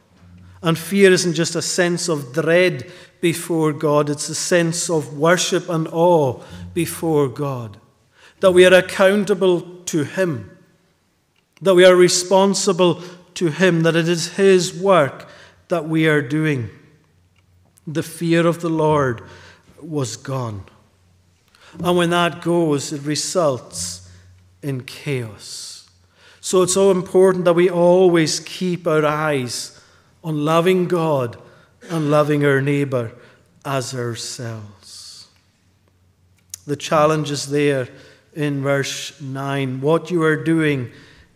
And 0.63 0.79
fear 0.79 1.13
isn't 1.13 1.35
just 1.35 1.55
a 1.55 1.63
sense 1.63 2.09
of 2.09 2.33
dread 2.33 2.91
before 3.21 3.73
God, 3.73 4.09
it's 4.11 4.29
a 4.29 4.35
sense 4.35 4.89
of 4.89 5.19
worship 5.19 5.69
and 5.69 5.89
awe 5.89 6.41
before 6.75 7.29
God. 7.29 7.79
That 8.41 8.53
we 8.53 8.65
are 8.65 8.75
accountable 8.75 9.61
to 9.87 10.05
Him, 10.05 10.57
that 11.61 11.75
we 11.75 11.85
are 11.85 11.97
responsible 11.97 13.03
to 13.35 13.49
Him, 13.49 13.83
that 13.83 13.97
it 13.97 14.09
is 14.09 14.37
His 14.37 14.73
work 14.73 15.29
that 15.69 15.89
we 15.89 16.07
are 16.07 16.23
doing. 16.23 16.71
The 17.89 18.03
fear 18.03 18.47
of 18.47 18.61
the 18.61 18.69
Lord 18.69 19.23
was 19.81 20.17
gone. 20.17 20.65
And 21.83 21.97
when 21.97 22.11
that 22.11 22.43
goes, 22.43 22.93
it 22.93 23.03
results 23.03 24.09
in 24.63 24.83
chaos. 24.83 25.89
So 26.41 26.63
it's 26.63 26.75
so 26.75 26.91
important 26.91 27.45
that 27.47 27.55
we 27.55 27.71
always 27.71 28.41
keep 28.41 28.87
our 28.87 29.05
eyes 29.05 29.81
on 30.23 30.45
loving 30.45 30.87
God 30.87 31.39
and 31.91 32.11
loving 32.11 32.45
our 32.45 32.61
neighbour 32.61 33.13
as 33.65 33.95
ourselves. 33.95 35.29
The 36.67 36.77
challenge 36.77 37.31
is 37.31 37.47
there 37.47 37.89
in 38.35 38.63
verse 38.63 39.19
9. 39.21 39.81
What 39.81 40.11
you 40.11 40.23
are 40.23 40.43
doing 40.43 40.91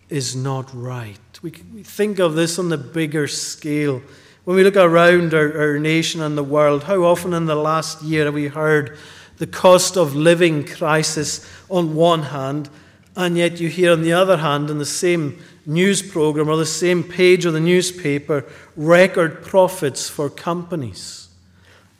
is 0.08 0.36
not 0.36 0.68
right. 0.74 1.18
We, 1.40 1.50
think 1.50 2.18
of 2.18 2.34
this 2.34 2.58
on 2.58 2.68
the 2.68 2.78
bigger 2.78 3.26
scale. 3.26 4.02
When 4.44 4.56
we 4.56 4.64
look 4.64 4.76
around 4.76 5.34
our, 5.34 5.56
our 5.60 5.78
nation 5.78 6.20
and 6.20 6.36
the 6.36 6.42
world, 6.42 6.84
how 6.84 7.04
often 7.04 7.32
in 7.32 7.46
the 7.46 7.54
last 7.54 8.02
year 8.02 8.24
have 8.24 8.34
we 8.34 8.48
heard 8.48 8.98
the 9.38 9.46
cost 9.46 9.96
of 9.96 10.16
living 10.16 10.64
crisis 10.64 11.48
on 11.70 11.94
one 11.94 12.22
hand, 12.22 12.68
and 13.14 13.36
yet 13.36 13.60
you 13.60 13.68
hear 13.68 13.92
on 13.92 14.02
the 14.02 14.12
other 14.12 14.38
hand, 14.38 14.68
in 14.68 14.78
the 14.78 14.84
same 14.84 15.38
news 15.64 16.02
program 16.02 16.48
or 16.48 16.56
the 16.56 16.66
same 16.66 17.04
page 17.04 17.44
of 17.44 17.52
the 17.52 17.60
newspaper 17.60 18.44
record 18.76 19.44
profits 19.44 20.08
for 20.08 20.28
companies. 20.28 21.28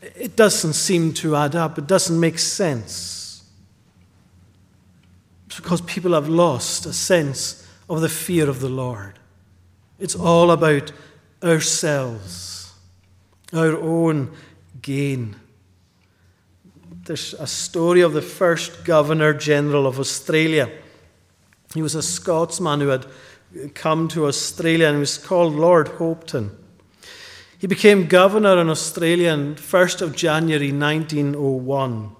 It 0.01 0.34
doesn't 0.34 0.72
seem 0.72 1.12
to 1.14 1.36
add 1.36 1.55
up, 1.55 1.78
it 1.78 1.86
doesn't 1.86 2.18
make 2.18 2.40
sense. 2.40 3.45
It's 5.47 5.61
because 5.61 5.80
people 5.82 6.14
have 6.14 6.28
lost 6.28 6.86
a 6.86 6.93
sense 6.93 7.68
of 7.88 8.01
the 8.01 8.09
fear 8.09 8.49
of 8.49 8.59
the 8.59 8.68
Lord. 8.68 9.20
It's 10.01 10.16
all 10.16 10.51
about 10.51 10.90
ourselves, 11.43 12.72
our 13.53 13.76
own 13.76 14.30
gain. 14.80 15.36
There's 17.05 17.34
a 17.34 17.47
story 17.47 18.01
of 18.01 18.12
the 18.12 18.22
first 18.22 18.84
Governor 18.84 19.34
General 19.34 19.86
of 19.86 19.99
Australia. 19.99 20.70
He 21.74 21.82
was 21.82 21.95
a 21.95 22.03
Scotsman 22.03 22.80
who 22.80 22.88
had 22.88 23.07
come 23.74 24.09
to 24.09 24.26
Australia 24.26 24.88
and 24.88 24.99
was 24.99 25.18
called 25.18 25.55
Lord 25.55 25.88
Hopetoun. 25.88 26.51
He 27.59 27.66
became 27.66 28.07
governor 28.09 28.61
in 28.61 28.68
Australia 28.68 29.30
on 29.30 29.55
1st 29.55 30.03
of 30.03 30.16
January 30.16 30.72
1901. 30.72 32.11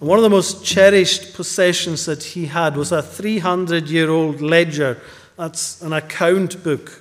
And 0.00 0.08
one 0.08 0.18
of 0.18 0.22
the 0.22 0.30
most 0.30 0.64
cherished 0.64 1.34
possessions 1.34 2.06
that 2.06 2.22
he 2.22 2.46
had 2.46 2.76
was 2.76 2.90
a 2.90 3.02
300 3.02 3.88
year 3.88 4.10
old 4.10 4.40
ledger. 4.40 5.00
That's 5.36 5.80
an 5.82 5.92
account 5.92 6.64
book. 6.64 6.99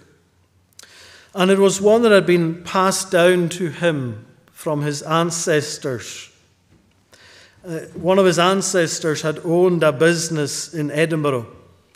And 1.40 1.50
it 1.50 1.58
was 1.58 1.80
one 1.80 2.02
that 2.02 2.12
had 2.12 2.26
been 2.26 2.66
passed 2.66 3.12
down 3.12 3.48
to 3.48 3.70
him 3.70 4.26
from 4.52 4.82
his 4.82 5.02
ancestors. 5.02 6.30
Uh, 7.66 7.80
one 7.94 8.20
of 8.20 8.26
his 8.26 8.38
ancestors 8.38 9.22
had 9.22 9.40
owned 9.46 9.82
a 9.82 9.94
business 9.94 10.74
in 10.74 10.92
Edinburgh 10.92 11.48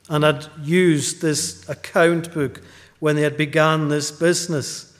and 0.09 0.23
had 0.23 0.47
used 0.61 1.21
this 1.21 1.67
account 1.67 2.33
book 2.33 2.61
when 3.01 3.17
they 3.17 3.23
had 3.23 3.35
begun 3.35 3.89
this 3.89 4.11
business. 4.11 4.97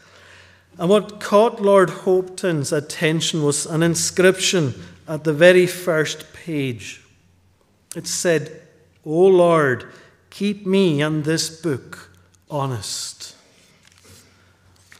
And 0.77 0.89
what 0.89 1.21
caught 1.21 1.61
Lord 1.61 1.89
Hopetoun's 1.89 2.73
attention 2.73 3.43
was 3.43 3.65
an 3.65 3.81
inscription 3.81 4.73
at 5.07 5.23
the 5.23 5.31
very 5.31 5.67
first 5.67 6.33
page. 6.33 7.01
It 7.95 8.07
said, 8.07 8.61
O 9.05 9.25
Lord, 9.25 9.85
keep 10.29 10.65
me 10.65 11.01
and 11.01 11.23
this 11.23 11.49
book 11.61 12.09
honest. 12.51 13.22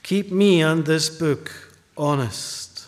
Keep 0.04 0.32
me 0.32 0.62
and 0.62 0.86
this 0.86 1.10
book 1.10 1.51
honest. 1.97 2.88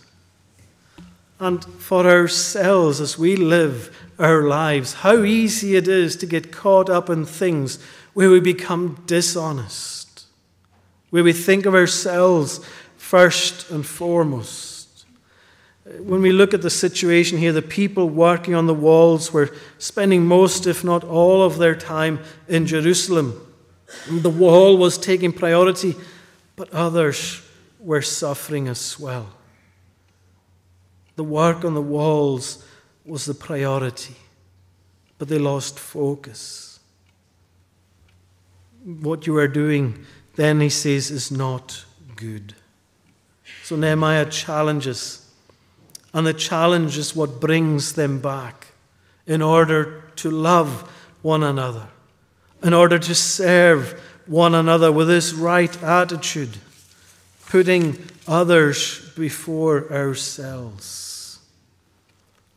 And 1.39 1.63
for 1.65 2.05
ourselves, 2.05 3.01
as 3.01 3.17
we 3.17 3.35
live 3.35 3.95
our 4.19 4.43
lives, 4.43 4.93
how 4.95 5.23
easy 5.23 5.75
it 5.75 5.87
is 5.87 6.15
to 6.17 6.25
get 6.25 6.51
caught 6.51 6.89
up 6.89 7.09
in 7.09 7.25
things 7.25 7.81
where 8.13 8.29
we 8.29 8.39
become 8.39 9.03
dishonest, 9.05 10.25
where 11.09 11.23
we 11.23 11.33
think 11.33 11.65
of 11.65 11.75
ourselves 11.75 12.65
first 12.97 13.69
and 13.69 13.85
foremost. 13.85 15.05
When 15.99 16.21
we 16.21 16.31
look 16.31 16.53
at 16.53 16.61
the 16.61 16.69
situation 16.69 17.37
here, 17.37 17.51
the 17.51 17.61
people 17.61 18.09
working 18.09 18.55
on 18.55 18.65
the 18.65 18.73
walls 18.73 19.31
were 19.31 19.53
spending 19.77 20.25
most, 20.25 20.65
if 20.65 20.83
not 20.83 21.03
all, 21.03 21.43
of 21.43 21.57
their 21.57 21.75
time 21.75 22.19
in 22.47 22.65
Jerusalem. 22.65 23.39
The 24.09 24.29
wall 24.29 24.77
was 24.77 24.97
taking 24.97 25.31
priority, 25.31 25.95
but 26.55 26.71
others 26.73 27.41
were 27.79 28.01
suffering 28.01 28.67
as 28.67 28.99
well. 28.99 29.29
The 31.15 31.23
work 31.23 31.63
on 31.63 31.73
the 31.73 31.81
walls 31.81 32.65
was 33.05 33.25
the 33.25 33.33
priority, 33.33 34.15
but 35.17 35.27
they 35.27 35.37
lost 35.37 35.79
focus. 35.79 36.79
What 38.83 39.25
you 39.25 39.37
are 39.37 39.47
doing, 39.47 40.05
then, 40.35 40.59
he 40.59 40.69
says, 40.69 41.09
is 41.11 41.31
not 41.31 41.85
good. 42.15 42.55
So 43.63 43.75
Nehemiah 43.75 44.25
challenges, 44.25 45.29
and 46.13 46.27
the 46.27 46.33
challenge 46.33 46.97
is 46.97 47.15
what 47.15 47.39
brings 47.39 47.93
them 47.93 48.19
back 48.19 48.67
in 49.25 49.41
order 49.41 50.03
to 50.17 50.29
love 50.29 50.91
one 51.21 51.43
another 51.43 51.87
in 52.65 52.73
order 52.73 52.97
to 52.97 53.15
serve 53.15 54.01
one 54.27 54.55
another 54.55 54.91
with 54.91 55.07
this 55.07 55.33
right 55.33 55.81
attitude, 55.83 56.57
putting 57.47 57.97
others 58.27 59.09
before 59.15 59.91
ourselves. 59.91 61.39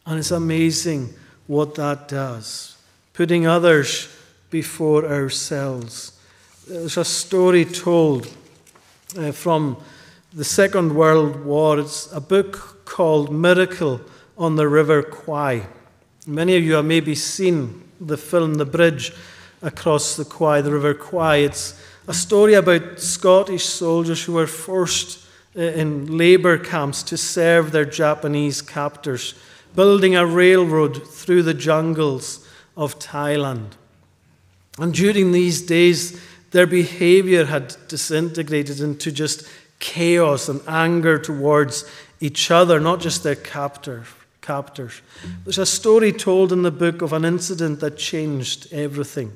And 0.06 0.18
it's 0.18 0.30
amazing 0.30 1.14
what 1.46 1.74
that 1.74 2.08
does, 2.08 2.76
putting 3.12 3.46
others 3.46 4.08
before 4.50 5.04
ourselves. 5.04 6.18
There's 6.66 6.96
a 6.96 7.04
story 7.04 7.64
told 7.64 8.26
uh, 9.16 9.32
from 9.32 9.76
the 10.32 10.44
Second 10.44 10.94
World 10.94 11.44
War. 11.44 11.78
It's 11.78 12.10
a 12.12 12.20
book 12.20 12.84
called 12.84 13.32
Miracle 13.32 14.00
on 14.36 14.56
the 14.56 14.68
River 14.68 15.02
Kwai. 15.02 15.66
Many 16.26 16.56
of 16.56 16.64
you 16.64 16.74
have 16.74 16.84
maybe 16.84 17.14
seen 17.14 17.84
the 18.00 18.16
film 18.16 18.54
The 18.54 18.66
Bridge 18.66 19.12
across 19.62 20.16
the 20.16 20.24
Kwai, 20.24 20.60
the 20.60 20.72
River 20.72 20.94
Kwai. 20.94 21.36
It's 21.36 21.80
a 22.06 22.14
story 22.14 22.54
about 22.54 23.00
Scottish 23.00 23.64
soldiers 23.64 24.24
who 24.24 24.34
were 24.34 24.46
forced 24.46 25.24
uh, 25.56 25.60
in 25.60 26.16
labour 26.16 26.58
camps 26.58 27.02
to 27.04 27.16
serve 27.16 27.72
their 27.72 27.84
Japanese 27.84 28.62
captors, 28.62 29.34
building 29.74 30.14
a 30.14 30.26
railroad 30.26 31.06
through 31.06 31.42
the 31.42 31.54
jungles 31.54 32.46
of 32.76 32.98
Thailand. 32.98 33.72
And 34.78 34.94
during 34.94 35.32
these 35.32 35.62
days, 35.62 36.20
their 36.52 36.66
behaviour 36.66 37.46
had 37.46 37.76
disintegrated 37.88 38.80
into 38.80 39.10
just 39.12 39.46
chaos 39.80 40.48
and 40.48 40.60
anger 40.66 41.18
towards 41.18 41.84
each 42.20 42.50
other, 42.50 42.80
not 42.80 43.00
just 43.00 43.22
their 43.22 43.34
captor, 43.34 44.04
captors. 44.40 45.02
There's 45.44 45.58
a 45.58 45.66
story 45.66 46.12
told 46.12 46.52
in 46.52 46.62
the 46.62 46.70
book 46.70 47.02
of 47.02 47.12
an 47.12 47.24
incident 47.24 47.80
that 47.80 47.98
changed 47.98 48.72
everything. 48.72 49.32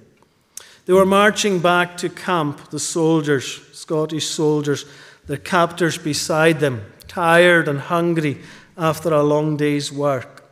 They 0.84 0.92
were 0.92 1.06
marching 1.06 1.60
back 1.60 1.96
to 1.98 2.08
camp, 2.08 2.70
the 2.70 2.80
soldiers, 2.80 3.60
Scottish 3.72 4.26
soldiers, 4.26 4.84
their 5.26 5.36
captors 5.36 5.96
beside 5.96 6.60
them, 6.60 6.84
tired 7.06 7.68
and 7.68 7.78
hungry 7.78 8.40
after 8.76 9.12
a 9.12 9.22
long 9.22 9.56
day's 9.56 9.92
work. 9.92 10.44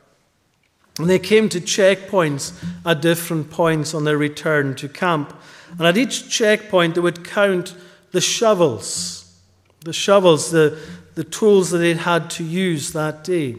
And 0.99 1.09
they 1.09 1.19
came 1.19 1.49
to 1.49 1.61
checkpoints 1.61 2.53
at 2.85 3.01
different 3.01 3.51
points 3.51 3.95
on 3.95 4.05
their 4.05 4.19
return 4.19 4.75
to 4.77 4.89
camp. 4.89 5.35
And 5.71 5.87
at 5.87 5.97
each 5.97 6.29
checkpoint, 6.29 6.95
they 6.95 7.01
would 7.01 7.25
count 7.25 7.75
the 8.13 8.21
shovels, 8.21 9.41
the 9.81 9.93
shovels, 9.93 10.51
the, 10.51 10.79
the 11.15 11.25
tools 11.25 11.71
that 11.71 11.79
they'd 11.79 11.97
had 11.97 12.29
to 12.31 12.45
use 12.45 12.93
that 12.93 13.25
day. 13.25 13.57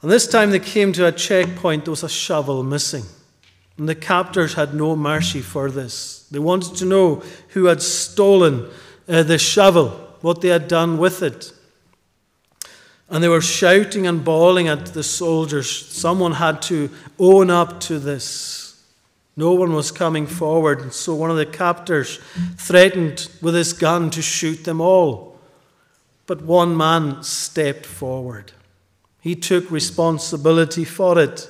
And 0.00 0.10
this 0.10 0.28
time 0.28 0.50
they 0.50 0.60
came 0.60 0.92
to 0.92 1.06
a 1.06 1.12
checkpoint, 1.12 1.84
there 1.84 1.92
was 1.92 2.04
a 2.04 2.08
shovel 2.08 2.62
missing. 2.62 3.04
And 3.78 3.88
the 3.88 3.94
captors 3.94 4.54
had 4.54 4.74
no 4.74 4.96
mercy 4.96 5.40
for 5.40 5.70
this. 5.70 6.26
They 6.30 6.40
wanted 6.40 6.74
to 6.76 6.84
know 6.84 7.22
who 7.50 7.66
had 7.66 7.80
stolen 7.80 8.68
uh, 9.08 9.22
the 9.22 9.38
shovel, 9.38 9.90
what 10.20 10.40
they 10.40 10.48
had 10.48 10.66
done 10.66 10.98
with 10.98 11.22
it. 11.22 11.52
And 13.08 13.22
they 13.22 13.28
were 13.28 13.40
shouting 13.40 14.06
and 14.06 14.24
bawling 14.24 14.68
at 14.68 14.86
the 14.86 15.04
soldiers. 15.04 15.70
Someone 15.70 16.32
had 16.32 16.60
to 16.62 16.90
own 17.18 17.50
up 17.50 17.80
to 17.82 17.98
this. 17.98 18.82
No 19.36 19.52
one 19.52 19.72
was 19.72 19.92
coming 19.92 20.26
forward, 20.26 20.80
and 20.80 20.92
so 20.92 21.14
one 21.14 21.30
of 21.30 21.36
the 21.36 21.46
captors 21.46 22.18
threatened 22.56 23.28
with 23.40 23.54
his 23.54 23.72
gun 23.72 24.10
to 24.10 24.20
shoot 24.20 24.64
them 24.64 24.80
all. 24.80 25.38
But 26.26 26.42
one 26.42 26.76
man 26.76 27.22
stepped 27.22 27.86
forward. 27.86 28.50
He 29.20 29.36
took 29.36 29.70
responsibility 29.70 30.84
for 30.84 31.18
it. 31.20 31.48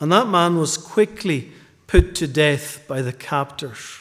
And 0.00 0.10
that 0.10 0.26
man 0.26 0.56
was 0.56 0.76
quickly 0.76 1.52
put 1.86 2.14
to 2.16 2.26
death 2.26 2.82
by 2.88 3.02
the 3.02 3.12
captors. 3.12 4.00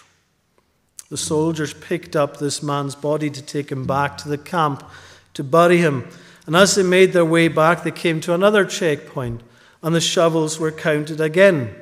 The 1.10 1.18
soldiers 1.18 1.74
picked 1.74 2.16
up 2.16 2.38
this 2.38 2.64
man's 2.64 2.96
body 2.96 3.30
to 3.30 3.42
take 3.42 3.72
him 3.72 3.86
back 3.86 4.18
to 4.20 4.30
the 4.30 4.38
camp 4.38 4.84
to 5.34 5.44
bury 5.44 5.78
him. 5.78 6.08
And 6.46 6.56
as 6.56 6.76
they 6.76 6.84
made 6.84 7.14
their 7.14 7.26
way 7.26 7.48
back, 7.48 7.84
they 7.84 7.92
came 7.92 8.22
to 8.22 8.34
another 8.34 8.64
checkpoint, 8.64 9.42
and 9.82 9.94
the 9.94 10.02
shovels 10.02 10.60
were 10.60 10.72
counted 10.72 11.20
again. 11.20 11.76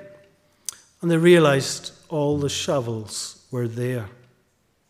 And 1.01 1.11
they 1.11 1.17
realized 1.17 1.91
all 2.09 2.37
the 2.37 2.49
shovels 2.49 3.45
were 3.51 3.67
there. 3.67 4.09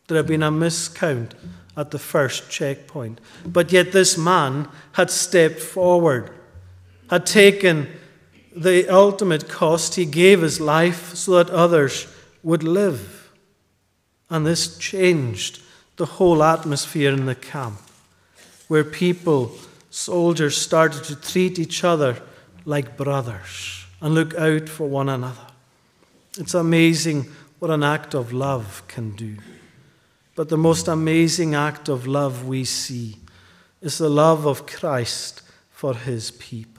There 0.06 0.16
had 0.16 0.26
been 0.26 0.42
a 0.42 0.50
miscount 0.50 1.32
at 1.76 1.90
the 1.90 1.98
first 1.98 2.50
checkpoint. 2.50 3.20
But 3.44 3.72
yet 3.72 3.92
this 3.92 4.16
man 4.16 4.68
had 4.92 5.10
stepped 5.10 5.60
forward, 5.60 6.30
had 7.10 7.26
taken 7.26 7.88
the 8.62 8.88
ultimate 8.92 9.48
cost, 9.48 9.94
he 9.94 10.04
gave 10.04 10.42
his 10.42 10.60
life 10.60 11.14
so 11.14 11.42
that 11.42 11.50
others 11.50 12.06
would 12.42 12.62
live. 12.62 13.30
And 14.30 14.46
this 14.46 14.76
changed 14.78 15.62
the 15.96 16.06
whole 16.06 16.42
atmosphere 16.42 17.12
in 17.12 17.26
the 17.26 17.34
camp, 17.34 17.80
where 18.68 18.84
people, 18.84 19.52
soldiers, 19.90 20.56
started 20.56 21.04
to 21.04 21.16
treat 21.16 21.58
each 21.58 21.84
other 21.84 22.20
like 22.64 22.96
brothers 22.96 23.86
and 24.00 24.14
look 24.14 24.34
out 24.34 24.68
for 24.68 24.88
one 24.88 25.08
another. 25.08 25.46
It's 26.36 26.54
amazing 26.54 27.26
what 27.58 27.70
an 27.70 27.82
act 27.82 28.14
of 28.14 28.32
love 28.32 28.82
can 28.86 29.16
do. 29.16 29.36
But 30.36 30.48
the 30.48 30.58
most 30.58 30.86
amazing 30.86 31.54
act 31.54 31.88
of 31.88 32.06
love 32.06 32.46
we 32.46 32.64
see 32.64 33.16
is 33.80 33.98
the 33.98 34.08
love 34.08 34.46
of 34.46 34.66
Christ 34.66 35.42
for 35.70 35.94
his 35.94 36.30
people 36.30 36.77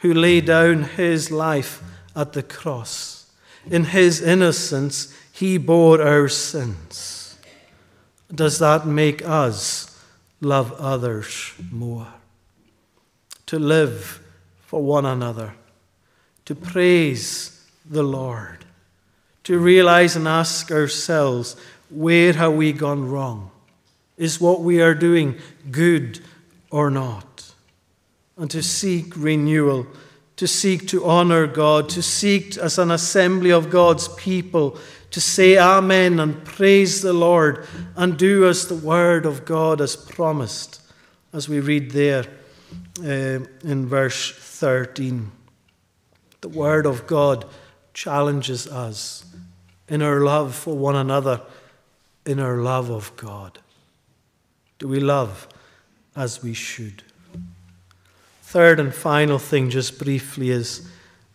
who 0.00 0.12
laid 0.12 0.46
down 0.46 0.82
his 0.82 1.30
life 1.30 1.82
at 2.16 2.32
the 2.32 2.42
cross. 2.42 3.30
In 3.70 3.84
his 3.84 4.20
innocence, 4.20 5.14
he 5.32 5.58
bore 5.58 6.02
our 6.02 6.28
sins. 6.28 7.38
Does 8.34 8.58
that 8.58 8.86
make 8.86 9.26
us 9.26 9.98
love 10.40 10.72
others 10.80 11.52
more? 11.70 12.08
To 13.46 13.58
live 13.58 14.20
for 14.66 14.82
one 14.82 15.04
another, 15.04 15.54
to 16.44 16.54
praise 16.54 17.66
the 17.88 18.02
Lord, 18.02 18.64
to 19.44 19.58
realize 19.58 20.14
and 20.14 20.28
ask 20.28 20.70
ourselves, 20.70 21.56
where 21.90 22.32
have 22.32 22.54
we 22.54 22.72
gone 22.72 23.08
wrong? 23.08 23.50
Is 24.16 24.40
what 24.40 24.60
we 24.60 24.80
are 24.80 24.94
doing 24.94 25.36
good 25.70 26.20
or 26.70 26.90
not? 26.90 27.29
And 28.40 28.50
to 28.50 28.62
seek 28.62 29.16
renewal, 29.16 29.86
to 30.34 30.48
seek 30.48 30.88
to 30.88 31.04
honor 31.04 31.46
God, 31.46 31.88
to 31.90 32.02
seek 32.02 32.56
as 32.56 32.78
an 32.78 32.90
assembly 32.90 33.52
of 33.52 33.70
God's 33.70 34.08
people 34.08 34.76
to 35.10 35.20
say 35.20 35.58
Amen 35.58 36.20
and 36.20 36.44
praise 36.44 37.02
the 37.02 37.12
Lord 37.12 37.66
and 37.96 38.16
do 38.16 38.48
as 38.48 38.68
the 38.68 38.76
word 38.76 39.26
of 39.26 39.44
God 39.44 39.80
has 39.80 39.96
promised, 39.96 40.80
as 41.32 41.48
we 41.48 41.60
read 41.60 41.90
there 41.90 42.24
uh, 43.00 43.40
in 43.64 43.86
verse 43.86 44.32
13. 44.32 45.30
The 46.40 46.48
word 46.48 46.86
of 46.86 47.06
God 47.06 47.44
challenges 47.92 48.66
us 48.66 49.24
in 49.88 50.00
our 50.00 50.20
love 50.20 50.54
for 50.54 50.76
one 50.76 50.96
another, 50.96 51.40
in 52.24 52.38
our 52.38 52.58
love 52.58 52.88
of 52.88 53.14
God. 53.16 53.58
Do 54.78 54.88
we 54.88 55.00
love 55.00 55.48
as 56.14 56.42
we 56.42 56.54
should? 56.54 57.02
Third 58.50 58.80
and 58.80 58.92
final 58.92 59.38
thing, 59.38 59.70
just 59.70 59.96
briefly, 59.96 60.50
is 60.50 60.84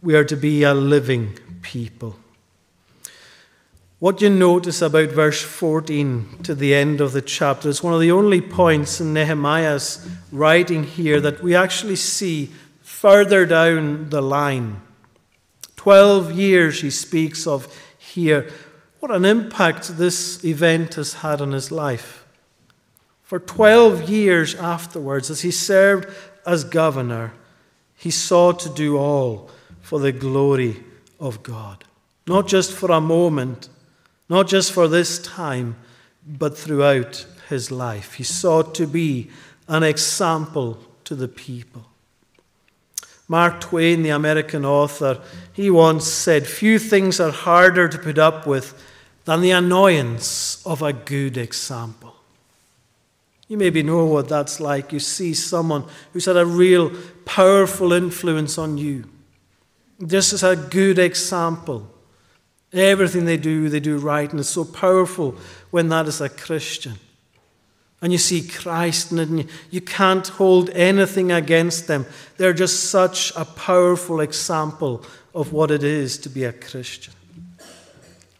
we 0.02 0.18
are 0.18 0.26
to 0.26 0.36
be 0.36 0.64
a 0.64 0.74
living 0.74 1.40
people. 1.62 2.18
What 4.00 4.20
you 4.20 4.30
notice 4.30 4.82
about 4.82 5.12
verse 5.12 5.42
14 5.42 6.40
to 6.44 6.54
the 6.54 6.76
end 6.76 7.00
of 7.00 7.14
the 7.14 7.22
chapter 7.22 7.70
is 7.70 7.82
one 7.82 7.94
of 7.94 8.02
the 8.02 8.12
only 8.12 8.42
points 8.42 9.00
in 9.00 9.14
Nehemiah's 9.14 10.06
writing 10.30 10.84
here 10.84 11.22
that 11.22 11.42
we 11.42 11.56
actually 11.56 11.96
see 11.96 12.52
further 12.82 13.46
down 13.46 14.10
the 14.10 14.22
line. 14.22 14.82
Twelve 15.78 16.34
years 16.34 16.82
he 16.82 16.90
speaks 16.90 17.48
of 17.48 17.74
here. 17.98 18.52
What 19.00 19.12
an 19.12 19.24
impact 19.24 19.98
this 19.98 20.44
event 20.44 20.96
has 20.96 21.14
had 21.14 21.40
on 21.40 21.54
his 21.54 21.72
life. 21.72 22.26
For 23.24 23.40
12 23.40 24.10
years 24.10 24.54
afterwards, 24.56 25.30
as 25.30 25.44
he 25.44 25.52
served 25.52 26.14
as 26.46 26.64
governor, 26.64 27.34
he 27.96 28.12
sought 28.12 28.60
to 28.60 28.70
do 28.70 28.98
all 28.98 29.50
for 29.82 30.00
the 30.00 30.12
glory 30.12 30.84
of 31.20 31.44
God. 31.44 31.84
Not 32.28 32.48
just 32.48 32.72
for 32.72 32.92
a 32.92 33.02
moment, 33.02 33.70
not 34.30 34.48
just 34.48 34.72
for 34.72 34.88
this 34.88 35.20
time, 35.20 35.76
but 36.26 36.58
throughout 36.58 37.26
his 37.50 37.72
life. 37.72 38.16
He 38.16 38.24
sought 38.24 38.74
to 38.76 38.88
be 38.88 39.30
an 39.68 39.84
example 39.84 40.80
to 41.04 41.16
the 41.16 41.28
people. 41.28 41.86
Mark 43.28 43.60
Twain, 43.60 44.04
the 44.04 44.10
American 44.10 44.66
author, 44.66 45.22
he 45.54 45.70
once 45.72 46.06
said, 46.06 46.46
Few 46.46 46.78
things 46.78 47.20
are 47.20 47.32
harder 47.32 47.88
to 47.88 47.98
put 47.98 48.20
up 48.20 48.46
with 48.46 48.80
than 49.26 49.42
the 49.42 49.52
annoyance 49.52 50.66
of 50.66 50.84
a 50.84 50.94
good 50.94 51.38
example. 51.38 52.05
You 53.48 53.58
maybe 53.58 53.84
know 53.84 54.06
what 54.06 54.28
that's 54.28 54.60
like. 54.60 54.92
You 54.92 55.00
see 55.00 55.34
someone 55.34 55.86
who's 56.14 56.26
had 56.26 56.38
a 56.38 56.46
real 56.46 56.92
powerful 57.26 57.94
influence 57.94 58.58
on 58.58 58.78
you. 58.78 59.06
This 60.00 60.34
is 60.34 60.44
a 60.44 60.56
good 60.56 60.98
example. 60.98 61.88
Everything 62.74 63.26
they 63.26 63.38
do, 63.38 63.70
they 63.70 63.80
do 63.80 63.98
right, 63.98 64.30
and 64.30 64.40
it's 64.40 64.50
so 64.50 64.66
powerful 64.66 65.36
when 65.70 65.90
that 65.90 66.08
is 66.08 66.20
a 66.22 66.30
Christian. 66.30 66.96
And 68.02 68.12
you 68.12 68.18
see 68.18 68.48
Christ 68.48 69.12
in 69.12 69.20
and 69.20 69.50
you 69.72 69.82
can't 69.82 70.28
hold 70.28 70.70
anything 70.72 71.32
against 71.32 71.88
them. 71.88 72.06
They're 72.38 72.54
just 72.54 72.90
such 72.90 73.32
a 73.36 73.46
powerful 73.46 74.20
example 74.20 75.06
of 75.34 75.54
what 75.54 75.72
it 75.72 75.84
is 75.84 76.18
to 76.20 76.30
be 76.30 76.44
a 76.44 76.52
Christian. 76.52 77.14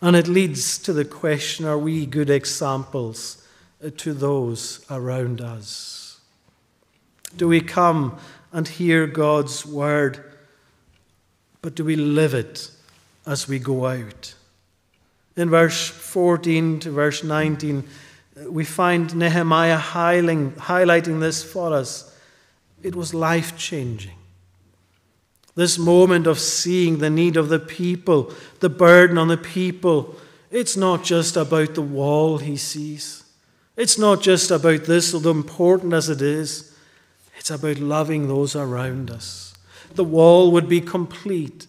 And 0.02 0.16
it 0.16 0.28
leads 0.28 0.78
to 0.80 0.94
the 0.94 1.06
question 1.06 1.66
are 1.66 1.78
we 1.78 2.06
good 2.06 2.30
examples 2.30 3.45
to 3.90 4.14
those 4.14 4.86
around 4.90 5.42
us? 5.42 6.20
Do 7.38 7.48
we 7.48 7.62
come 7.62 8.18
and 8.54 8.68
hear 8.68 9.08
God's 9.08 9.66
word, 9.66 10.24
but 11.62 11.76
do 11.76 11.84
we 11.84 11.96
live 11.96 12.34
it 12.34 12.72
as 13.26 13.48
we 13.48 13.60
go 13.60 13.86
out? 13.86 14.34
In 15.36 15.50
verse 15.50 15.88
14 15.88 16.80
to 16.80 16.92
verse 16.92 17.24
19, 17.24 17.84
we 18.48 18.64
find 18.64 19.14
Nehemiah 19.14 19.78
highlighting 19.78 21.20
this 21.20 21.44
for 21.44 21.74
us. 21.74 22.18
It 22.82 22.96
was 22.96 23.14
life 23.14 23.58
changing. 23.58 24.16
This 25.56 25.78
moment 25.78 26.28
of 26.28 26.40
seeing 26.40 27.00
the 27.00 27.10
need 27.10 27.36
of 27.36 27.50
the 27.50 27.60
people, 27.60 28.32
the 28.62 28.70
burden 28.70 29.18
on 29.18 29.28
the 29.28 29.38
people, 29.38 30.16
it's 30.52 30.78
not 30.78 31.04
just 31.04 31.36
about 31.36 31.76
the 31.76 31.82
wall 31.82 32.38
he 32.38 32.56
sees. 32.56 33.25
It's 33.78 33.98
not 33.98 34.22
just 34.22 34.52
about 34.52 34.86
this, 34.86 35.14
although 35.14 35.32
important 35.32 35.94
as 35.94 36.10
it 36.10 36.22
is. 36.22 36.76
It's 37.38 37.52
about 37.52 37.80
loving 37.80 38.28
those 38.28 38.56
around 38.56 39.12
us. 39.12 39.54
The 39.94 40.04
wall 40.04 40.52
would 40.52 40.70
be 40.70 40.82
complete. 40.82 41.68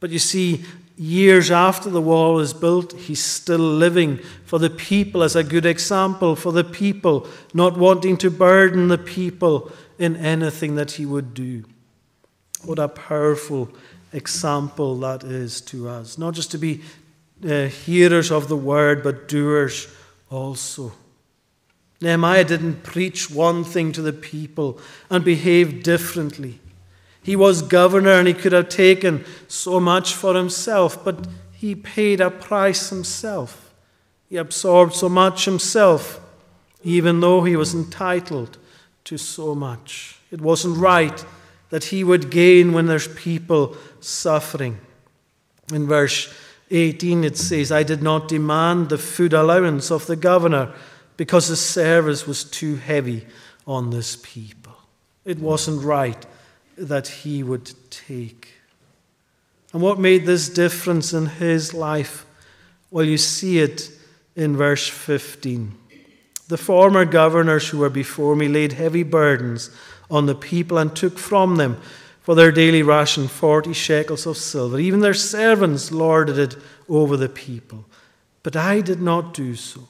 But 0.00 0.10
you 0.10 0.18
see, 0.18 0.64
years 0.96 1.50
after 1.50 1.90
the 1.90 2.00
wall 2.00 2.38
is 2.38 2.52
built, 2.52 2.92
he's 2.92 3.24
still 3.24 3.58
living 3.58 4.18
for 4.44 4.58
the 4.58 4.70
people 4.70 5.22
as 5.22 5.36
a 5.36 5.44
good 5.44 5.66
example 5.66 6.36
for 6.36 6.52
the 6.52 6.64
people, 6.64 7.26
not 7.54 7.78
wanting 7.78 8.16
to 8.18 8.30
burden 8.30 8.88
the 8.88 8.98
people 8.98 9.72
in 9.98 10.16
anything 10.16 10.74
that 10.76 10.92
he 10.92 11.06
would 11.06 11.34
do. 11.34 11.64
What 12.64 12.78
a 12.78 12.88
powerful 12.88 13.70
example 14.12 14.98
that 15.00 15.24
is 15.24 15.60
to 15.62 15.88
us. 15.88 16.18
Not 16.18 16.34
just 16.34 16.50
to 16.52 16.58
be 16.58 16.82
uh, 17.48 17.66
hearers 17.66 18.30
of 18.30 18.48
the 18.48 18.56
word, 18.56 19.02
but 19.02 19.28
doers 19.28 19.88
also. 20.30 20.92
Nehemiah 22.00 22.44
didn't 22.44 22.84
preach 22.84 23.30
one 23.30 23.64
thing 23.64 23.92
to 23.92 24.02
the 24.02 24.12
people 24.12 24.78
and 25.10 25.24
behave 25.24 25.82
differently. 25.82 26.60
He 27.22 27.34
was 27.34 27.60
governor 27.60 28.12
and 28.12 28.28
he 28.28 28.34
could 28.34 28.52
have 28.52 28.68
taken 28.68 29.24
so 29.48 29.80
much 29.80 30.14
for 30.14 30.34
himself, 30.34 31.04
but 31.04 31.26
he 31.52 31.74
paid 31.74 32.20
a 32.20 32.30
price 32.30 32.90
himself. 32.90 33.74
He 34.28 34.36
absorbed 34.36 34.94
so 34.94 35.08
much 35.08 35.44
himself, 35.44 36.20
even 36.84 37.20
though 37.20 37.42
he 37.42 37.56
was 37.56 37.74
entitled 37.74 38.58
to 39.04 39.18
so 39.18 39.54
much. 39.54 40.20
It 40.30 40.40
wasn't 40.40 40.78
right 40.78 41.24
that 41.70 41.84
he 41.84 42.04
would 42.04 42.30
gain 42.30 42.72
when 42.72 42.86
there's 42.86 43.08
people 43.08 43.76
suffering. 44.00 44.78
In 45.72 45.86
verse 45.86 46.32
18, 46.70 47.24
it 47.24 47.36
says, 47.36 47.72
I 47.72 47.82
did 47.82 48.02
not 48.02 48.28
demand 48.28 48.88
the 48.88 48.98
food 48.98 49.32
allowance 49.32 49.90
of 49.90 50.06
the 50.06 50.16
governor 50.16 50.72
because 51.18 51.48
the 51.48 51.56
service 51.56 52.26
was 52.26 52.44
too 52.44 52.76
heavy 52.76 53.26
on 53.66 53.90
this 53.90 54.16
people. 54.22 54.72
It 55.26 55.38
wasn't 55.40 55.84
right 55.84 56.24
that 56.78 57.08
he 57.08 57.42
would 57.42 57.72
take. 57.90 58.54
And 59.74 59.82
what 59.82 59.98
made 59.98 60.24
this 60.24 60.48
difference 60.48 61.12
in 61.12 61.26
his 61.26 61.74
life? 61.74 62.24
Well, 62.90 63.04
you 63.04 63.18
see 63.18 63.58
it 63.58 63.90
in 64.36 64.56
verse 64.56 64.88
15. 64.88 65.74
The 66.46 66.56
former 66.56 67.04
governors 67.04 67.68
who 67.68 67.78
were 67.78 67.90
before 67.90 68.36
me 68.36 68.48
laid 68.48 68.74
heavy 68.74 69.02
burdens 69.02 69.70
on 70.10 70.26
the 70.26 70.36
people 70.36 70.78
and 70.78 70.94
took 70.94 71.18
from 71.18 71.56
them 71.56 71.78
for 72.22 72.36
their 72.36 72.52
daily 72.52 72.82
ration 72.82 73.26
40 73.26 73.72
shekels 73.72 74.24
of 74.24 74.36
silver. 74.36 74.78
Even 74.78 75.00
their 75.00 75.14
servants 75.14 75.90
lorded 75.90 76.38
it 76.38 76.56
over 76.88 77.16
the 77.16 77.28
people. 77.28 77.86
But 78.44 78.54
I 78.54 78.80
did 78.80 79.02
not 79.02 79.34
do 79.34 79.56
so 79.56 79.88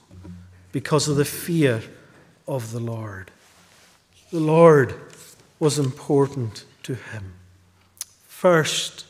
because 0.72 1.08
of 1.08 1.16
the 1.16 1.24
fear 1.24 1.82
of 2.46 2.72
the 2.72 2.80
Lord. 2.80 3.30
The 4.30 4.40
Lord 4.40 4.94
was 5.58 5.78
important 5.78 6.64
to 6.84 6.94
him, 6.94 7.34
first 8.26 9.06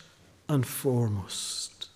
and 0.49 0.67
foremost. 0.67 1.89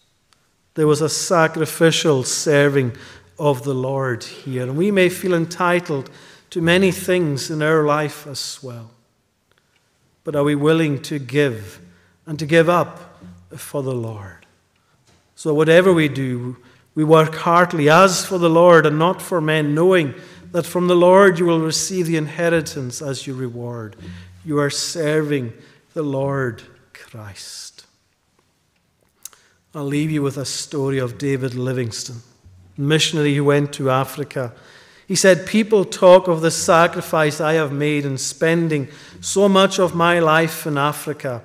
There 0.74 0.86
was 0.86 1.00
a 1.00 1.08
sacrificial 1.08 2.24
serving 2.24 2.92
of 3.38 3.64
the 3.64 3.74
Lord 3.74 4.24
here, 4.24 4.62
and 4.62 4.76
we 4.76 4.90
may 4.90 5.08
feel 5.08 5.34
entitled 5.34 6.10
to 6.50 6.60
many 6.60 6.92
things 6.92 7.50
in 7.50 7.62
our 7.62 7.84
life 7.84 8.26
as 8.26 8.60
well. 8.62 8.90
But 10.24 10.36
are 10.36 10.44
we 10.44 10.54
willing 10.54 11.02
to 11.02 11.18
give 11.18 11.80
and 12.26 12.38
to 12.38 12.46
give 12.46 12.68
up 12.68 13.20
for 13.56 13.82
the 13.82 13.94
Lord? 13.94 14.46
So, 15.34 15.52
whatever 15.52 15.92
we 15.92 16.08
do, 16.08 16.56
we 16.94 17.04
work 17.04 17.34
heartily 17.34 17.88
as 17.88 18.24
for 18.24 18.38
the 18.38 18.50
Lord 18.50 18.86
and 18.86 18.98
not 18.98 19.22
for 19.22 19.40
men, 19.40 19.74
knowing 19.74 20.14
that 20.52 20.66
from 20.66 20.86
the 20.86 20.96
Lord 20.96 21.38
you 21.38 21.46
will 21.46 21.60
receive 21.60 22.06
the 22.06 22.16
inheritance 22.16 23.00
as 23.00 23.26
your 23.26 23.36
reward. 23.36 23.96
You 24.44 24.58
are 24.58 24.70
serving 24.70 25.52
the 25.94 26.02
Lord 26.02 26.62
Christ. 26.92 27.86
I'll 29.74 29.84
leave 29.84 30.10
you 30.10 30.22
with 30.22 30.36
a 30.36 30.44
story 30.44 30.98
of 30.98 31.16
David 31.16 31.54
Livingstone, 31.54 32.20
missionary 32.76 33.34
who 33.34 33.44
went 33.44 33.72
to 33.74 33.90
Africa 33.90 34.52
he 35.12 35.16
said, 35.16 35.46
People 35.46 35.84
talk 35.84 36.26
of 36.26 36.40
the 36.40 36.50
sacrifice 36.50 37.38
I 37.38 37.52
have 37.52 37.70
made 37.70 38.06
in 38.06 38.16
spending 38.16 38.88
so 39.20 39.46
much 39.46 39.78
of 39.78 39.94
my 39.94 40.20
life 40.20 40.66
in 40.66 40.78
Africa. 40.78 41.44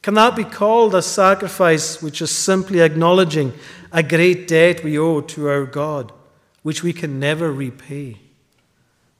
Can 0.00 0.14
that 0.14 0.36
be 0.36 0.44
called 0.44 0.94
a 0.94 1.02
sacrifice 1.02 2.00
which 2.00 2.22
is 2.22 2.30
simply 2.30 2.80
acknowledging 2.80 3.52
a 3.94 4.02
great 4.02 4.48
debt 4.48 4.82
we 4.82 4.98
owe 4.98 5.20
to 5.20 5.48
our 5.48 5.64
God, 5.64 6.12
which 6.62 6.82
we 6.82 6.92
can 6.92 7.20
never 7.20 7.52
repay? 7.52 8.18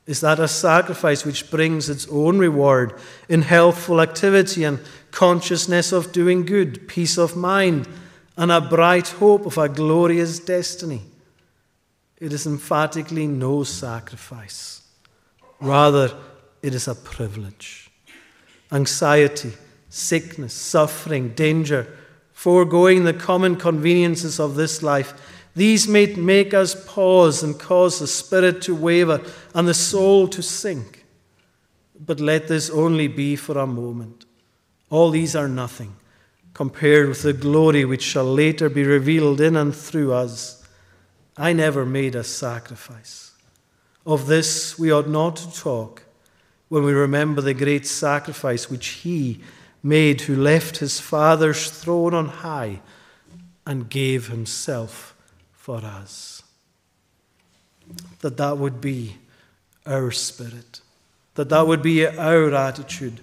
Is 0.04 0.20
that 0.20 0.40
a 0.40 0.48
sacrifice 0.48 1.24
which 1.24 1.48
brings 1.48 1.88
its 1.88 2.08
own 2.10 2.38
reward 2.38 2.92
in 3.28 3.42
healthful 3.42 4.00
activity 4.00 4.64
and 4.64 4.80
consciousness 5.12 5.92
of 5.92 6.12
doing 6.12 6.44
good, 6.44 6.88
peace 6.88 7.16
of 7.16 7.36
mind, 7.36 7.88
and 8.36 8.50
a 8.50 8.60
bright 8.60 9.08
hope 9.08 9.46
of 9.46 9.56
a 9.58 9.68
glorious 9.68 10.40
destiny? 10.40 11.02
It 12.18 12.32
is 12.32 12.44
emphatically 12.44 13.28
no 13.28 13.62
sacrifice. 13.62 14.82
Rather, 15.60 16.12
it 16.62 16.74
is 16.74 16.88
a 16.88 16.96
privilege. 16.96 17.90
Anxiety, 18.72 19.52
sickness, 19.88 20.52
suffering, 20.52 21.28
danger, 21.30 21.86
foregoing 22.34 23.04
the 23.04 23.14
common 23.14 23.56
conveniences 23.56 24.38
of 24.38 24.56
this 24.56 24.82
life, 24.82 25.14
these 25.56 25.88
may 25.88 26.06
make 26.14 26.52
us 26.52 26.74
pause 26.86 27.42
and 27.42 27.58
cause 27.58 28.00
the 28.00 28.06
spirit 28.06 28.60
to 28.62 28.74
waver 28.74 29.22
and 29.54 29.66
the 29.66 29.72
soul 29.72 30.28
to 30.28 30.42
sink. 30.42 31.06
But 31.98 32.20
let 32.20 32.48
this 32.48 32.68
only 32.68 33.08
be 33.08 33.36
for 33.36 33.56
a 33.56 33.66
moment. 33.66 34.26
All 34.90 35.10
these 35.10 35.34
are 35.34 35.48
nothing 35.48 35.96
compared 36.52 37.08
with 37.08 37.22
the 37.22 37.32
glory 37.32 37.84
which 37.84 38.02
shall 38.02 38.24
later 38.24 38.68
be 38.68 38.84
revealed 38.84 39.40
in 39.40 39.56
and 39.56 39.74
through 39.74 40.12
us 40.12 40.60
I 41.36 41.52
never 41.52 41.84
made 41.84 42.14
a 42.14 42.22
sacrifice. 42.22 43.32
Of 44.06 44.26
this 44.26 44.78
we 44.78 44.92
ought 44.92 45.08
not 45.08 45.36
to 45.36 45.52
talk 45.52 46.02
when 46.68 46.84
we 46.84 46.92
remember 46.92 47.40
the 47.40 47.54
great 47.54 47.86
sacrifice 47.86 48.70
which 48.70 48.86
he 48.88 49.40
made 49.84 50.22
who 50.22 50.34
left 50.34 50.78
his 50.78 50.98
Father's 50.98 51.70
throne 51.70 52.14
on 52.14 52.26
high 52.26 52.80
and 53.66 53.90
gave 53.90 54.28
himself 54.28 55.14
for 55.52 55.76
us. 55.76 56.42
That 58.20 58.38
that 58.38 58.56
would 58.56 58.80
be 58.80 59.18
our 59.86 60.10
spirit, 60.10 60.80
that 61.34 61.50
that 61.50 61.66
would 61.66 61.82
be 61.82 62.06
our 62.06 62.54
attitude, 62.54 63.20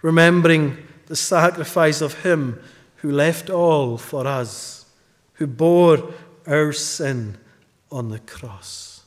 remembering 0.00 0.78
the 1.06 1.16
sacrifice 1.16 2.00
of 2.00 2.22
him 2.22 2.60
who 2.96 3.10
left 3.10 3.50
all 3.50 3.98
for 3.98 4.26
us, 4.26 4.86
who 5.34 5.46
bore 5.48 6.14
our 6.46 6.72
sin 6.72 7.36
on 7.90 8.10
the 8.10 8.20
cross. 8.20 9.02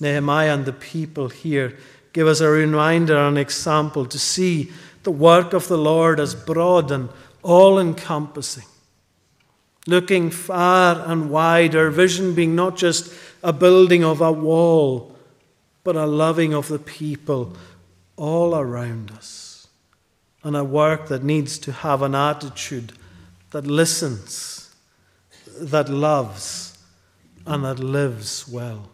Nehemiah 0.00 0.54
and 0.54 0.64
the 0.64 0.72
people 0.72 1.28
here 1.28 1.78
give 2.12 2.26
us 2.26 2.40
a 2.40 2.48
reminder 2.48 3.16
and 3.16 3.36
example 3.36 4.06
to 4.06 4.18
see 4.18 4.72
the 5.04 5.10
work 5.10 5.52
of 5.52 5.68
the 5.68 5.78
Lord 5.78 6.18
as 6.18 6.34
broad 6.34 6.90
and 6.90 7.08
all 7.42 7.78
encompassing. 7.78 8.64
Looking 9.86 10.30
far 10.30 11.02
and 11.06 11.30
wide, 11.30 11.76
our 11.76 11.90
vision 11.90 12.34
being 12.34 12.54
not 12.54 12.76
just 12.76 13.12
a 13.42 13.52
building 13.52 14.02
of 14.02 14.22
a 14.22 14.32
wall, 14.32 15.14
but 15.84 15.94
a 15.94 16.06
loving 16.06 16.54
of 16.54 16.68
the 16.68 16.78
people 16.78 17.54
all 18.16 18.54
around 18.54 19.10
us. 19.10 19.68
And 20.42 20.56
a 20.56 20.64
work 20.64 21.08
that 21.08 21.22
needs 21.22 21.58
to 21.60 21.72
have 21.72 22.02
an 22.02 22.14
attitude 22.14 22.92
that 23.50 23.66
listens, 23.66 24.74
that 25.58 25.88
loves, 25.88 26.78
and 27.46 27.64
that 27.64 27.78
lives 27.78 28.48
well. 28.48 28.88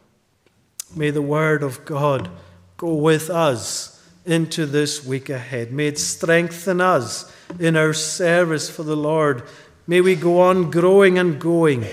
May 0.95 1.11
the 1.11 1.23
Word 1.23 1.63
of 1.63 1.85
God 1.85 2.29
go 2.77 2.95
with 2.95 3.31
us 3.31 4.00
into 4.31 4.67
this 4.67 5.05
week 5.05 5.29
ahead. 5.29 5.73
May 5.73 5.89
it 5.89 5.99
strengthen 5.99 6.81
us 6.81 7.31
in 7.59 7.77
our 7.77 7.93
service 7.93 8.71
for 8.71 8.83
the 8.83 8.97
Lord. 8.97 9.43
May 9.87 10.01
we 10.01 10.15
go 10.15 10.41
on 10.41 10.71
growing 10.71 11.19
and 11.19 11.41
going 11.41 11.85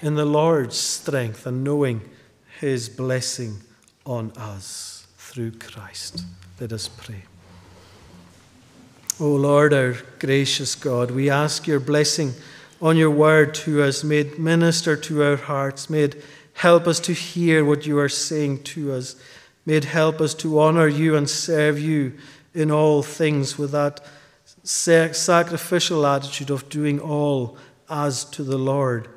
in 0.00 0.14
the 0.14 0.24
Lord's 0.24 0.76
strength 0.76 1.46
and 1.46 1.62
knowing 1.62 2.00
His 2.60 2.88
blessing 2.88 3.60
on 4.06 4.32
us 4.32 5.06
through 5.18 5.52
Christ. 5.52 6.24
Let 6.60 6.72
us 6.72 6.88
pray. 6.88 7.24
O 9.20 9.28
Lord, 9.28 9.72
our 9.72 9.96
gracious 10.18 10.74
God, 10.74 11.10
we 11.10 11.30
ask 11.30 11.66
your 11.66 11.80
blessing 11.80 12.32
on 12.82 12.96
your 12.96 13.10
word 13.10 13.54
to 13.54 13.82
us. 13.82 14.02
May 14.02 14.18
it 14.18 14.38
minister 14.38 14.96
to 14.96 15.22
our 15.22 15.36
hearts. 15.36 15.88
May 15.88 16.02
it 16.04 16.24
help 16.54 16.86
us 16.86 17.00
to 17.00 17.12
hear 17.12 17.64
what 17.64 17.86
you 17.86 17.98
are 17.98 18.08
saying 18.08 18.62
to 18.62 18.92
us. 18.92 19.16
May 19.66 19.76
it 19.76 19.84
help 19.84 20.20
us 20.20 20.34
to 20.34 20.58
honor 20.60 20.88
you 20.88 21.16
and 21.16 21.28
serve 21.28 21.78
you 21.78 22.12
in 22.54 22.70
all 22.70 23.02
things 23.02 23.58
with 23.58 23.72
that 23.72 24.04
sacrificial 24.62 26.06
attitude 26.06 26.50
of 26.50 26.68
doing 26.68 27.00
all 27.00 27.56
as 27.88 28.24
to 28.26 28.42
the 28.42 28.58
Lord. 28.58 29.08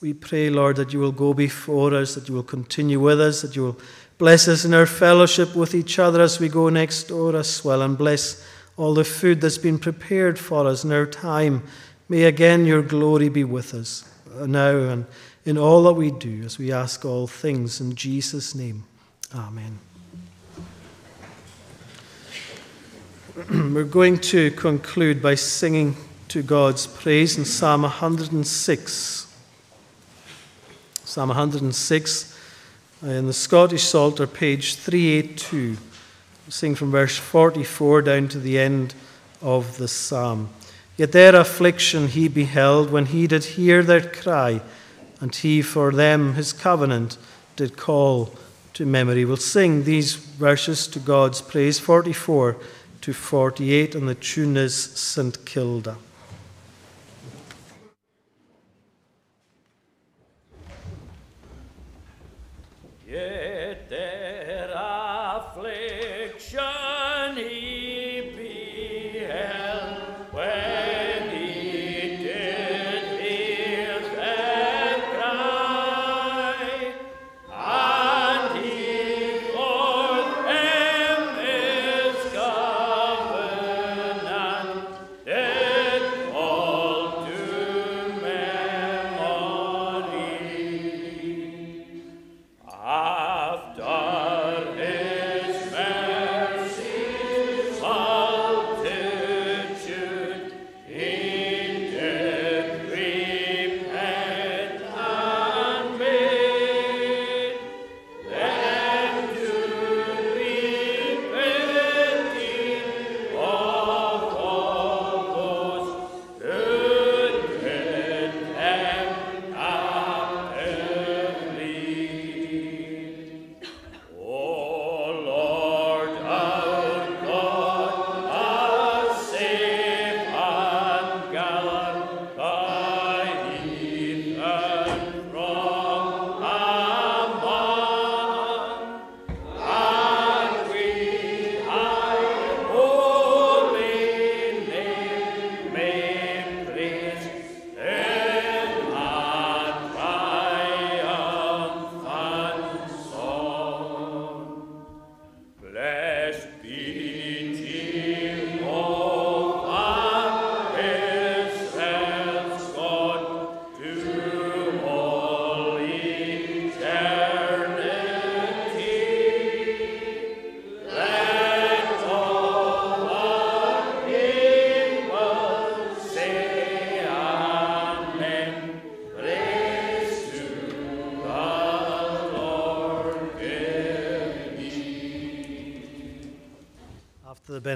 We 0.00 0.12
pray, 0.12 0.50
Lord, 0.50 0.76
that 0.76 0.92
you 0.92 1.00
will 1.00 1.12
go 1.12 1.32
before 1.32 1.94
us, 1.94 2.14
that 2.14 2.28
you 2.28 2.34
will 2.34 2.42
continue 2.42 3.00
with 3.00 3.20
us, 3.20 3.42
that 3.42 3.56
you 3.56 3.62
will 3.62 3.78
bless 4.18 4.48
us 4.48 4.64
in 4.64 4.74
our 4.74 4.86
fellowship 4.86 5.56
with 5.56 5.74
each 5.74 5.98
other 5.98 6.20
as 6.20 6.38
we 6.38 6.48
go 6.48 6.68
next 6.68 7.04
door 7.04 7.34
as 7.36 7.64
well, 7.64 7.82
and 7.82 7.96
bless 7.96 8.46
all 8.76 8.94
the 8.94 9.04
food 9.04 9.40
that's 9.40 9.58
been 9.58 9.78
prepared 9.78 10.38
for 10.38 10.66
us 10.66 10.84
in 10.84 10.92
our 10.92 11.06
time. 11.06 11.62
May 12.08 12.24
again 12.24 12.66
your 12.66 12.82
glory 12.82 13.28
be 13.28 13.44
with 13.44 13.72
us 13.72 14.04
uh, 14.38 14.46
now 14.46 14.76
and 14.76 15.06
in 15.44 15.56
all 15.56 15.84
that 15.84 15.94
we 15.94 16.10
do 16.10 16.42
as 16.42 16.58
we 16.58 16.72
ask 16.72 17.04
all 17.04 17.26
things 17.26 17.80
in 17.80 17.94
Jesus' 17.94 18.54
name. 18.54 18.84
Amen. 19.34 19.80
We're 23.74 23.82
going 23.82 24.18
to 24.18 24.52
conclude 24.52 25.20
by 25.20 25.34
singing 25.34 25.96
to 26.28 26.40
God's 26.40 26.86
praise 26.86 27.36
in 27.36 27.44
Psalm 27.44 27.82
106. 27.82 29.36
Psalm 31.04 31.28
106 31.30 32.38
uh, 33.02 33.06
in 33.08 33.26
the 33.26 33.32
Scottish 33.32 33.82
Psalter, 33.82 34.28
page 34.28 34.76
382 34.76 35.78
sing 36.48 36.76
from 36.76 36.92
verse 36.92 37.16
44 37.16 38.02
down 38.02 38.28
to 38.28 38.38
the 38.38 38.56
end 38.56 38.94
of 39.42 39.78
the 39.78 39.88
psalm. 39.88 40.48
Yet 40.96 41.10
their 41.10 41.34
affliction 41.34 42.06
he 42.06 42.28
beheld 42.28 42.92
when 42.92 43.06
he 43.06 43.26
did 43.26 43.42
hear 43.42 43.82
their 43.82 44.08
cry, 44.08 44.60
and 45.20 45.34
he 45.34 45.60
for 45.60 45.90
them 45.90 46.34
his 46.34 46.52
covenant 46.52 47.18
did 47.56 47.76
call 47.76 48.32
to 48.74 48.84
memory. 48.84 49.24
We'll 49.24 49.36
sing 49.36 49.84
these 49.84 50.14
verses 50.14 50.86
to 50.88 50.98
God's 50.98 51.40
praise 51.40 51.78
44 51.78 52.56
to 53.02 53.12
48, 53.12 53.94
and 53.94 54.08
the 54.08 54.14
tune 54.14 54.56
is 54.56 54.74
St. 54.74 55.44
Kilda. 55.44 55.96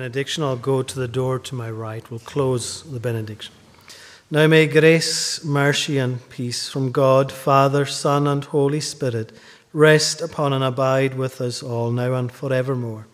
Benediction, 0.09 0.43
I'll 0.43 0.57
go 0.57 0.83
to 0.83 0.99
the 0.99 1.07
door 1.07 1.39
to 1.39 1.55
my 1.55 1.71
right. 1.71 2.11
We'll 2.11 2.21
close 2.21 2.83
the 2.83 2.99
benediction. 2.99 3.53
Now 4.31 4.47
may 4.47 4.67
grace, 4.67 5.45
mercy, 5.45 5.99
and 5.99 6.27
peace 6.31 6.67
from 6.67 6.93
God, 6.93 7.31
Father, 7.31 7.85
Son, 7.85 8.27
and 8.27 8.43
Holy 8.43 8.81
Spirit 8.81 9.33
rest 9.75 10.23
upon 10.23 10.55
and 10.55 10.65
abide 10.65 11.19
with 11.19 11.43
us 11.43 11.63
all 11.63 11.91
now 11.91 12.15
and 12.15 12.33
forevermore. 12.33 13.07